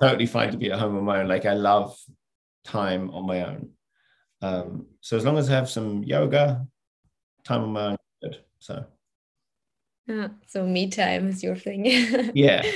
totally 0.02 0.26
fine 0.26 0.52
to 0.52 0.58
be 0.58 0.74
at 0.74 0.78
home 0.78 0.98
on 0.98 1.06
my 1.06 1.22
own. 1.22 1.30
Like 1.30 1.46
I 1.46 1.54
love 1.54 1.98
time 2.66 3.12
on 3.12 3.26
my 3.26 3.46
own. 3.46 3.70
Um, 4.42 4.88
so 5.02 5.18
as 5.18 5.26
long 5.26 5.38
as 5.38 5.50
I 5.50 5.54
have 5.54 5.70
some 5.70 6.04
yoga, 6.04 6.68
time 7.44 7.64
on 7.64 7.70
my 7.72 7.86
own, 7.88 7.98
good. 8.22 8.40
So 8.60 8.86
yeah, 10.08 10.28
so 10.48 10.66
me 10.66 10.90
time 10.90 11.30
is 11.30 11.44
your 11.44 11.56
thing. 11.56 11.86
yeah. 12.34 12.64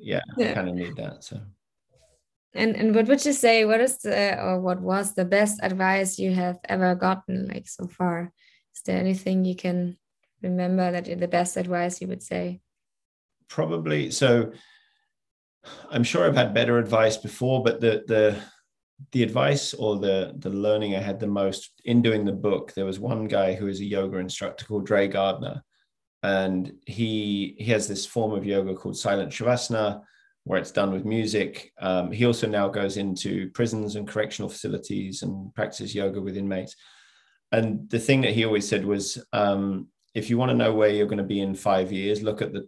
Yeah. 0.00 0.20
yeah. 0.36 0.50
I 0.50 0.54
kind 0.54 0.68
of 0.68 0.76
need 0.76 0.94
that. 0.94 1.24
So 1.24 1.40
and 2.54 2.76
and 2.76 2.94
what 2.94 3.08
would 3.08 3.24
you 3.24 3.32
say? 3.32 3.64
What 3.64 3.80
is 3.80 3.98
the 3.98 4.40
or 4.40 4.60
what 4.60 4.80
was 4.80 5.14
the 5.14 5.24
best 5.24 5.58
advice 5.62 6.18
you 6.18 6.32
have 6.34 6.58
ever 6.68 6.94
gotten 6.94 7.48
like 7.48 7.68
so 7.68 7.88
far? 7.88 8.32
Is 8.74 8.82
there 8.82 8.98
anything 8.98 9.44
you 9.44 9.56
can 9.56 9.98
remember 10.42 10.92
that 10.92 11.04
the 11.04 11.28
best 11.28 11.56
advice 11.56 12.00
you 12.00 12.08
would 12.08 12.22
say? 12.22 12.60
Probably. 13.48 14.10
So 14.10 14.52
I'm 15.90 16.04
sure 16.04 16.24
I've 16.24 16.36
had 16.36 16.54
better 16.54 16.78
advice 16.78 17.16
before, 17.16 17.62
but 17.62 17.80
the 17.80 18.04
the 18.06 18.40
the 19.12 19.22
advice 19.22 19.74
or 19.74 19.98
the 19.98 20.34
the 20.38 20.50
learning 20.50 20.94
I 20.94 21.00
had 21.00 21.20
the 21.20 21.26
most 21.26 21.70
in 21.84 22.02
doing 22.02 22.24
the 22.24 22.32
book, 22.32 22.72
there 22.74 22.84
was 22.84 22.98
one 22.98 23.26
guy 23.26 23.54
who 23.54 23.68
is 23.68 23.80
a 23.80 23.84
yoga 23.84 24.18
instructor 24.18 24.64
called 24.64 24.86
Dre 24.86 25.08
Gardner, 25.08 25.62
and 26.22 26.72
he 26.86 27.56
he 27.58 27.70
has 27.72 27.88
this 27.88 28.04
form 28.04 28.32
of 28.32 28.44
yoga 28.44 28.74
called 28.74 28.98
silent 28.98 29.32
shavasana 29.32 30.02
where 30.48 30.58
it's 30.58 30.70
done 30.70 30.92
with 30.92 31.04
music. 31.04 31.72
Um, 31.78 32.10
he 32.10 32.24
also 32.24 32.46
now 32.46 32.68
goes 32.68 32.96
into 32.96 33.50
prisons 33.50 33.96
and 33.96 34.08
correctional 34.08 34.48
facilities 34.48 35.22
and 35.22 35.54
practices 35.54 35.94
yoga 35.94 36.22
with 36.22 36.38
inmates. 36.38 36.74
And 37.52 37.88
the 37.90 37.98
thing 37.98 38.22
that 38.22 38.32
he 38.32 38.46
always 38.46 38.66
said 38.66 38.84
was, 38.84 39.22
um, 39.34 39.88
if 40.14 40.30
you 40.30 40.38
want 40.38 40.50
to 40.50 40.56
know 40.56 40.72
where 40.72 40.88
you're 40.88 41.06
going 41.06 41.18
to 41.18 41.24
be 41.24 41.40
in 41.40 41.54
five 41.54 41.92
years, 41.92 42.22
look 42.22 42.40
at 42.40 42.54
the 42.54 42.66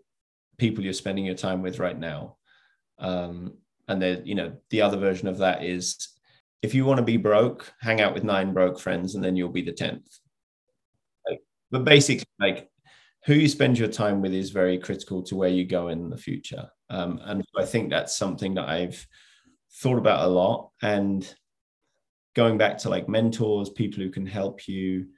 people 0.58 0.84
you're 0.84 0.92
spending 0.92 1.24
your 1.24 1.34
time 1.34 1.62
with 1.62 1.78
right 1.78 1.98
now. 1.98 2.36
Um, 2.98 3.54
and 3.88 4.00
then, 4.00 4.26
you 4.26 4.34
know, 4.34 4.52
the 4.68 4.82
other 4.82 4.98
version 4.98 5.26
of 5.26 5.38
that 5.38 5.64
is, 5.64 6.08
if 6.62 6.74
you 6.74 6.84
want 6.84 6.98
to 6.98 7.04
be 7.04 7.16
broke, 7.16 7.72
hang 7.80 8.00
out 8.00 8.14
with 8.14 8.24
nine 8.24 8.52
broke 8.52 8.78
friends, 8.78 9.14
and 9.14 9.24
then 9.24 9.36
you'll 9.36 9.48
be 9.48 9.62
the 9.62 9.72
tenth. 9.72 10.18
Like, 11.28 11.40
but 11.70 11.84
basically, 11.84 12.26
like 12.38 12.68
who 13.24 13.34
you 13.34 13.48
spend 13.48 13.78
your 13.78 13.88
time 13.88 14.20
with 14.22 14.32
is 14.32 14.50
very 14.50 14.78
critical 14.78 15.22
to 15.24 15.36
where 15.36 15.48
you 15.48 15.64
go 15.64 15.88
in 15.88 16.10
the 16.10 16.16
future. 16.16 16.68
Um, 16.88 17.20
and 17.24 17.44
I 17.56 17.64
think 17.64 17.90
that's 17.90 18.16
something 18.16 18.54
that 18.54 18.68
I've 18.68 19.06
thought 19.74 19.98
about 19.98 20.24
a 20.24 20.28
lot. 20.28 20.70
And 20.82 21.32
going 22.34 22.58
back 22.58 22.78
to 22.78 22.88
like 22.88 23.08
mentors, 23.08 23.70
people 23.70 24.02
who 24.02 24.10
can 24.10 24.26
help 24.26 24.66
you, 24.66 25.08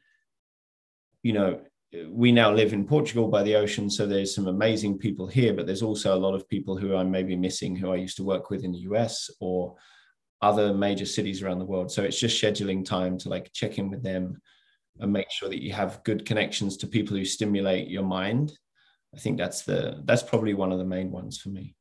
you 1.23 1.33
know, 1.33 1.61
we 2.09 2.33
now 2.33 2.51
live 2.51 2.73
in 2.73 2.87
Portugal 2.87 3.29
by 3.29 3.43
the 3.43 3.55
ocean. 3.55 3.89
So 3.89 4.07
there's 4.07 4.35
some 4.35 4.49
amazing 4.49 4.99
people 4.99 5.27
here, 5.27 5.53
but 5.53 5.67
there's 5.67 5.83
also 5.83 6.15
a 6.15 6.19
lot 6.19 6.35
of 6.35 6.49
people 6.49 6.77
who 6.77 6.97
I'm 6.97 7.11
maybe 7.11 7.37
missing 7.37 7.77
who 7.77 7.93
I 7.93 7.97
used 7.97 8.17
to 8.17 8.25
work 8.25 8.51
with 8.51 8.65
in 8.65 8.73
the 8.73 8.81
US 8.81 9.31
or 9.41 9.77
other 10.43 10.75
major 10.75 11.07
cities 11.07 11.43
around 11.43 11.61
the 11.61 11.65
world. 11.65 11.91
So 11.91 12.03
it's 12.03 12.19
just 12.19 12.43
scheduling 12.43 12.85
time 12.85 13.17
to 13.19 13.29
like 13.29 13.53
check 13.53 13.79
in 13.79 13.91
with 13.91 14.03
them 14.03 14.41
and 14.99 15.13
make 15.13 15.31
sure 15.31 15.49
that 15.49 15.63
you 15.63 15.73
have 15.73 16.03
good 16.05 16.27
connections 16.27 16.77
to 16.79 16.87
people 16.87 17.17
who 17.17 17.25
stimulate 17.25 17.89
your 17.89 18.03
mind. 18.03 18.53
I 19.15 19.19
think 19.19 19.39
that's 19.39 19.63
the 19.63 20.03
that's 20.05 20.23
probably 20.23 20.55
one 20.55 20.73
of 20.73 20.79
the 20.79 20.85
main 20.85 21.11
ones 21.11 21.39
for 21.39 21.51
me. 21.51 21.75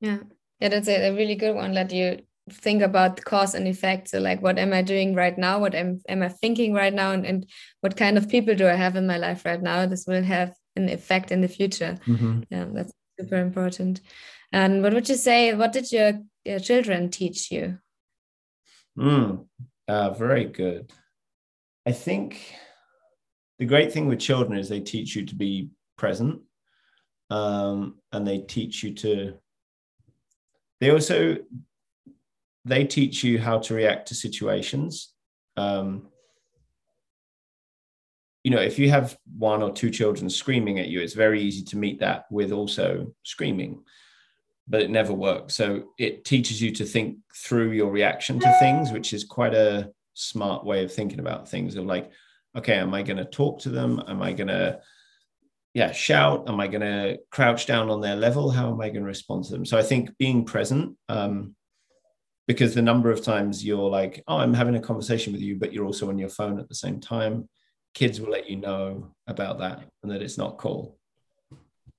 Yeah. 0.00 0.18
Yeah 0.60 0.68
that's 0.68 0.88
a, 0.88 1.08
a 1.08 1.14
really 1.14 1.36
good 1.36 1.54
one 1.54 1.72
that 1.74 1.92
you 1.92 2.18
think 2.50 2.82
about 2.82 3.22
cause 3.24 3.54
and 3.54 3.68
effect. 3.68 4.08
So 4.08 4.18
like 4.18 4.42
what 4.42 4.58
am 4.58 4.72
i 4.72 4.82
doing 4.82 5.14
right 5.14 5.36
now? 5.36 5.58
What 5.58 5.74
am, 5.74 6.00
am 6.08 6.22
i 6.22 6.28
thinking 6.28 6.74
right 6.74 6.92
now? 6.92 7.12
And, 7.12 7.24
and 7.26 7.46
what 7.80 7.96
kind 7.96 8.18
of 8.18 8.28
people 8.28 8.54
do 8.54 8.66
i 8.66 8.74
have 8.74 8.96
in 8.96 9.06
my 9.06 9.18
life 9.18 9.44
right 9.44 9.62
now 9.62 9.86
this 9.86 10.06
will 10.06 10.22
have 10.22 10.54
an 10.74 10.88
effect 10.88 11.30
in 11.30 11.40
the 11.40 11.48
future? 11.48 11.96
Mm-hmm. 12.06 12.40
yeah 12.50 12.66
that's 12.72 12.92
super 13.20 13.36
important. 13.36 14.00
And 14.52 14.82
what 14.82 14.94
would 14.94 15.08
you 15.08 15.16
say 15.16 15.54
what 15.54 15.72
did 15.72 15.92
your, 15.92 16.12
your 16.48 16.58
children 16.58 17.10
teach 17.10 17.50
you. 17.50 17.78
Mm, 18.98 19.46
uh, 19.86 20.10
very 20.10 20.46
good. 20.46 20.90
I 21.86 21.92
think 21.92 22.54
the 23.58 23.66
great 23.66 23.92
thing 23.92 24.06
with 24.06 24.18
children 24.18 24.58
is 24.58 24.68
they 24.68 24.80
teach 24.80 25.14
you 25.14 25.26
to 25.26 25.34
be 25.34 25.70
present 25.96 26.40
um, 27.30 27.96
and 28.12 28.26
they 28.26 28.38
teach 28.38 28.82
you 28.82 28.94
to 28.94 29.34
they 30.80 30.90
also 30.90 31.36
they 32.64 32.84
teach 32.84 33.24
you 33.24 33.38
how 33.38 33.58
to 33.58 33.74
react 33.74 34.08
to 34.08 34.14
situations. 34.14 35.12
Um, 35.56 36.08
you 38.44 38.50
know 38.50 38.60
if 38.60 38.78
you 38.78 38.88
have 38.90 39.18
one 39.36 39.62
or 39.62 39.72
two 39.72 39.90
children 39.90 40.30
screaming 40.30 40.78
at 40.78 40.88
you 40.88 41.00
it's 41.00 41.12
very 41.12 41.42
easy 41.42 41.62
to 41.64 41.76
meet 41.76 42.00
that 42.00 42.24
with 42.30 42.52
also 42.52 43.12
screaming 43.24 43.82
but 44.68 44.82
it 44.82 44.90
never 44.90 45.12
works. 45.12 45.54
So 45.54 45.84
it 45.98 46.24
teaches 46.24 46.60
you 46.60 46.70
to 46.72 46.84
think 46.84 47.18
through 47.34 47.72
your 47.72 47.90
reaction 47.90 48.38
to 48.40 48.56
things 48.58 48.92
which 48.92 49.12
is 49.12 49.24
quite 49.24 49.54
a 49.54 49.90
smart 50.14 50.64
way 50.64 50.84
of 50.84 50.92
thinking 50.92 51.20
about 51.20 51.48
things. 51.48 51.76
Of 51.76 51.86
like 51.86 52.10
okay 52.56 52.74
am 52.74 52.94
i 52.94 53.02
going 53.02 53.16
to 53.16 53.24
talk 53.24 53.60
to 53.60 53.70
them? 53.70 54.02
Am 54.08 54.22
i 54.22 54.32
going 54.32 54.48
to 54.48 54.80
yeah 55.74 55.92
shout? 55.92 56.48
Am 56.48 56.60
i 56.60 56.66
going 56.66 56.82
to 56.82 57.18
crouch 57.30 57.66
down 57.66 57.90
on 57.90 58.00
their 58.00 58.16
level? 58.16 58.50
How 58.50 58.70
am 58.72 58.80
i 58.80 58.88
going 58.88 59.02
to 59.02 59.08
respond 59.08 59.44
to 59.44 59.52
them? 59.52 59.64
So 59.64 59.78
i 59.78 59.82
think 59.82 60.16
being 60.18 60.44
present 60.44 60.96
um, 61.08 61.54
because 62.48 62.74
the 62.74 62.82
number 62.82 63.12
of 63.12 63.22
times 63.22 63.64
you're 63.64 63.90
like 63.90 64.24
oh 64.26 64.38
i'm 64.38 64.54
having 64.54 64.74
a 64.74 64.80
conversation 64.80 65.32
with 65.32 65.42
you 65.42 65.56
but 65.56 65.72
you're 65.72 65.84
also 65.84 66.08
on 66.08 66.18
your 66.18 66.30
phone 66.30 66.58
at 66.58 66.68
the 66.68 66.74
same 66.74 66.98
time 66.98 67.48
kids 67.94 68.20
will 68.20 68.30
let 68.30 68.50
you 68.50 68.56
know 68.56 69.14
about 69.28 69.58
that 69.58 69.84
and 70.02 70.10
that 70.10 70.22
it's 70.22 70.38
not 70.38 70.58
cool 70.58 70.97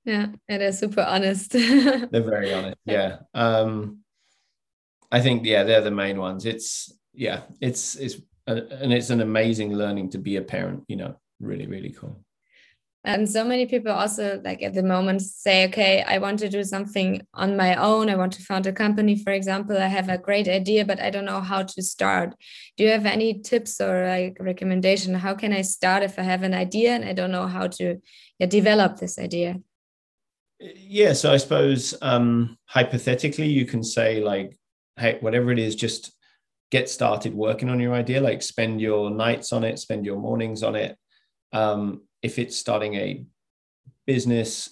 yeah 0.06 0.28
and 0.48 0.62
they're 0.62 0.72
super 0.72 1.02
honest 1.02 1.52
they're 1.52 2.08
very 2.12 2.54
honest 2.54 2.78
yeah 2.86 3.18
um 3.34 4.00
i 5.12 5.20
think 5.20 5.46
yeah 5.46 5.64
they're 5.64 5.82
the 5.82 5.92
main 5.92 6.18
ones 6.18 6.46
it's 6.46 6.94
yeah, 7.20 7.42
it's 7.60 7.96
it's 7.96 8.16
and 8.48 8.94
it's 8.94 9.10
an 9.10 9.22
amazing 9.22 9.74
learning 9.74 10.10
to 10.12 10.18
be 10.18 10.38
a 10.38 10.42
parent. 10.42 10.84
You 10.88 10.96
know, 10.96 11.16
really 11.40 11.68
really 11.68 11.92
cool. 11.92 12.24
And 13.06 13.30
so 13.30 13.46
many 13.46 13.66
people 13.66 13.92
also 13.92 14.42
like 14.44 14.62
at 14.62 14.74
the 14.74 14.84
moment 14.84 15.22
say, 15.22 15.68
okay, 15.68 16.02
I 16.02 16.18
want 16.18 16.40
to 16.40 16.50
do 16.50 16.64
something 16.64 17.22
on 17.34 17.56
my 17.56 17.76
own. 17.76 18.10
I 18.10 18.16
want 18.16 18.34
to 18.34 18.42
found 18.42 18.68
a 18.68 18.74
company, 18.74 19.22
for 19.24 19.32
example. 19.32 19.78
I 19.78 19.88
have 19.88 20.10
a 20.10 20.18
great 20.18 20.50
idea, 20.50 20.84
but 20.84 21.00
I 21.00 21.10
don't 21.10 21.26
know 21.26 21.40
how 21.40 21.64
to 21.64 21.82
start. 21.82 22.36
Do 22.76 22.84
you 22.84 22.92
have 22.92 23.06
any 23.06 23.40
tips 23.40 23.80
or 23.80 24.06
like 24.06 24.38
recommendation? 24.40 25.14
How 25.14 25.34
can 25.34 25.54
I 25.54 25.62
start 25.62 26.04
if 26.04 26.20
I 26.20 26.24
have 26.24 26.44
an 26.44 26.54
idea 26.54 26.92
and 26.92 27.06
I 27.06 27.14
don't 27.14 27.32
know 27.32 27.48
how 27.48 27.68
to 27.68 28.02
yeah, 28.38 28.48
develop 28.48 28.98
this 28.98 29.18
idea? 29.18 29.62
Yeah, 30.60 31.14
so 31.14 31.32
I 31.32 31.38
suppose 31.38 31.96
um, 32.02 32.58
hypothetically, 32.66 33.48
you 33.48 33.66
can 33.66 33.84
say 33.84 34.22
like, 34.22 34.58
hey, 34.98 35.18
whatever 35.22 35.52
it 35.52 35.60
is, 35.60 35.76
just 35.76 36.12
get 36.72 36.90
started 36.90 37.34
working 37.34 37.70
on 37.70 37.80
your 37.80 37.94
idea. 37.94 38.22
Like 38.22 38.42
spend 38.42 38.82
your 38.82 39.10
nights 39.10 39.54
on 39.54 39.64
it, 39.64 39.80
spend 39.80 40.06
your 40.06 40.18
mornings 40.18 40.62
on 40.64 40.76
it. 40.76 40.98
Um, 41.54 42.02
if 42.22 42.38
it's 42.38 42.58
starting 42.58 42.96
a 42.96 43.26
business, 44.06 44.70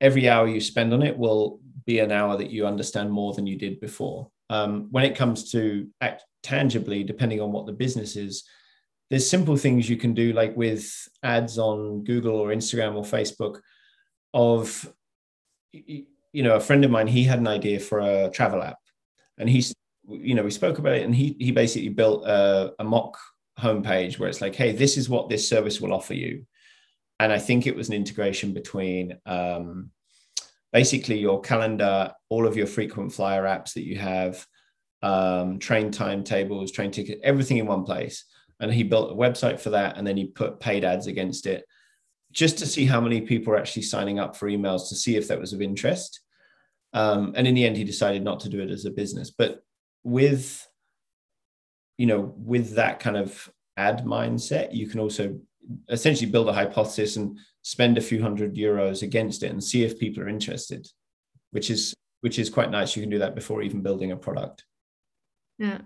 every 0.00 0.28
hour 0.28 0.46
you 0.46 0.60
spend 0.60 0.94
on 0.94 1.02
it 1.02 1.18
will 1.18 1.60
be 1.84 1.98
an 1.98 2.12
hour 2.12 2.36
that 2.36 2.50
you 2.50 2.66
understand 2.66 3.10
more 3.10 3.32
than 3.32 3.46
you 3.46 3.56
did 3.56 3.80
before. 3.80 4.30
Um, 4.48 4.88
when 4.90 5.04
it 5.04 5.16
comes 5.16 5.50
to 5.52 5.88
act 6.00 6.24
tangibly, 6.42 7.02
depending 7.02 7.40
on 7.40 7.50
what 7.50 7.66
the 7.66 7.72
business 7.72 8.14
is, 8.14 8.44
there's 9.10 9.28
simple 9.28 9.56
things 9.56 9.88
you 9.88 9.96
can 9.96 10.14
do, 10.14 10.32
like 10.32 10.56
with 10.56 10.88
ads 11.22 11.58
on 11.58 12.04
Google 12.04 12.36
or 12.36 12.48
Instagram 12.48 12.94
or 12.94 13.02
Facebook. 13.02 13.60
Of, 14.38 14.92
you 15.72 16.42
know, 16.44 16.56
a 16.56 16.60
friend 16.60 16.84
of 16.84 16.90
mine, 16.90 17.06
he 17.06 17.24
had 17.24 17.38
an 17.38 17.48
idea 17.48 17.80
for 17.80 18.00
a 18.00 18.30
travel 18.30 18.62
app, 18.62 18.76
and 19.38 19.48
he's, 19.48 19.74
you 20.06 20.34
know, 20.34 20.42
we 20.42 20.50
spoke 20.50 20.78
about 20.78 20.96
it, 20.98 21.04
and 21.06 21.14
he 21.14 21.36
he 21.38 21.52
basically 21.52 21.88
built 21.88 22.26
a, 22.26 22.74
a 22.78 22.84
mock 22.84 23.16
homepage 23.58 24.18
where 24.18 24.28
it's 24.28 24.42
like, 24.42 24.54
hey, 24.54 24.72
this 24.72 24.98
is 24.98 25.08
what 25.08 25.30
this 25.30 25.48
service 25.48 25.80
will 25.80 25.94
offer 25.94 26.12
you. 26.12 26.44
And 27.18 27.32
I 27.32 27.38
think 27.38 27.66
it 27.66 27.74
was 27.74 27.88
an 27.88 27.94
integration 27.94 28.52
between 28.52 29.16
um, 29.24 29.90
basically 30.70 31.18
your 31.18 31.40
calendar, 31.40 32.12
all 32.28 32.46
of 32.46 32.58
your 32.58 32.66
frequent 32.66 33.14
flyer 33.14 33.44
apps 33.44 33.72
that 33.72 33.86
you 33.86 33.96
have, 33.96 34.46
um, 35.02 35.58
train 35.58 35.90
timetables, 35.90 36.72
train 36.72 36.90
ticket, 36.90 37.20
everything 37.22 37.56
in 37.56 37.66
one 37.66 37.84
place. 37.84 38.26
And 38.60 38.70
he 38.70 38.82
built 38.82 39.12
a 39.12 39.14
website 39.14 39.60
for 39.60 39.70
that. 39.70 39.96
And 39.96 40.06
then 40.06 40.18
he 40.18 40.26
put 40.26 40.60
paid 40.60 40.84
ads 40.84 41.06
against 41.06 41.46
it 41.46 41.64
just 42.36 42.58
to 42.58 42.66
see 42.66 42.84
how 42.84 43.00
many 43.00 43.22
people 43.22 43.52
are 43.54 43.56
actually 43.56 43.82
signing 43.82 44.18
up 44.18 44.36
for 44.36 44.48
emails 44.48 44.90
to 44.90 44.94
see 44.94 45.16
if 45.16 45.26
that 45.26 45.40
was 45.40 45.54
of 45.54 45.62
interest. 45.62 46.20
Um, 46.92 47.32
and 47.34 47.46
in 47.46 47.54
the 47.54 47.64
end, 47.64 47.78
he 47.78 47.84
decided 47.84 48.22
not 48.22 48.40
to 48.40 48.50
do 48.50 48.60
it 48.60 48.70
as 48.70 48.84
a 48.84 48.90
business. 48.90 49.30
But 49.30 49.62
with 50.04 50.68
you 51.96 52.06
know, 52.06 52.34
with 52.36 52.74
that 52.74 53.00
kind 53.00 53.16
of 53.16 53.50
ad 53.78 54.04
mindset, 54.04 54.74
you 54.74 54.86
can 54.86 55.00
also 55.00 55.40
essentially 55.88 56.30
build 56.30 56.48
a 56.48 56.52
hypothesis 56.52 57.16
and 57.16 57.38
spend 57.62 57.96
a 57.96 58.02
few 58.02 58.20
hundred 58.20 58.54
euros 58.54 59.02
against 59.02 59.42
it 59.42 59.50
and 59.50 59.64
see 59.64 59.82
if 59.82 59.98
people 59.98 60.22
are 60.22 60.28
interested, 60.28 60.86
which 61.52 61.70
is 61.70 61.94
which 62.20 62.38
is 62.38 62.50
quite 62.50 62.70
nice. 62.70 62.94
You 62.94 63.02
can 63.02 63.10
do 63.10 63.20
that 63.20 63.34
before 63.34 63.62
even 63.62 63.82
building 63.82 64.12
a 64.12 64.16
product. 64.16 64.64
Yeah. 65.58 65.78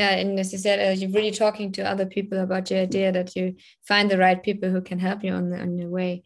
Yeah, 0.00 0.12
and 0.12 0.40
as 0.40 0.50
you 0.50 0.56
said, 0.56 0.78
uh, 0.80 0.98
you're 0.98 1.10
really 1.10 1.30
talking 1.30 1.72
to 1.72 1.82
other 1.82 2.06
people 2.06 2.38
about 2.38 2.70
your 2.70 2.80
idea 2.80 3.12
that 3.12 3.36
you 3.36 3.56
find 3.82 4.10
the 4.10 4.16
right 4.16 4.42
people 4.42 4.70
who 4.70 4.80
can 4.80 4.98
help 4.98 5.22
you 5.22 5.30
on 5.30 5.50
the, 5.50 5.60
on 5.60 5.76
your 5.76 5.90
way. 5.90 6.22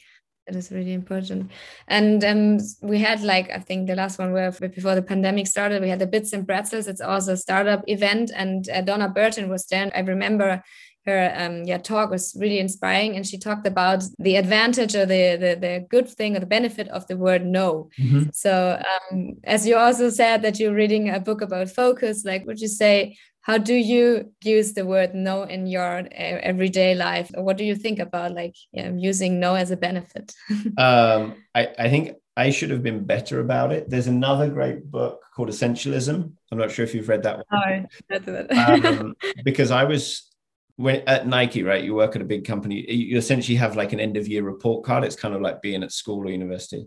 That 0.47 0.55
is 0.55 0.71
really 0.71 0.93
important. 0.93 1.51
And 1.89 2.23
um, 2.23 2.59
we 2.83 3.01
had 3.01 3.23
like 3.23 3.51
I 3.51 3.59
think 3.59 3.89
the 3.89 3.97
last 3.97 4.21
one 4.21 4.31
where 4.33 4.53
before 4.53 4.95
the 4.95 5.03
pandemic 5.03 5.49
started, 5.49 5.83
we 5.83 5.89
had 5.89 5.99
the 5.99 6.07
Bits 6.07 6.33
and 6.33 6.47
Pretzels. 6.47 6.87
It's 6.87 7.01
also 7.01 7.33
a 7.33 7.37
startup 7.37 7.83
event, 7.89 8.31
and 8.37 8.69
uh, 8.69 8.83
Donna 8.83 9.09
Burton 9.09 9.49
was 9.49 9.67
there. 9.67 9.91
I 9.93 10.01
remember 10.01 10.63
her 11.07 11.33
um, 11.37 11.65
yeah 11.65 11.79
talk 11.79 12.11
was 12.11 12.37
really 12.39 12.59
inspiring, 12.59 13.17
and 13.17 13.27
she 13.27 13.39
talked 13.39 13.67
about 13.67 14.05
the 14.19 14.37
advantage 14.37 14.95
or 14.95 15.07
the 15.07 15.37
the, 15.37 15.59
the 15.61 15.87
good 15.89 16.09
thing 16.09 16.37
or 16.37 16.41
the 16.41 16.47
benefit 16.47 16.89
of 16.89 17.07
the 17.07 17.17
word 17.17 17.45
no. 17.45 17.91
Mm-hmm. 17.99 18.31
So 18.33 18.81
um, 19.13 19.37
as 19.45 19.67
you 19.67 19.77
also 19.77 20.11
said 20.11 20.43
that 20.43 20.59
you're 20.59 20.75
reading 20.75 21.11
a 21.11 21.21
book 21.21 21.41
about 21.41 21.71
focus, 21.71 22.25
like 22.25 22.47
would 22.47 22.61
you 22.61 22.69
say 22.69 23.17
how 23.45 23.59
do 23.59 23.75
you 23.75 24.33
use 24.43 24.73
the 24.73 24.87
word 24.87 25.15
no 25.15 25.43
in 25.43 25.67
your 25.67 25.99
uh, 25.99 26.07
everyday 26.11 26.95
life? 26.95 27.31
Or 27.37 27.45
what 27.45 27.59
do 27.59 27.65
you 27.65 27.75
think 27.77 27.99
about 27.99 28.33
like 28.33 28.57
using 28.73 29.39
no 29.39 29.55
as 29.55 29.71
a 29.71 29.77
benefit? 29.77 30.35
Um, 30.79 31.37
I, 31.55 31.69
I 31.79 31.89
think 31.89 32.17
i 32.37 32.51
should 32.51 32.71
have 32.71 32.83
been 32.83 33.05
better 33.05 33.41
about 33.41 33.71
it. 33.71 33.89
There's 33.89 34.07
another 34.07 34.49
great 34.49 34.91
book 34.91 35.21
called 35.37 35.51
essentialism. 35.51 36.33
I'm 36.51 36.59
not 36.59 36.71
sure 36.71 36.85
if 36.85 36.95
you've 36.95 37.09
read 37.09 37.23
that 37.23 37.37
one. 37.37 37.89
Oh, 38.11 39.01
um, 39.01 39.15
because 39.45 39.71
i 39.71 39.85
was 39.85 40.34
when 40.77 41.03
at 41.07 41.27
nike 41.27 41.63
right 41.63 41.85
you 41.85 41.95
work 41.95 42.17
at 42.17 42.23
a 42.23 42.25
big 42.25 42.45
company 42.45 42.85
you 42.91 43.17
essentially 43.17 43.57
have 43.57 43.77
like 43.77 43.93
an 43.93 44.01
end 44.01 44.17
of 44.17 44.27
year 44.27 44.43
report 44.43 44.85
card 44.85 45.05
it's 45.05 45.17
kind 45.17 45.35
of 45.35 45.41
like 45.41 45.63
being 45.63 45.83
at 45.83 45.93
school 45.93 46.27
or 46.27 46.31
university 46.31 46.87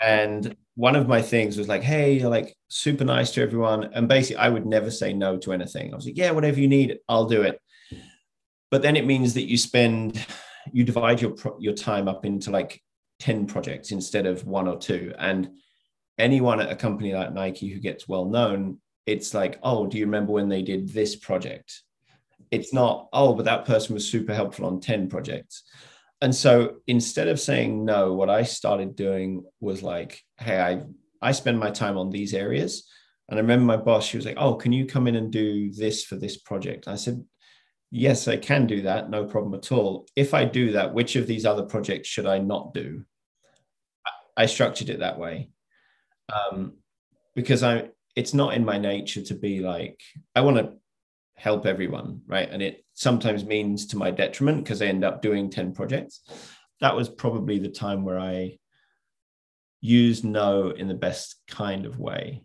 and 0.00 0.56
one 0.74 0.96
of 0.96 1.08
my 1.08 1.22
things 1.22 1.56
was 1.56 1.68
like, 1.68 1.82
hey, 1.82 2.18
you're 2.18 2.28
like 2.28 2.54
super 2.68 3.04
nice 3.04 3.30
to 3.32 3.42
everyone. 3.42 3.90
And 3.94 4.08
basically, 4.08 4.36
I 4.36 4.48
would 4.48 4.66
never 4.66 4.90
say 4.90 5.12
no 5.12 5.38
to 5.38 5.52
anything. 5.52 5.92
I 5.92 5.96
was 5.96 6.04
like, 6.04 6.16
yeah, 6.16 6.32
whatever 6.32 6.60
you 6.60 6.68
need, 6.68 6.98
I'll 7.08 7.26
do 7.26 7.42
it. 7.42 7.60
But 8.70 8.82
then 8.82 8.96
it 8.96 9.06
means 9.06 9.34
that 9.34 9.48
you 9.48 9.56
spend, 9.56 10.24
you 10.72 10.84
divide 10.84 11.22
your 11.22 11.34
your 11.60 11.74
time 11.74 12.08
up 12.08 12.26
into 12.26 12.50
like 12.50 12.82
10 13.20 13.46
projects 13.46 13.92
instead 13.92 14.26
of 14.26 14.46
one 14.46 14.66
or 14.66 14.76
two. 14.76 15.14
And 15.16 15.50
anyone 16.18 16.60
at 16.60 16.72
a 16.72 16.76
company 16.76 17.14
like 17.14 17.32
Nike 17.32 17.68
who 17.68 17.78
gets 17.78 18.08
well 18.08 18.24
known, 18.24 18.78
it's 19.06 19.32
like, 19.32 19.58
oh, 19.62 19.86
do 19.86 19.96
you 19.96 20.06
remember 20.06 20.32
when 20.32 20.48
they 20.48 20.62
did 20.62 20.88
this 20.88 21.14
project? 21.14 21.82
It's 22.54 22.72
not, 22.72 23.08
oh, 23.12 23.34
but 23.34 23.44
that 23.46 23.64
person 23.64 23.94
was 23.94 24.08
super 24.08 24.34
helpful 24.34 24.66
on 24.66 24.80
10 24.80 25.08
projects. 25.08 25.64
And 26.20 26.34
so 26.34 26.76
instead 26.86 27.28
of 27.28 27.38
saying 27.38 27.84
no 27.84 28.14
what 28.14 28.30
i 28.30 28.44
started 28.44 28.96
doing 28.96 29.44
was 29.60 29.82
like 29.82 30.22
hey 30.38 30.58
i 30.58 30.82
i 31.20 31.32
spend 31.32 31.58
my 31.58 31.70
time 31.70 31.98
on 31.98 32.10
these 32.10 32.32
areas. 32.32 32.88
And 33.28 33.38
i 33.38 33.42
remember 33.42 33.66
my 33.66 33.76
boss 33.76 34.06
she 34.06 34.16
was 34.16 34.24
like 34.24 34.38
oh 34.38 34.54
can 34.54 34.72
you 34.72 34.86
come 34.86 35.06
in 35.06 35.16
and 35.16 35.30
do 35.30 35.70
this 35.72 36.04
for 36.04 36.16
this 36.16 36.38
project? 36.38 36.88
I 36.88 36.94
said 36.94 37.22
yes 37.90 38.26
i 38.28 38.36
can 38.36 38.66
do 38.66 38.82
that. 38.82 39.10
No 39.10 39.24
problem 39.26 39.54
at 39.54 39.70
all. 39.70 40.06
If 40.16 40.32
i 40.32 40.44
do 40.44 40.72
that 40.72 40.94
which 40.94 41.16
of 41.16 41.26
these 41.26 41.44
other 41.44 41.64
projects 41.64 42.08
should 42.08 42.26
i 42.26 42.38
not 42.38 42.72
do? 42.72 43.04
I 44.36 44.46
structured 44.46 44.88
it 44.88 45.00
that 45.00 45.18
way. 45.18 45.50
Um, 46.32 46.78
because 47.34 47.62
i 47.62 47.90
it's 48.16 48.32
not 48.32 48.54
in 48.54 48.64
my 48.64 48.78
nature 48.78 49.20
to 49.20 49.34
be 49.34 49.60
like 49.60 50.00
i 50.34 50.40
want 50.40 50.56
to 50.56 50.72
help 51.34 51.66
everyone, 51.66 52.22
right? 52.26 52.48
And 52.50 52.62
it 52.62 52.84
sometimes 52.94 53.44
means 53.44 53.86
to 53.86 53.96
my 53.96 54.10
detriment 54.10 54.64
because 54.64 54.80
I 54.80 54.86
end 54.86 55.04
up 55.04 55.22
doing 55.22 55.50
10 55.50 55.74
projects. 55.74 56.20
That 56.80 56.96
was 56.96 57.08
probably 57.08 57.58
the 57.58 57.68
time 57.68 58.04
where 58.04 58.18
I 58.18 58.58
used 59.80 60.24
no 60.24 60.70
in 60.70 60.88
the 60.88 60.94
best 60.94 61.36
kind 61.46 61.86
of 61.86 61.98
way. 61.98 62.44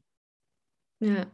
Yeah. 0.99 1.25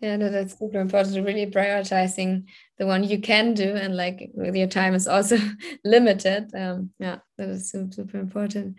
Yeah, 0.00 0.16
no, 0.16 0.28
that's 0.28 0.58
super 0.58 0.78
important. 0.78 1.24
Really 1.24 1.46
prioritizing 1.46 2.44
the 2.76 2.86
one 2.86 3.02
you 3.02 3.18
can 3.18 3.54
do, 3.54 3.74
and 3.74 3.96
like 3.96 4.30
your 4.34 4.66
time 4.66 4.94
is 4.94 5.08
also 5.08 5.38
limited. 5.84 6.54
Um, 6.54 6.90
yeah, 6.98 7.20
that 7.38 7.48
is 7.48 7.70
super, 7.70 7.92
super 7.92 8.18
important. 8.18 8.76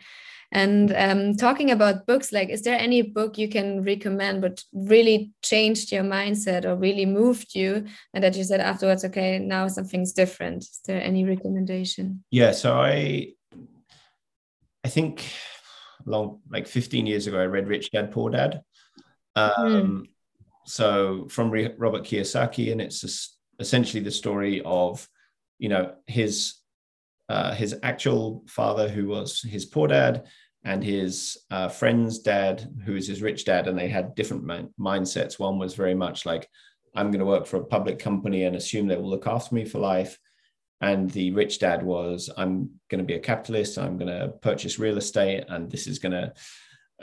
And 0.51 0.93
um, 0.95 1.35
talking 1.35 1.71
about 1.71 2.05
books, 2.05 2.31
like, 2.31 2.49
is 2.49 2.61
there 2.61 2.79
any 2.79 3.01
book 3.01 3.37
you 3.37 3.49
can 3.49 3.83
recommend 3.83 4.41
but 4.41 4.63
really 4.73 5.33
changed 5.43 5.91
your 5.91 6.03
mindset 6.03 6.63
or 6.63 6.75
really 6.75 7.05
moved 7.05 7.53
you, 7.53 7.85
and 8.13 8.23
that 8.23 8.35
you 8.37 8.43
said 8.43 8.61
afterwards, 8.61 9.03
okay, 9.05 9.39
now 9.39 9.67
something's 9.67 10.13
different? 10.13 10.63
Is 10.63 10.79
there 10.85 11.01
any 11.01 11.25
recommendation? 11.25 12.23
Yeah, 12.31 12.51
so 12.51 12.79
I, 12.79 13.33
I 14.85 14.87
think, 14.87 15.25
long 16.05 16.39
like 16.49 16.67
15 16.67 17.05
years 17.05 17.27
ago, 17.27 17.39
I 17.39 17.45
read 17.45 17.67
Rich 17.67 17.91
Dad 17.91 18.11
Poor 18.11 18.29
Dad. 18.29 18.61
Um, 19.35 19.51
mm. 19.57 20.07
So 20.65 21.27
from 21.29 21.51
Robert 21.51 22.03
Kiyosaki, 22.03 22.71
and 22.71 22.81
it's 22.81 23.37
essentially 23.59 24.03
the 24.03 24.11
story 24.11 24.61
of, 24.63 25.07
you 25.59 25.69
know, 25.69 25.95
his 26.05 26.55
uh, 27.29 27.53
his 27.53 27.75
actual 27.83 28.43
father, 28.47 28.87
who 28.87 29.07
was 29.07 29.41
his 29.41 29.65
poor 29.65 29.87
dad, 29.87 30.27
and 30.63 30.83
his 30.83 31.37
uh, 31.51 31.69
friend's 31.69 32.19
dad, 32.19 32.69
who 32.85 32.93
was 32.93 33.07
his 33.07 33.21
rich 33.21 33.45
dad, 33.45 33.67
and 33.67 33.77
they 33.77 33.87
had 33.87 34.15
different 34.15 34.43
mi- 34.43 34.67
mindsets. 34.79 35.39
One 35.39 35.57
was 35.59 35.75
very 35.75 35.95
much 35.95 36.25
like, 36.25 36.47
I'm 36.95 37.11
going 37.11 37.19
to 37.19 37.25
work 37.25 37.45
for 37.45 37.57
a 37.57 37.65
public 37.65 37.99
company 37.99 38.43
and 38.43 38.55
assume 38.55 38.87
they 38.87 38.97
will 38.97 39.09
look 39.09 39.27
after 39.27 39.53
me 39.55 39.65
for 39.65 39.79
life. 39.79 40.17
And 40.81 41.09
the 41.11 41.31
rich 41.31 41.59
dad 41.59 41.83
was, 41.83 42.29
I'm 42.37 42.71
going 42.89 42.99
to 42.99 43.05
be 43.05 43.15
a 43.15 43.19
capitalist, 43.19 43.77
I'm 43.77 43.97
going 43.97 44.11
to 44.19 44.29
purchase 44.41 44.77
real 44.77 44.97
estate, 44.97 45.45
and 45.47 45.71
this 45.71 45.87
is 45.87 45.99
going 45.99 46.13
to 46.13 46.33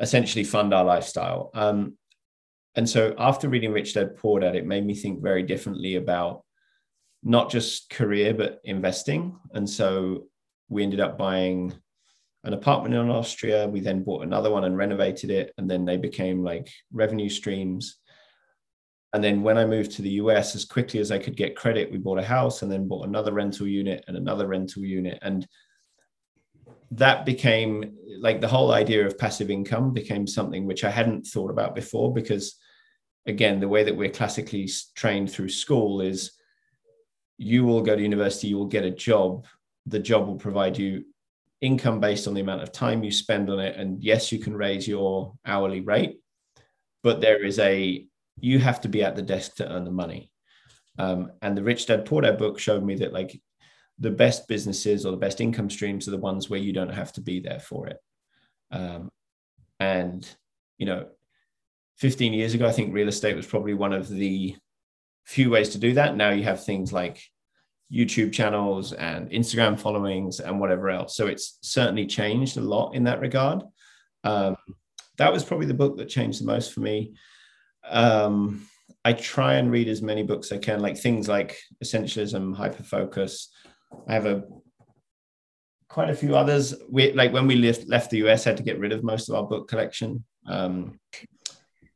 essentially 0.00 0.44
fund 0.44 0.74
our 0.74 0.84
lifestyle. 0.84 1.50
Um, 1.54 1.96
and 2.74 2.88
so 2.88 3.14
after 3.18 3.48
reading 3.48 3.72
Rich 3.72 3.94
Dad 3.94 4.16
Poor 4.16 4.40
Dad, 4.40 4.56
it 4.56 4.66
made 4.66 4.84
me 4.84 4.94
think 4.94 5.22
very 5.22 5.42
differently 5.42 5.94
about 5.94 6.44
not 7.24 7.50
just 7.50 7.88
career 7.90 8.34
but 8.34 8.60
investing. 8.64 9.36
And 9.52 9.68
so 9.68 10.26
we 10.68 10.82
ended 10.82 11.00
up 11.00 11.18
buying 11.18 11.72
an 12.44 12.52
apartment 12.52 12.94
in 12.94 13.10
austria. 13.10 13.66
We 13.66 13.80
then 13.80 14.04
bought 14.04 14.22
another 14.22 14.50
one 14.50 14.64
and 14.64 14.76
renovated 14.76 15.30
it 15.30 15.52
and 15.56 15.68
then 15.68 15.86
they 15.86 15.96
became 15.96 16.44
like 16.44 16.70
revenue 16.92 17.30
streams. 17.30 17.96
And 19.14 19.24
then 19.24 19.42
when 19.42 19.56
i 19.56 19.64
moved 19.64 19.92
to 19.92 20.02
the 20.02 20.10
us 20.10 20.54
as 20.54 20.64
quickly 20.64 21.00
as 21.00 21.10
i 21.10 21.18
could 21.18 21.36
get 21.36 21.56
credit 21.56 21.90
we 21.90 21.98
bought 21.98 22.18
a 22.18 22.24
house 22.24 22.62
and 22.62 22.70
then 22.70 22.88
bought 22.88 23.06
another 23.06 23.32
rental 23.32 23.66
unit 23.66 24.04
and 24.06 24.16
another 24.16 24.46
rental 24.46 24.84
unit. 24.84 25.18
And 25.22 25.46
that 26.90 27.24
became 27.24 27.96
like 28.20 28.40
the 28.40 28.48
whole 28.48 28.72
idea 28.72 29.06
of 29.06 29.18
passive 29.18 29.50
income 29.50 29.92
became 29.92 30.26
something 30.26 30.66
which 30.66 30.84
I 30.84 30.90
hadn't 30.90 31.26
thought 31.26 31.50
about 31.50 31.74
before 31.74 32.12
because 32.12 32.56
again 33.26 33.60
the 33.60 33.68
way 33.68 33.82
that 33.82 33.96
we're 33.96 34.10
classically 34.10 34.68
trained 34.94 35.30
through 35.30 35.48
school 35.48 36.02
is 36.02 36.33
you 37.36 37.64
will 37.64 37.82
go 37.82 37.96
to 37.96 38.02
university 38.02 38.48
you 38.48 38.56
will 38.56 38.66
get 38.66 38.84
a 38.84 38.90
job. 38.90 39.46
The 39.86 39.98
job 39.98 40.26
will 40.26 40.36
provide 40.36 40.78
you 40.78 41.04
income 41.60 42.00
based 42.00 42.26
on 42.26 42.34
the 42.34 42.40
amount 42.40 42.62
of 42.62 42.72
time 42.72 43.04
you 43.04 43.10
spend 43.10 43.50
on 43.50 43.58
it. 43.58 43.76
And 43.76 44.02
yes 44.02 44.32
you 44.32 44.38
can 44.38 44.56
raise 44.56 44.86
your 44.86 45.34
hourly 45.44 45.80
rate 45.80 46.18
but 47.04 47.20
there 47.20 47.44
is 47.44 47.60
a 47.60 48.04
you 48.40 48.58
have 48.58 48.80
to 48.80 48.88
be 48.88 49.04
at 49.04 49.14
the 49.14 49.22
desk 49.22 49.56
to 49.56 49.70
earn 49.70 49.84
the 49.84 49.92
money. 49.92 50.32
Um, 50.98 51.32
and 51.42 51.56
the 51.56 51.62
rich 51.62 51.86
dad 51.86 52.04
poor 52.04 52.22
dad 52.22 52.38
book 52.38 52.58
showed 52.58 52.82
me 52.82 52.96
that 52.96 53.12
like 53.12 53.40
the 54.00 54.10
best 54.10 54.48
businesses 54.48 55.06
or 55.06 55.12
the 55.12 55.18
best 55.18 55.40
income 55.40 55.70
streams 55.70 56.08
are 56.08 56.12
the 56.12 56.16
ones 56.16 56.50
where 56.50 56.58
you 56.58 56.72
don't 56.72 56.92
have 56.92 57.12
to 57.12 57.20
be 57.20 57.38
there 57.38 57.60
for 57.60 57.86
it. 57.86 57.98
Um, 58.72 59.10
and, 59.78 60.28
you 60.78 60.86
know, 60.86 61.06
15 61.98 62.32
years 62.32 62.54
ago, 62.54 62.66
I 62.66 62.72
think 62.72 62.92
real 62.92 63.08
estate 63.08 63.36
was 63.36 63.46
probably 63.46 63.74
one 63.74 63.92
of 63.92 64.08
the 64.08 64.56
few 65.24 65.50
ways 65.50 65.70
to 65.70 65.78
do 65.78 65.94
that. 65.94 66.16
Now 66.16 66.30
you 66.30 66.44
have 66.44 66.64
things 66.64 66.92
like 66.92 67.22
YouTube 67.92 68.32
channels 68.32 68.92
and 68.92 69.30
Instagram 69.30 69.78
followings 69.78 70.40
and 70.40 70.58
whatever 70.58 70.90
else. 70.90 71.16
So 71.16 71.26
it's 71.26 71.58
certainly 71.62 72.06
changed 72.06 72.56
a 72.56 72.60
lot 72.60 72.94
in 72.94 73.04
that 73.04 73.20
regard. 73.20 73.62
Um, 74.24 74.56
that 75.18 75.32
was 75.32 75.44
probably 75.44 75.66
the 75.66 75.74
book 75.74 75.96
that 75.98 76.08
changed 76.08 76.40
the 76.40 76.46
most 76.46 76.72
for 76.72 76.80
me. 76.80 77.14
Um, 77.88 78.66
I 79.04 79.12
try 79.12 79.54
and 79.54 79.70
read 79.70 79.88
as 79.88 80.02
many 80.02 80.22
books 80.22 80.50
as 80.50 80.58
I 80.58 80.60
can, 80.60 80.80
like 80.80 80.96
things 80.96 81.28
like 81.28 81.58
Essentialism, 81.82 82.56
Hyperfocus, 82.56 83.48
I 84.06 84.14
have 84.14 84.26
a 84.26 84.44
quite 85.88 86.10
a 86.10 86.14
few 86.14 86.36
others. 86.36 86.74
We 86.90 87.12
like 87.12 87.32
when 87.32 87.46
we 87.46 87.56
left 87.56 87.88
left 87.88 88.10
the 88.10 88.28
US, 88.28 88.44
had 88.44 88.56
to 88.56 88.62
get 88.62 88.78
rid 88.78 88.92
of 88.92 89.04
most 89.04 89.28
of 89.28 89.34
our 89.34 89.44
book 89.44 89.68
collection. 89.68 90.24
Um, 90.46 90.98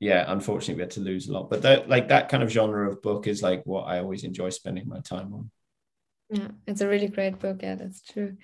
yeah, 0.00 0.24
unfortunately, 0.28 0.76
we 0.76 0.82
had 0.82 0.92
to 0.92 1.00
lose 1.00 1.28
a 1.28 1.32
lot. 1.32 1.50
But 1.50 1.62
that 1.62 1.88
like 1.88 2.08
that 2.08 2.28
kind 2.28 2.42
of 2.42 2.50
genre 2.50 2.90
of 2.90 3.02
book 3.02 3.26
is 3.26 3.42
like 3.42 3.62
what 3.64 3.82
I 3.82 3.98
always 3.98 4.24
enjoy 4.24 4.50
spending 4.50 4.88
my 4.88 5.00
time 5.00 5.32
on. 5.34 5.50
Yeah, 6.30 6.48
it's 6.66 6.80
a 6.80 6.88
really 6.88 7.08
great 7.08 7.38
book. 7.38 7.60
Yeah, 7.62 7.74
that's 7.74 8.02
true. 8.02 8.36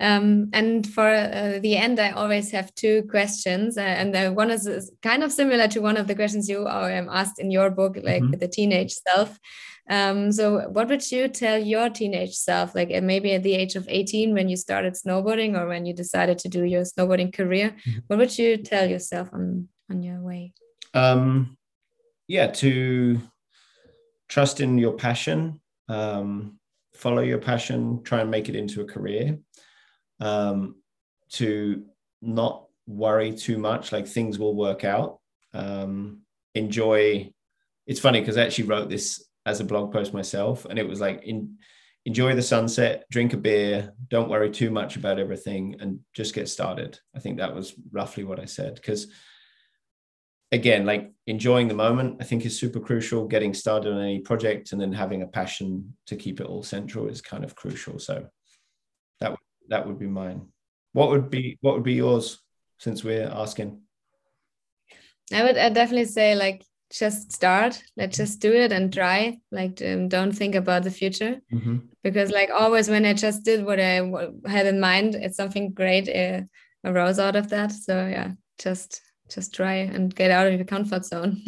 Um, 0.00 0.48
and 0.54 0.86
for 0.86 1.06
uh, 1.06 1.58
the 1.60 1.76
end, 1.76 2.00
I 2.00 2.10
always 2.12 2.50
have 2.52 2.74
two 2.74 3.02
questions, 3.10 3.76
uh, 3.76 3.82
and 3.82 4.14
the 4.14 4.32
one 4.32 4.50
is, 4.50 4.66
is, 4.66 4.90
kind 5.02 5.22
of 5.22 5.30
similar 5.30 5.68
to 5.68 5.80
one 5.80 5.98
of 5.98 6.06
the 6.06 6.14
questions 6.14 6.48
you 6.48 6.66
um, 6.66 7.08
asked 7.10 7.38
in 7.38 7.50
your 7.50 7.70
book, 7.70 7.96
like 7.96 8.22
mm 8.22 8.30
-hmm. 8.30 8.40
the 8.40 8.48
teenage 8.48 8.94
self. 9.08 9.38
Um, 9.90 10.32
so, 10.32 10.70
what 10.70 10.88
would 10.88 11.12
you 11.12 11.28
tell 11.28 11.58
your 11.58 11.90
teenage 11.90 12.34
self, 12.34 12.74
like 12.74 12.96
uh, 12.96 13.02
maybe 13.02 13.34
at 13.34 13.42
the 13.42 13.54
age 13.54 13.78
of 13.78 13.86
18 13.88 14.32
when 14.32 14.48
you 14.48 14.56
started 14.56 14.94
snowboarding 14.94 15.56
or 15.56 15.66
when 15.66 15.84
you 15.86 15.94
decided 15.94 16.38
to 16.38 16.48
do 16.48 16.64
your 16.64 16.84
snowboarding 16.84 17.32
career? 17.32 17.70
Mm-hmm. 17.70 18.00
What 18.06 18.18
would 18.18 18.38
you 18.38 18.56
tell 18.56 18.88
yourself 18.88 19.28
on, 19.32 19.68
on 19.90 20.02
your 20.02 20.20
way? 20.22 20.52
Um, 20.94 21.56
yeah, 22.26 22.48
to 22.48 23.20
trust 24.28 24.60
in 24.60 24.78
your 24.78 24.92
passion, 24.92 25.60
um, 25.88 26.58
follow 26.94 27.22
your 27.22 27.38
passion, 27.38 28.02
try 28.04 28.20
and 28.20 28.30
make 28.30 28.48
it 28.48 28.56
into 28.56 28.80
a 28.80 28.86
career, 28.86 29.38
um, 30.20 30.76
to 31.30 31.84
not 32.22 32.66
worry 32.86 33.32
too 33.32 33.58
much, 33.58 33.92
like 33.92 34.06
things 34.06 34.38
will 34.38 34.54
work 34.54 34.84
out. 34.84 35.18
Um, 35.52 36.22
enjoy. 36.54 37.32
It's 37.86 38.00
funny 38.00 38.20
because 38.20 38.36
I 38.36 38.44
actually 38.44 38.68
wrote 38.68 38.88
this 38.88 39.24
as 39.46 39.60
a 39.60 39.64
blog 39.64 39.92
post 39.92 40.14
myself, 40.14 40.64
and 40.64 40.78
it 40.78 40.88
was 40.88 41.00
like 41.00 41.22
in, 41.24 41.56
enjoy 42.04 42.34
the 42.34 42.42
sunset, 42.42 43.04
drink 43.10 43.32
a 43.32 43.36
beer, 43.36 43.92
don't 44.08 44.30
worry 44.30 44.50
too 44.50 44.70
much 44.70 44.96
about 44.96 45.18
everything, 45.18 45.76
and 45.80 46.00
just 46.14 46.34
get 46.34 46.48
started. 46.48 46.98
I 47.14 47.20
think 47.20 47.38
that 47.38 47.54
was 47.54 47.74
roughly 47.90 48.24
what 48.24 48.40
I 48.40 48.44
said 48.44 48.74
because 48.74 49.08
again 50.52 50.84
like 50.84 51.12
enjoying 51.26 51.68
the 51.68 51.74
moment 51.74 52.16
i 52.20 52.24
think 52.24 52.44
is 52.44 52.58
super 52.58 52.80
crucial. 52.80 53.26
Getting 53.26 53.54
started 53.54 53.92
on 53.92 54.00
any 54.00 54.18
project 54.18 54.72
and 54.72 54.80
then 54.80 54.92
having 54.92 55.22
a 55.22 55.26
passion 55.26 55.96
to 56.06 56.16
keep 56.16 56.40
it 56.40 56.46
all 56.46 56.62
central 56.62 57.08
is 57.08 57.20
kind 57.20 57.44
of 57.44 57.54
crucial. 57.54 57.98
So 57.98 58.26
that 59.20 59.36
that 59.68 59.86
would 59.86 59.98
be 59.98 60.06
mine. 60.06 60.48
What 60.92 61.10
would 61.10 61.30
be 61.30 61.58
what 61.60 61.74
would 61.74 61.84
be 61.84 61.94
yours 61.94 62.38
since 62.78 63.04
we're 63.04 63.28
asking? 63.28 63.80
I 65.32 65.44
would 65.44 65.56
I'd 65.56 65.74
definitely 65.74 66.06
say 66.06 66.34
like 66.34 66.64
just 66.92 67.30
start. 67.30 67.80
Let's 67.96 68.16
just 68.16 68.40
do 68.40 68.52
it 68.52 68.72
and 68.72 68.92
try. 68.92 69.38
Like 69.52 69.80
um, 69.86 70.08
don't 70.08 70.32
think 70.32 70.56
about 70.56 70.82
the 70.82 70.90
future. 70.90 71.40
Mm-hmm. 71.52 71.76
because 72.02 72.30
like 72.30 72.50
always 72.50 72.88
when 72.88 73.04
i 73.04 73.12
just 73.12 73.44
did 73.44 73.64
what 73.64 73.78
i 73.78 73.96
had 74.46 74.66
in 74.66 74.80
mind 74.80 75.14
it's 75.14 75.36
something 75.36 75.72
great 75.72 76.08
uh, 76.08 76.40
arose 76.84 77.18
out 77.18 77.36
of 77.36 77.50
that. 77.50 77.70
So 77.72 77.94
yeah 78.06 78.32
just 78.58 79.00
just 79.30 79.54
try 79.54 79.74
and 79.74 80.14
get 80.14 80.30
out 80.30 80.46
of 80.46 80.54
your 80.54 80.64
comfort 80.64 81.04
zone 81.04 81.40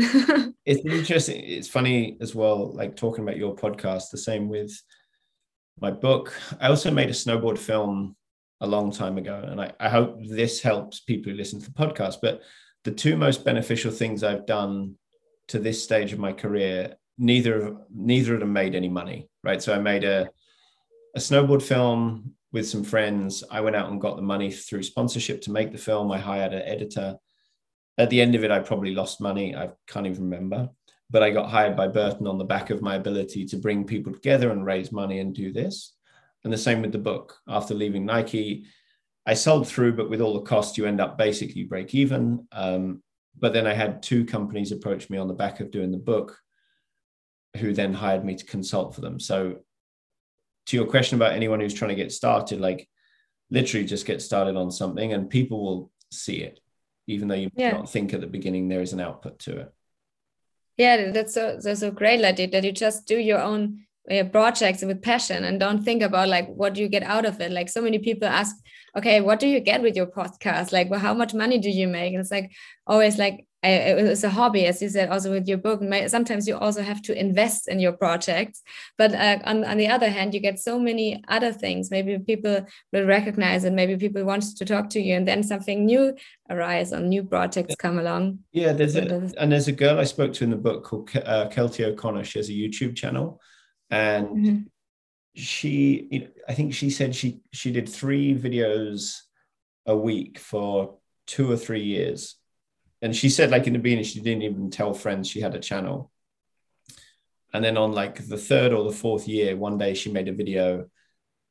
it's 0.64 0.84
interesting 0.84 1.42
it's 1.44 1.68
funny 1.68 2.16
as 2.20 2.34
well 2.34 2.72
like 2.72 2.96
talking 2.96 3.24
about 3.24 3.36
your 3.36 3.54
podcast 3.54 4.10
the 4.10 4.18
same 4.18 4.48
with 4.48 4.72
my 5.80 5.90
book 5.90 6.32
i 6.60 6.68
also 6.68 6.90
made 6.90 7.08
a 7.08 7.12
snowboard 7.12 7.58
film 7.58 8.14
a 8.60 8.66
long 8.66 8.90
time 8.90 9.18
ago 9.18 9.44
and 9.48 9.60
i, 9.60 9.72
I 9.80 9.88
hope 9.88 10.18
this 10.28 10.60
helps 10.60 11.00
people 11.00 11.32
who 11.32 11.38
listen 11.38 11.60
to 11.60 11.66
the 11.66 11.72
podcast 11.72 12.16
but 12.22 12.42
the 12.84 12.92
two 12.92 13.16
most 13.16 13.44
beneficial 13.44 13.90
things 13.90 14.22
i've 14.22 14.46
done 14.46 14.96
to 15.48 15.58
this 15.58 15.82
stage 15.82 16.12
of 16.12 16.18
my 16.18 16.32
career, 16.32 16.96
neither 17.18 17.76
neither 17.94 18.34
of 18.34 18.40
them 18.40 18.52
made 18.52 18.74
any 18.74 18.88
money, 18.88 19.28
right? 19.44 19.62
So 19.62 19.74
I 19.74 19.78
made 19.78 20.04
a 20.04 20.30
a 21.14 21.18
snowboard 21.18 21.62
film 21.62 22.34
with 22.52 22.66
some 22.68 22.84
friends. 22.84 23.44
I 23.50 23.60
went 23.60 23.76
out 23.76 23.90
and 23.90 24.00
got 24.00 24.16
the 24.16 24.22
money 24.22 24.50
through 24.50 24.82
sponsorship 24.82 25.42
to 25.42 25.52
make 25.52 25.72
the 25.72 25.78
film. 25.78 26.10
I 26.10 26.18
hired 26.18 26.54
an 26.54 26.62
editor. 26.62 27.16
At 27.98 28.10
the 28.10 28.20
end 28.20 28.34
of 28.34 28.44
it, 28.44 28.50
I 28.50 28.58
probably 28.60 28.94
lost 28.94 29.20
money. 29.20 29.54
I 29.54 29.70
can't 29.86 30.06
even 30.06 30.24
remember. 30.24 30.70
But 31.10 31.22
I 31.22 31.30
got 31.30 31.50
hired 31.50 31.76
by 31.76 31.88
Burton 31.88 32.26
on 32.26 32.38
the 32.38 32.44
back 32.44 32.70
of 32.70 32.80
my 32.80 32.94
ability 32.94 33.44
to 33.46 33.58
bring 33.58 33.84
people 33.84 34.12
together 34.12 34.50
and 34.50 34.64
raise 34.64 34.92
money 34.92 35.20
and 35.20 35.34
do 35.34 35.52
this. 35.52 35.94
And 36.44 36.52
the 36.52 36.58
same 36.58 36.80
with 36.80 36.92
the 36.92 36.98
book. 36.98 37.36
After 37.46 37.74
leaving 37.74 38.06
Nike, 38.06 38.64
I 39.26 39.34
sold 39.34 39.68
through, 39.68 39.92
but 39.92 40.10
with 40.10 40.20
all 40.20 40.34
the 40.34 40.40
costs, 40.40 40.78
you 40.78 40.86
end 40.86 41.00
up 41.00 41.18
basically 41.18 41.64
break 41.64 41.94
even. 41.94 42.46
Um, 42.50 43.02
but 43.38 43.52
then 43.52 43.66
I 43.66 43.74
had 43.74 44.02
two 44.02 44.24
companies 44.24 44.72
approach 44.72 45.10
me 45.10 45.18
on 45.18 45.28
the 45.28 45.34
back 45.34 45.60
of 45.60 45.70
doing 45.70 45.92
the 45.92 45.98
book 45.98 46.38
who 47.58 47.72
then 47.72 47.92
hired 47.92 48.24
me 48.24 48.34
to 48.34 48.44
consult 48.44 48.94
for 48.94 49.02
them. 49.02 49.20
So 49.20 49.58
to 50.66 50.76
your 50.76 50.86
question 50.86 51.16
about 51.16 51.32
anyone 51.32 51.60
who's 51.60 51.74
trying 51.74 51.90
to 51.90 51.94
get 51.94 52.12
started, 52.12 52.60
like 52.60 52.88
literally 53.50 53.86
just 53.86 54.06
get 54.06 54.22
started 54.22 54.56
on 54.56 54.70
something 54.70 55.12
and 55.12 55.28
people 55.28 55.62
will 55.62 55.90
see 56.10 56.36
it, 56.36 56.60
even 57.12 57.28
though 57.28 57.34
you 57.34 57.50
yeah. 57.54 57.72
not 57.72 57.90
think 57.90 58.14
at 58.14 58.20
the 58.20 58.26
beginning 58.26 58.68
there 58.68 58.82
is 58.82 58.92
an 58.92 59.00
output 59.00 59.38
to 59.40 59.58
it. 59.58 59.74
Yeah, 60.76 61.10
that's 61.10 61.34
so 61.34 61.58
that's 61.62 61.80
so 61.80 61.90
great, 61.90 62.20
like 62.20 62.36
that 62.36 62.64
you 62.64 62.72
just 62.72 63.06
do 63.06 63.18
your 63.18 63.40
own 63.40 63.84
uh, 64.10 64.24
projects 64.24 64.82
with 64.82 65.02
passion 65.02 65.44
and 65.44 65.60
don't 65.60 65.84
think 65.84 66.02
about 66.02 66.28
like 66.28 66.48
what 66.48 66.74
do 66.74 66.80
you 66.80 66.88
get 66.88 67.02
out 67.02 67.24
of 67.24 67.40
it. 67.40 67.52
Like 67.52 67.68
so 67.68 67.80
many 67.80 67.98
people 67.98 68.28
ask 68.28 68.56
okay 68.96 69.20
what 69.20 69.40
do 69.40 69.46
you 69.46 69.60
get 69.60 69.82
with 69.82 69.96
your 69.96 70.06
podcast 70.06 70.72
like 70.72 70.90
well, 70.90 71.00
how 71.00 71.14
much 71.14 71.34
money 71.34 71.58
do 71.58 71.70
you 71.70 71.88
make 71.88 72.12
and 72.12 72.20
it's 72.20 72.30
like 72.30 72.50
always 72.86 73.18
like 73.18 73.46
it's 73.62 74.24
a 74.24 74.30
hobby 74.30 74.66
as 74.66 74.82
you 74.82 74.88
said 74.88 75.10
also 75.10 75.30
with 75.30 75.46
your 75.46 75.58
book. 75.58 75.80
Sometimes 76.08 76.48
you 76.48 76.56
also 76.56 76.82
have 76.82 77.00
to 77.02 77.18
invest 77.18 77.68
in 77.68 77.78
your 77.78 77.92
projects. 77.92 78.62
But 78.98 79.14
uh, 79.14 79.38
on, 79.44 79.64
on 79.64 79.76
the 79.76 79.88
other 79.88 80.10
hand 80.10 80.34
you 80.34 80.40
get 80.40 80.58
so 80.58 80.78
many 80.78 81.22
other 81.28 81.52
things. 81.52 81.90
Maybe 81.90 82.18
people 82.18 82.66
will 82.92 83.06
recognize 83.06 83.64
it 83.64 83.72
maybe 83.72 83.96
people 83.96 84.24
want 84.24 84.56
to 84.56 84.64
talk 84.64 84.90
to 84.90 85.00
you 85.00 85.14
and 85.14 85.26
then 85.26 85.42
something 85.42 85.86
new 85.86 86.14
arise 86.50 86.92
or 86.92 87.00
new 87.00 87.24
projects 87.24 87.76
come 87.76 87.98
along. 87.98 88.40
Yeah 88.52 88.72
there's 88.72 88.96
a, 88.96 89.30
and 89.38 89.52
there's 89.52 89.68
a 89.68 89.72
girl 89.72 89.98
i 89.98 90.04
spoke 90.04 90.32
to 90.34 90.44
in 90.44 90.50
the 90.50 90.56
book 90.56 90.84
called 90.84 91.10
uh, 91.16 91.48
kelty 91.48 91.84
o'connor. 91.84 92.24
She 92.24 92.38
has 92.38 92.48
a 92.48 92.52
youtube 92.52 92.96
channel. 92.96 93.40
And 93.90 94.28
mm 94.28 94.44
-hmm 94.44 94.72
she 95.34 96.08
you 96.10 96.20
know, 96.20 96.26
i 96.48 96.54
think 96.54 96.74
she 96.74 96.90
said 96.90 97.14
she 97.14 97.40
she 97.52 97.72
did 97.72 97.88
three 97.88 98.34
videos 98.34 99.20
a 99.86 99.96
week 99.96 100.38
for 100.38 100.98
two 101.26 101.50
or 101.50 101.56
three 101.56 101.82
years 101.82 102.36
and 103.02 103.14
she 103.14 103.28
said 103.28 103.50
like 103.50 103.66
in 103.66 103.72
the 103.72 103.78
beginning 103.78 104.04
she 104.04 104.20
didn't 104.20 104.42
even 104.42 104.70
tell 104.70 104.94
friends 104.94 105.28
she 105.28 105.40
had 105.40 105.54
a 105.54 105.60
channel. 105.60 106.10
And 107.54 107.62
then 107.62 107.76
on 107.76 107.92
like 107.92 108.26
the 108.26 108.38
third 108.38 108.72
or 108.72 108.84
the 108.84 108.96
fourth 108.96 109.28
year 109.28 109.56
one 109.56 109.76
day 109.76 109.92
she 109.92 110.10
made 110.10 110.28
a 110.28 110.32
video 110.32 110.86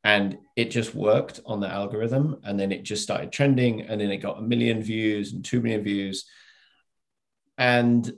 and 0.04 0.39
it 0.56 0.72
just 0.72 0.95
worked 0.95 1.41
on 1.45 1.60
the 1.60 1.68
algorithm. 1.68 2.38
And 2.43 2.60
then 2.60 2.72
it 2.72 2.82
just 2.82 3.04
started 3.04 3.32
trending 3.32 3.82
and 3.82 4.02
then 4.02 4.10
it 4.10 4.18
got 4.18 4.39
a 4.39 4.41
million 4.41 4.82
views 4.82 5.34
and 5.34 5.45
two 5.45 5.62
million 5.62 5.84
views. 5.84 6.26
And 7.58 8.12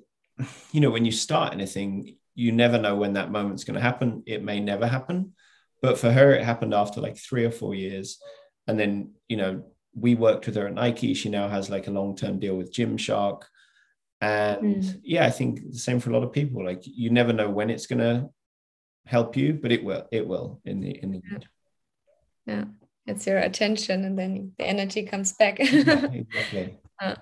you 0.72 0.80
know 0.80 0.92
when 0.92 1.04
you 1.04 1.12
start 1.12 1.54
anything 1.54 2.16
you 2.36 2.52
never 2.52 2.78
know 2.78 2.96
when 2.96 3.14
that 3.14 3.32
moment's 3.32 3.64
going 3.64 3.76
to 3.76 3.82
happen. 3.82 4.24
It 4.26 4.44
may 4.44 4.60
never 4.60 4.88
happen. 4.88 5.34
But 5.82 5.98
for 5.98 6.12
her, 6.12 6.34
it 6.34 6.44
happened 6.44 6.74
after 6.74 7.02
like 7.02 7.18
three 7.18 7.46
or 7.46 7.52
four 7.52 7.76
years. 7.76 8.20
And 8.68 8.80
then, 8.80 9.12
you 9.28 9.38
know, 9.38 9.64
we 9.96 10.16
worked 10.16 10.46
with 10.46 10.56
her 10.56 10.68
at 10.68 10.74
Nike. 10.74 11.14
She 11.14 11.30
now 11.30 11.48
has 11.48 11.70
like 11.70 11.88
a 11.88 11.92
long 11.92 12.16
term 12.16 12.40
deal 12.40 12.56
with 12.56 12.74
Gymshark. 12.74 13.44
And 14.22 14.84
mm. 14.84 15.02
yeah, 15.04 15.26
I 15.26 15.30
think 15.30 15.72
the 15.72 15.78
same 15.78 16.00
for 16.00 16.10
a 16.10 16.14
lot 16.14 16.24
of 16.24 16.32
people. 16.32 16.66
Like 16.66 16.84
you 16.86 17.10
never 17.10 17.34
know 17.34 17.50
when 17.50 17.70
it's 17.70 17.88
going 17.88 18.00
to 18.00 18.30
help 19.06 19.36
you, 19.36 19.54
but 19.54 19.72
it 19.72 19.84
will, 19.84 20.08
it 20.12 20.28
will 20.28 20.62
in 20.66 20.80
the, 20.80 20.92
in 20.92 21.12
the 21.12 21.22
end. 21.32 21.48
Yeah. 22.46 22.66
it's 23.06 23.26
your 23.26 23.38
attention 23.38 24.04
and 24.04 24.18
then 24.18 24.52
the 24.58 24.66
energy 24.66 25.04
comes 25.04 25.34
back 25.34 25.60
exactly 25.60 26.78
uh, 27.02 27.16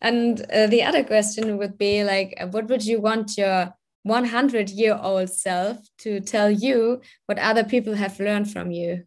and 0.00 0.40
uh, 0.52 0.66
the 0.66 0.82
other 0.82 1.04
question 1.04 1.58
would 1.58 1.78
be 1.78 2.04
like 2.04 2.38
what 2.50 2.68
would 2.68 2.84
you 2.84 3.00
want 3.00 3.36
your 3.36 3.72
100 4.02 4.70
year 4.70 4.98
old 5.00 5.30
self 5.30 5.78
to 5.98 6.20
tell 6.20 6.50
you 6.50 7.00
what 7.26 7.38
other 7.38 7.64
people 7.64 7.94
have 7.94 8.18
learned 8.18 8.50
from 8.50 8.70
you 8.70 9.04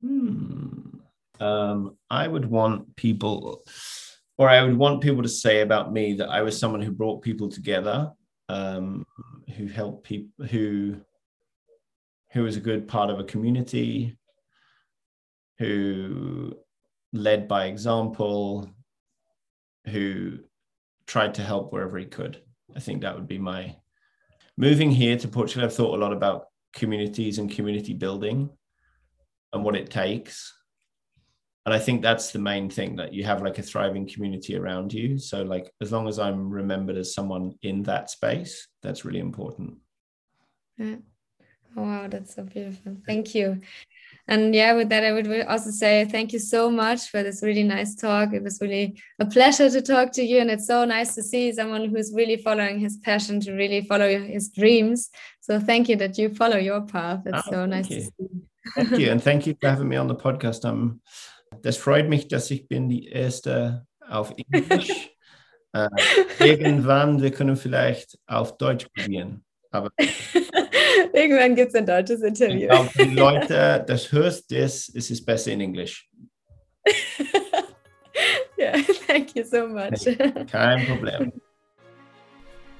hmm. 0.00 0.65
Um, 1.40 1.96
i 2.10 2.26
would 2.26 2.46
want 2.46 2.94
people 2.96 3.62
or 4.38 4.48
i 4.48 4.62
would 4.62 4.76
want 4.76 5.02
people 5.02 5.22
to 5.22 5.28
say 5.28 5.60
about 5.60 5.92
me 5.92 6.14
that 6.14 6.28
i 6.28 6.42
was 6.42 6.58
someone 6.58 6.82
who 6.82 6.92
brought 6.92 7.22
people 7.22 7.48
together 7.48 8.10
um, 8.48 9.04
who 9.56 9.66
helped 9.66 10.04
people 10.04 10.46
who 10.46 10.96
who 12.32 12.42
was 12.42 12.56
a 12.56 12.60
good 12.60 12.86
part 12.86 13.10
of 13.10 13.18
a 13.18 13.24
community 13.24 14.16
who 15.58 16.54
led 17.12 17.48
by 17.48 17.66
example, 17.66 18.68
who 19.86 20.38
tried 21.06 21.34
to 21.34 21.42
help 21.42 21.72
wherever 21.72 21.96
he 21.98 22.04
could. 22.04 22.42
I 22.74 22.80
think 22.80 23.00
that 23.00 23.14
would 23.14 23.28
be 23.28 23.38
my 23.38 23.76
moving 24.56 24.90
here 24.90 25.16
to 25.16 25.28
Portugal. 25.28 25.64
I've 25.64 25.74
thought 25.74 25.94
a 25.94 26.02
lot 26.02 26.12
about 26.12 26.48
communities 26.74 27.38
and 27.38 27.50
community 27.50 27.94
building 27.94 28.50
and 29.52 29.64
what 29.64 29.76
it 29.76 29.90
takes. 29.90 30.52
And 31.66 31.74
I 31.74 31.80
think 31.80 32.00
that's 32.00 32.30
the 32.30 32.38
main 32.38 32.70
thing 32.70 32.94
that 32.96 33.12
you 33.12 33.24
have 33.24 33.42
like 33.42 33.58
a 33.58 33.62
thriving 33.62 34.08
community 34.08 34.56
around 34.56 34.92
you. 34.92 35.18
So, 35.18 35.42
like, 35.42 35.72
as 35.80 35.90
long 35.90 36.06
as 36.06 36.20
I'm 36.20 36.48
remembered 36.48 36.96
as 36.96 37.12
someone 37.12 37.54
in 37.62 37.82
that 37.82 38.08
space, 38.08 38.68
that's 38.84 39.04
really 39.04 39.18
important. 39.18 39.74
Yeah. 40.78 40.96
Oh, 41.76 41.82
wow, 41.82 42.06
that's 42.08 42.36
so 42.36 42.44
beautiful. 42.44 42.96
Thank 43.04 43.34
you. 43.34 43.60
And 44.28 44.54
yeah, 44.54 44.74
with 44.74 44.88
that, 44.90 45.04
I 45.04 45.12
would 45.12 45.28
also 45.42 45.70
say 45.70 46.04
thank 46.04 46.32
you 46.32 46.38
so 46.38 46.70
much 46.70 47.08
for 47.10 47.22
this 47.22 47.42
really 47.42 47.64
nice 47.64 47.96
talk. 47.96 48.32
It 48.32 48.42
was 48.42 48.60
really 48.60 49.02
a 49.18 49.26
pleasure 49.26 49.68
to 49.68 49.82
talk 49.82 50.12
to 50.12 50.22
you. 50.22 50.40
And 50.40 50.50
it's 50.50 50.66
so 50.66 50.84
nice 50.84 51.14
to 51.16 51.22
see 51.22 51.52
someone 51.52 51.88
who's 51.88 52.12
really 52.14 52.36
following 52.36 52.78
his 52.78 52.96
passion 52.96 53.40
to 53.40 53.52
really 53.52 53.82
follow 53.82 54.08
his 54.18 54.48
dreams. 54.48 55.10
So 55.40 55.60
thank 55.60 55.88
you 55.88 55.96
that 55.96 56.16
you 56.16 56.30
follow 56.30 56.56
your 56.56 56.80
path. 56.82 57.22
It's 57.26 57.46
oh, 57.48 57.50
so 57.50 57.66
nice 57.66 57.90
you. 57.90 57.96
to 57.96 58.04
see. 58.04 58.28
Thank 58.74 58.90
you. 58.98 59.10
And 59.10 59.22
thank 59.28 59.46
you 59.46 59.56
for 59.60 59.68
having 59.68 59.88
me 59.88 59.96
on 59.96 60.08
the 60.08 60.16
podcast. 60.16 60.64
Um, 60.64 61.00
das 61.62 61.76
freut 61.76 62.08
mich, 62.08 62.28
dass 62.28 62.50
ich 62.50 62.68
bin 62.68 62.88
die 62.88 63.08
Erste 63.08 63.86
auf 64.08 64.34
Englisch. 64.52 65.10
uh, 65.76 65.88
irgendwann, 66.38 67.22
wir 67.22 67.30
können 67.30 67.56
vielleicht 67.56 68.18
auf 68.26 68.56
Deutsch 68.56 68.86
probieren. 68.94 69.44
Aber 69.70 69.90
Irgendwann 71.12 71.54
gibt 71.54 71.68
es 71.68 71.74
ein 71.74 71.86
deutsches 71.86 72.22
Interview. 72.22 72.68
Glaube, 72.68 72.90
die 72.94 73.14
Leute, 73.14 73.84
das 73.86 74.12
hörst, 74.12 74.50
das 74.50 74.88
ist 74.88 75.10
es 75.10 75.24
besser 75.24 75.52
in 75.52 75.62
Englisch. 75.62 76.08
ja, 78.56 78.74
yeah, 78.74 78.82
thank 79.06 79.34
you 79.34 79.44
so 79.44 79.66
much. 79.66 80.04
Kein 80.50 80.86
Problem. 80.86 81.32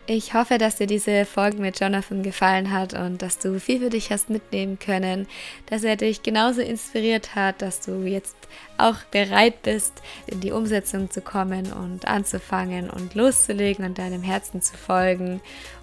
Ich 0.09 0.35
hoffe, 0.35 0.57
dass 0.57 0.77
dir 0.77 0.87
diese 0.87 1.25
Folge 1.25 1.57
mit 1.57 1.81
Jonathan 1.81 2.23
gefallen 2.23 2.71
hat 2.71 2.95
und 2.95 3.23
dass 3.23 3.41
du 3.41 3.59
viel 3.59 3.81
für 3.81 3.91
dich 3.91 4.13
hast 4.13 4.31
mitnehmen 4.31 4.79
können, 4.79 5.27
dass 5.69 5.83
er 5.83 5.97
dich 5.97 6.23
genauso 6.23 6.61
inspiriert 6.61 7.35
hat, 7.35 7.61
dass 7.61 7.81
du 7.81 8.05
jetzt 8.05 8.37
auch 8.79 8.99
bereit 9.11 9.63
bist, 9.63 9.95
in 10.29 10.39
die 10.39 10.53
Umsetzung 10.53 11.11
zu 11.11 11.23
kommen 11.23 11.73
und 11.73 12.07
anzufangen 12.07 12.89
und 12.89 13.17
loszulegen 13.17 13.85
und 13.85 13.99
deinem 13.99 14.23
Herzen 14.23 14.63
zu 14.63 14.77
folgen 14.77 15.41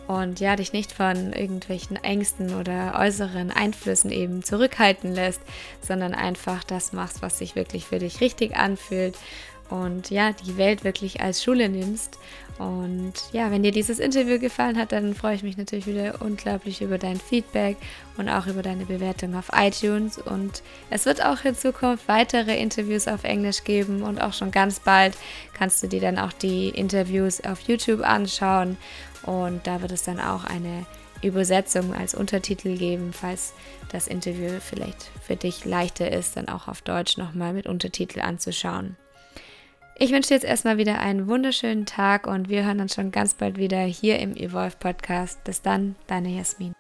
und 0.07 0.39
ja, 0.39 0.55
dich 0.55 0.71
nicht 0.71 0.93
von 0.93 1.34
irgendwelchen 1.34 1.97
Ängsten 1.97 2.55
oder 2.55 2.97
äußeren 2.97 3.51
Einflüssen 3.51 4.09
eben 4.09 4.41
zurückhalten 4.41 5.13
lässt, 5.13 5.41
sondern 5.86 6.13
einfach 6.13 6.63
das 6.63 6.93
machst, 6.93 7.21
was 7.21 7.39
sich 7.39 7.57
wirklich 7.57 7.88
für 7.88 7.99
dich 7.99 8.21
richtig 8.21 8.55
anfühlt 8.55 9.17
und 9.69 10.09
ja, 10.11 10.34
die 10.34 10.57
Welt 10.57 10.84
wirklich 10.84 11.21
als 11.21 11.43
Schule 11.43 11.67
nimmst. 11.67 12.19
Und 12.60 13.14
ja, 13.32 13.49
wenn 13.49 13.64
dir 13.64 13.72
dieses 13.72 13.99
Interview 13.99 14.38
gefallen 14.38 14.78
hat, 14.78 14.91
dann 14.91 15.16
freue 15.16 15.36
ich 15.36 15.43
mich 15.43 15.58
natürlich 15.58 15.88
wieder 15.88 16.22
unglaublich 16.22 16.82
über 16.82 16.97
dein 16.97 17.18
Feedback 17.18 17.78
und 18.18 18.30
auch 18.30 18.45
über 18.45 18.62
deine 18.62 18.86
Bewertung 18.86 19.36
auf 19.36 19.49
iTunes. 19.54 20.20
Und 20.20 20.62
es 20.89 21.06
wird 21.06 21.26
auch 21.26 21.43
in 21.43 21.56
Zukunft 21.56 22.08
weitere 22.08 22.60
Interviews 22.60 23.08
auf 23.08 23.24
Englisch 23.24 23.64
geben 23.64 24.04
und 24.04 24.22
auch 24.22 24.34
schon 24.34 24.51
ganz 24.51 24.80
bald 24.80 25.18
kannst 25.54 25.82
du 25.82 25.88
dir 25.88 26.01
dann 26.01 26.20
auch 26.20 26.34
die 26.34 26.70
Interviews 26.70 27.41
auf 27.43 27.62
YouTube 27.62 28.01
anschauen. 28.01 28.78
Und 29.24 29.66
da 29.66 29.82
wird 29.82 29.91
es 29.91 30.04
dann 30.04 30.20
auch 30.20 30.43
eine 30.43 30.86
Übersetzung 31.24 31.93
als 31.93 32.14
Untertitel 32.14 32.78
geben, 32.78 33.14
falls 33.14 33.54
das 33.91 34.08
Interview 34.08 34.60
vielleicht 34.60 35.10
für 35.26 35.36
dich 35.36 35.66
leichter 35.66 36.12
ist, 36.12 36.36
dann 36.36 36.49
auch 36.49 36.68
auf 36.68 36.82
Deutsch 36.82 37.18
nochmal 37.18 37.54
mit 37.54 37.66
Untertitel 37.66 38.20
anzuschauen. 38.20 38.97
Ich 39.95 40.11
wünsche 40.11 40.29
dir 40.29 40.35
jetzt 40.35 40.45
erstmal 40.45 40.77
wieder 40.77 40.99
einen 40.99 41.27
wunderschönen 41.27 41.85
Tag 41.85 42.25
und 42.25 42.49
wir 42.49 42.65
hören 42.65 42.79
uns 42.79 42.95
schon 42.95 43.11
ganz 43.11 43.35
bald 43.35 43.57
wieder 43.57 43.81
hier 43.81 44.19
im 44.19 44.35
Evolve 44.35 44.75
Podcast. 44.79 45.43
Bis 45.43 45.61
dann, 45.61 45.95
deine 46.07 46.29
Jasmin. 46.29 46.73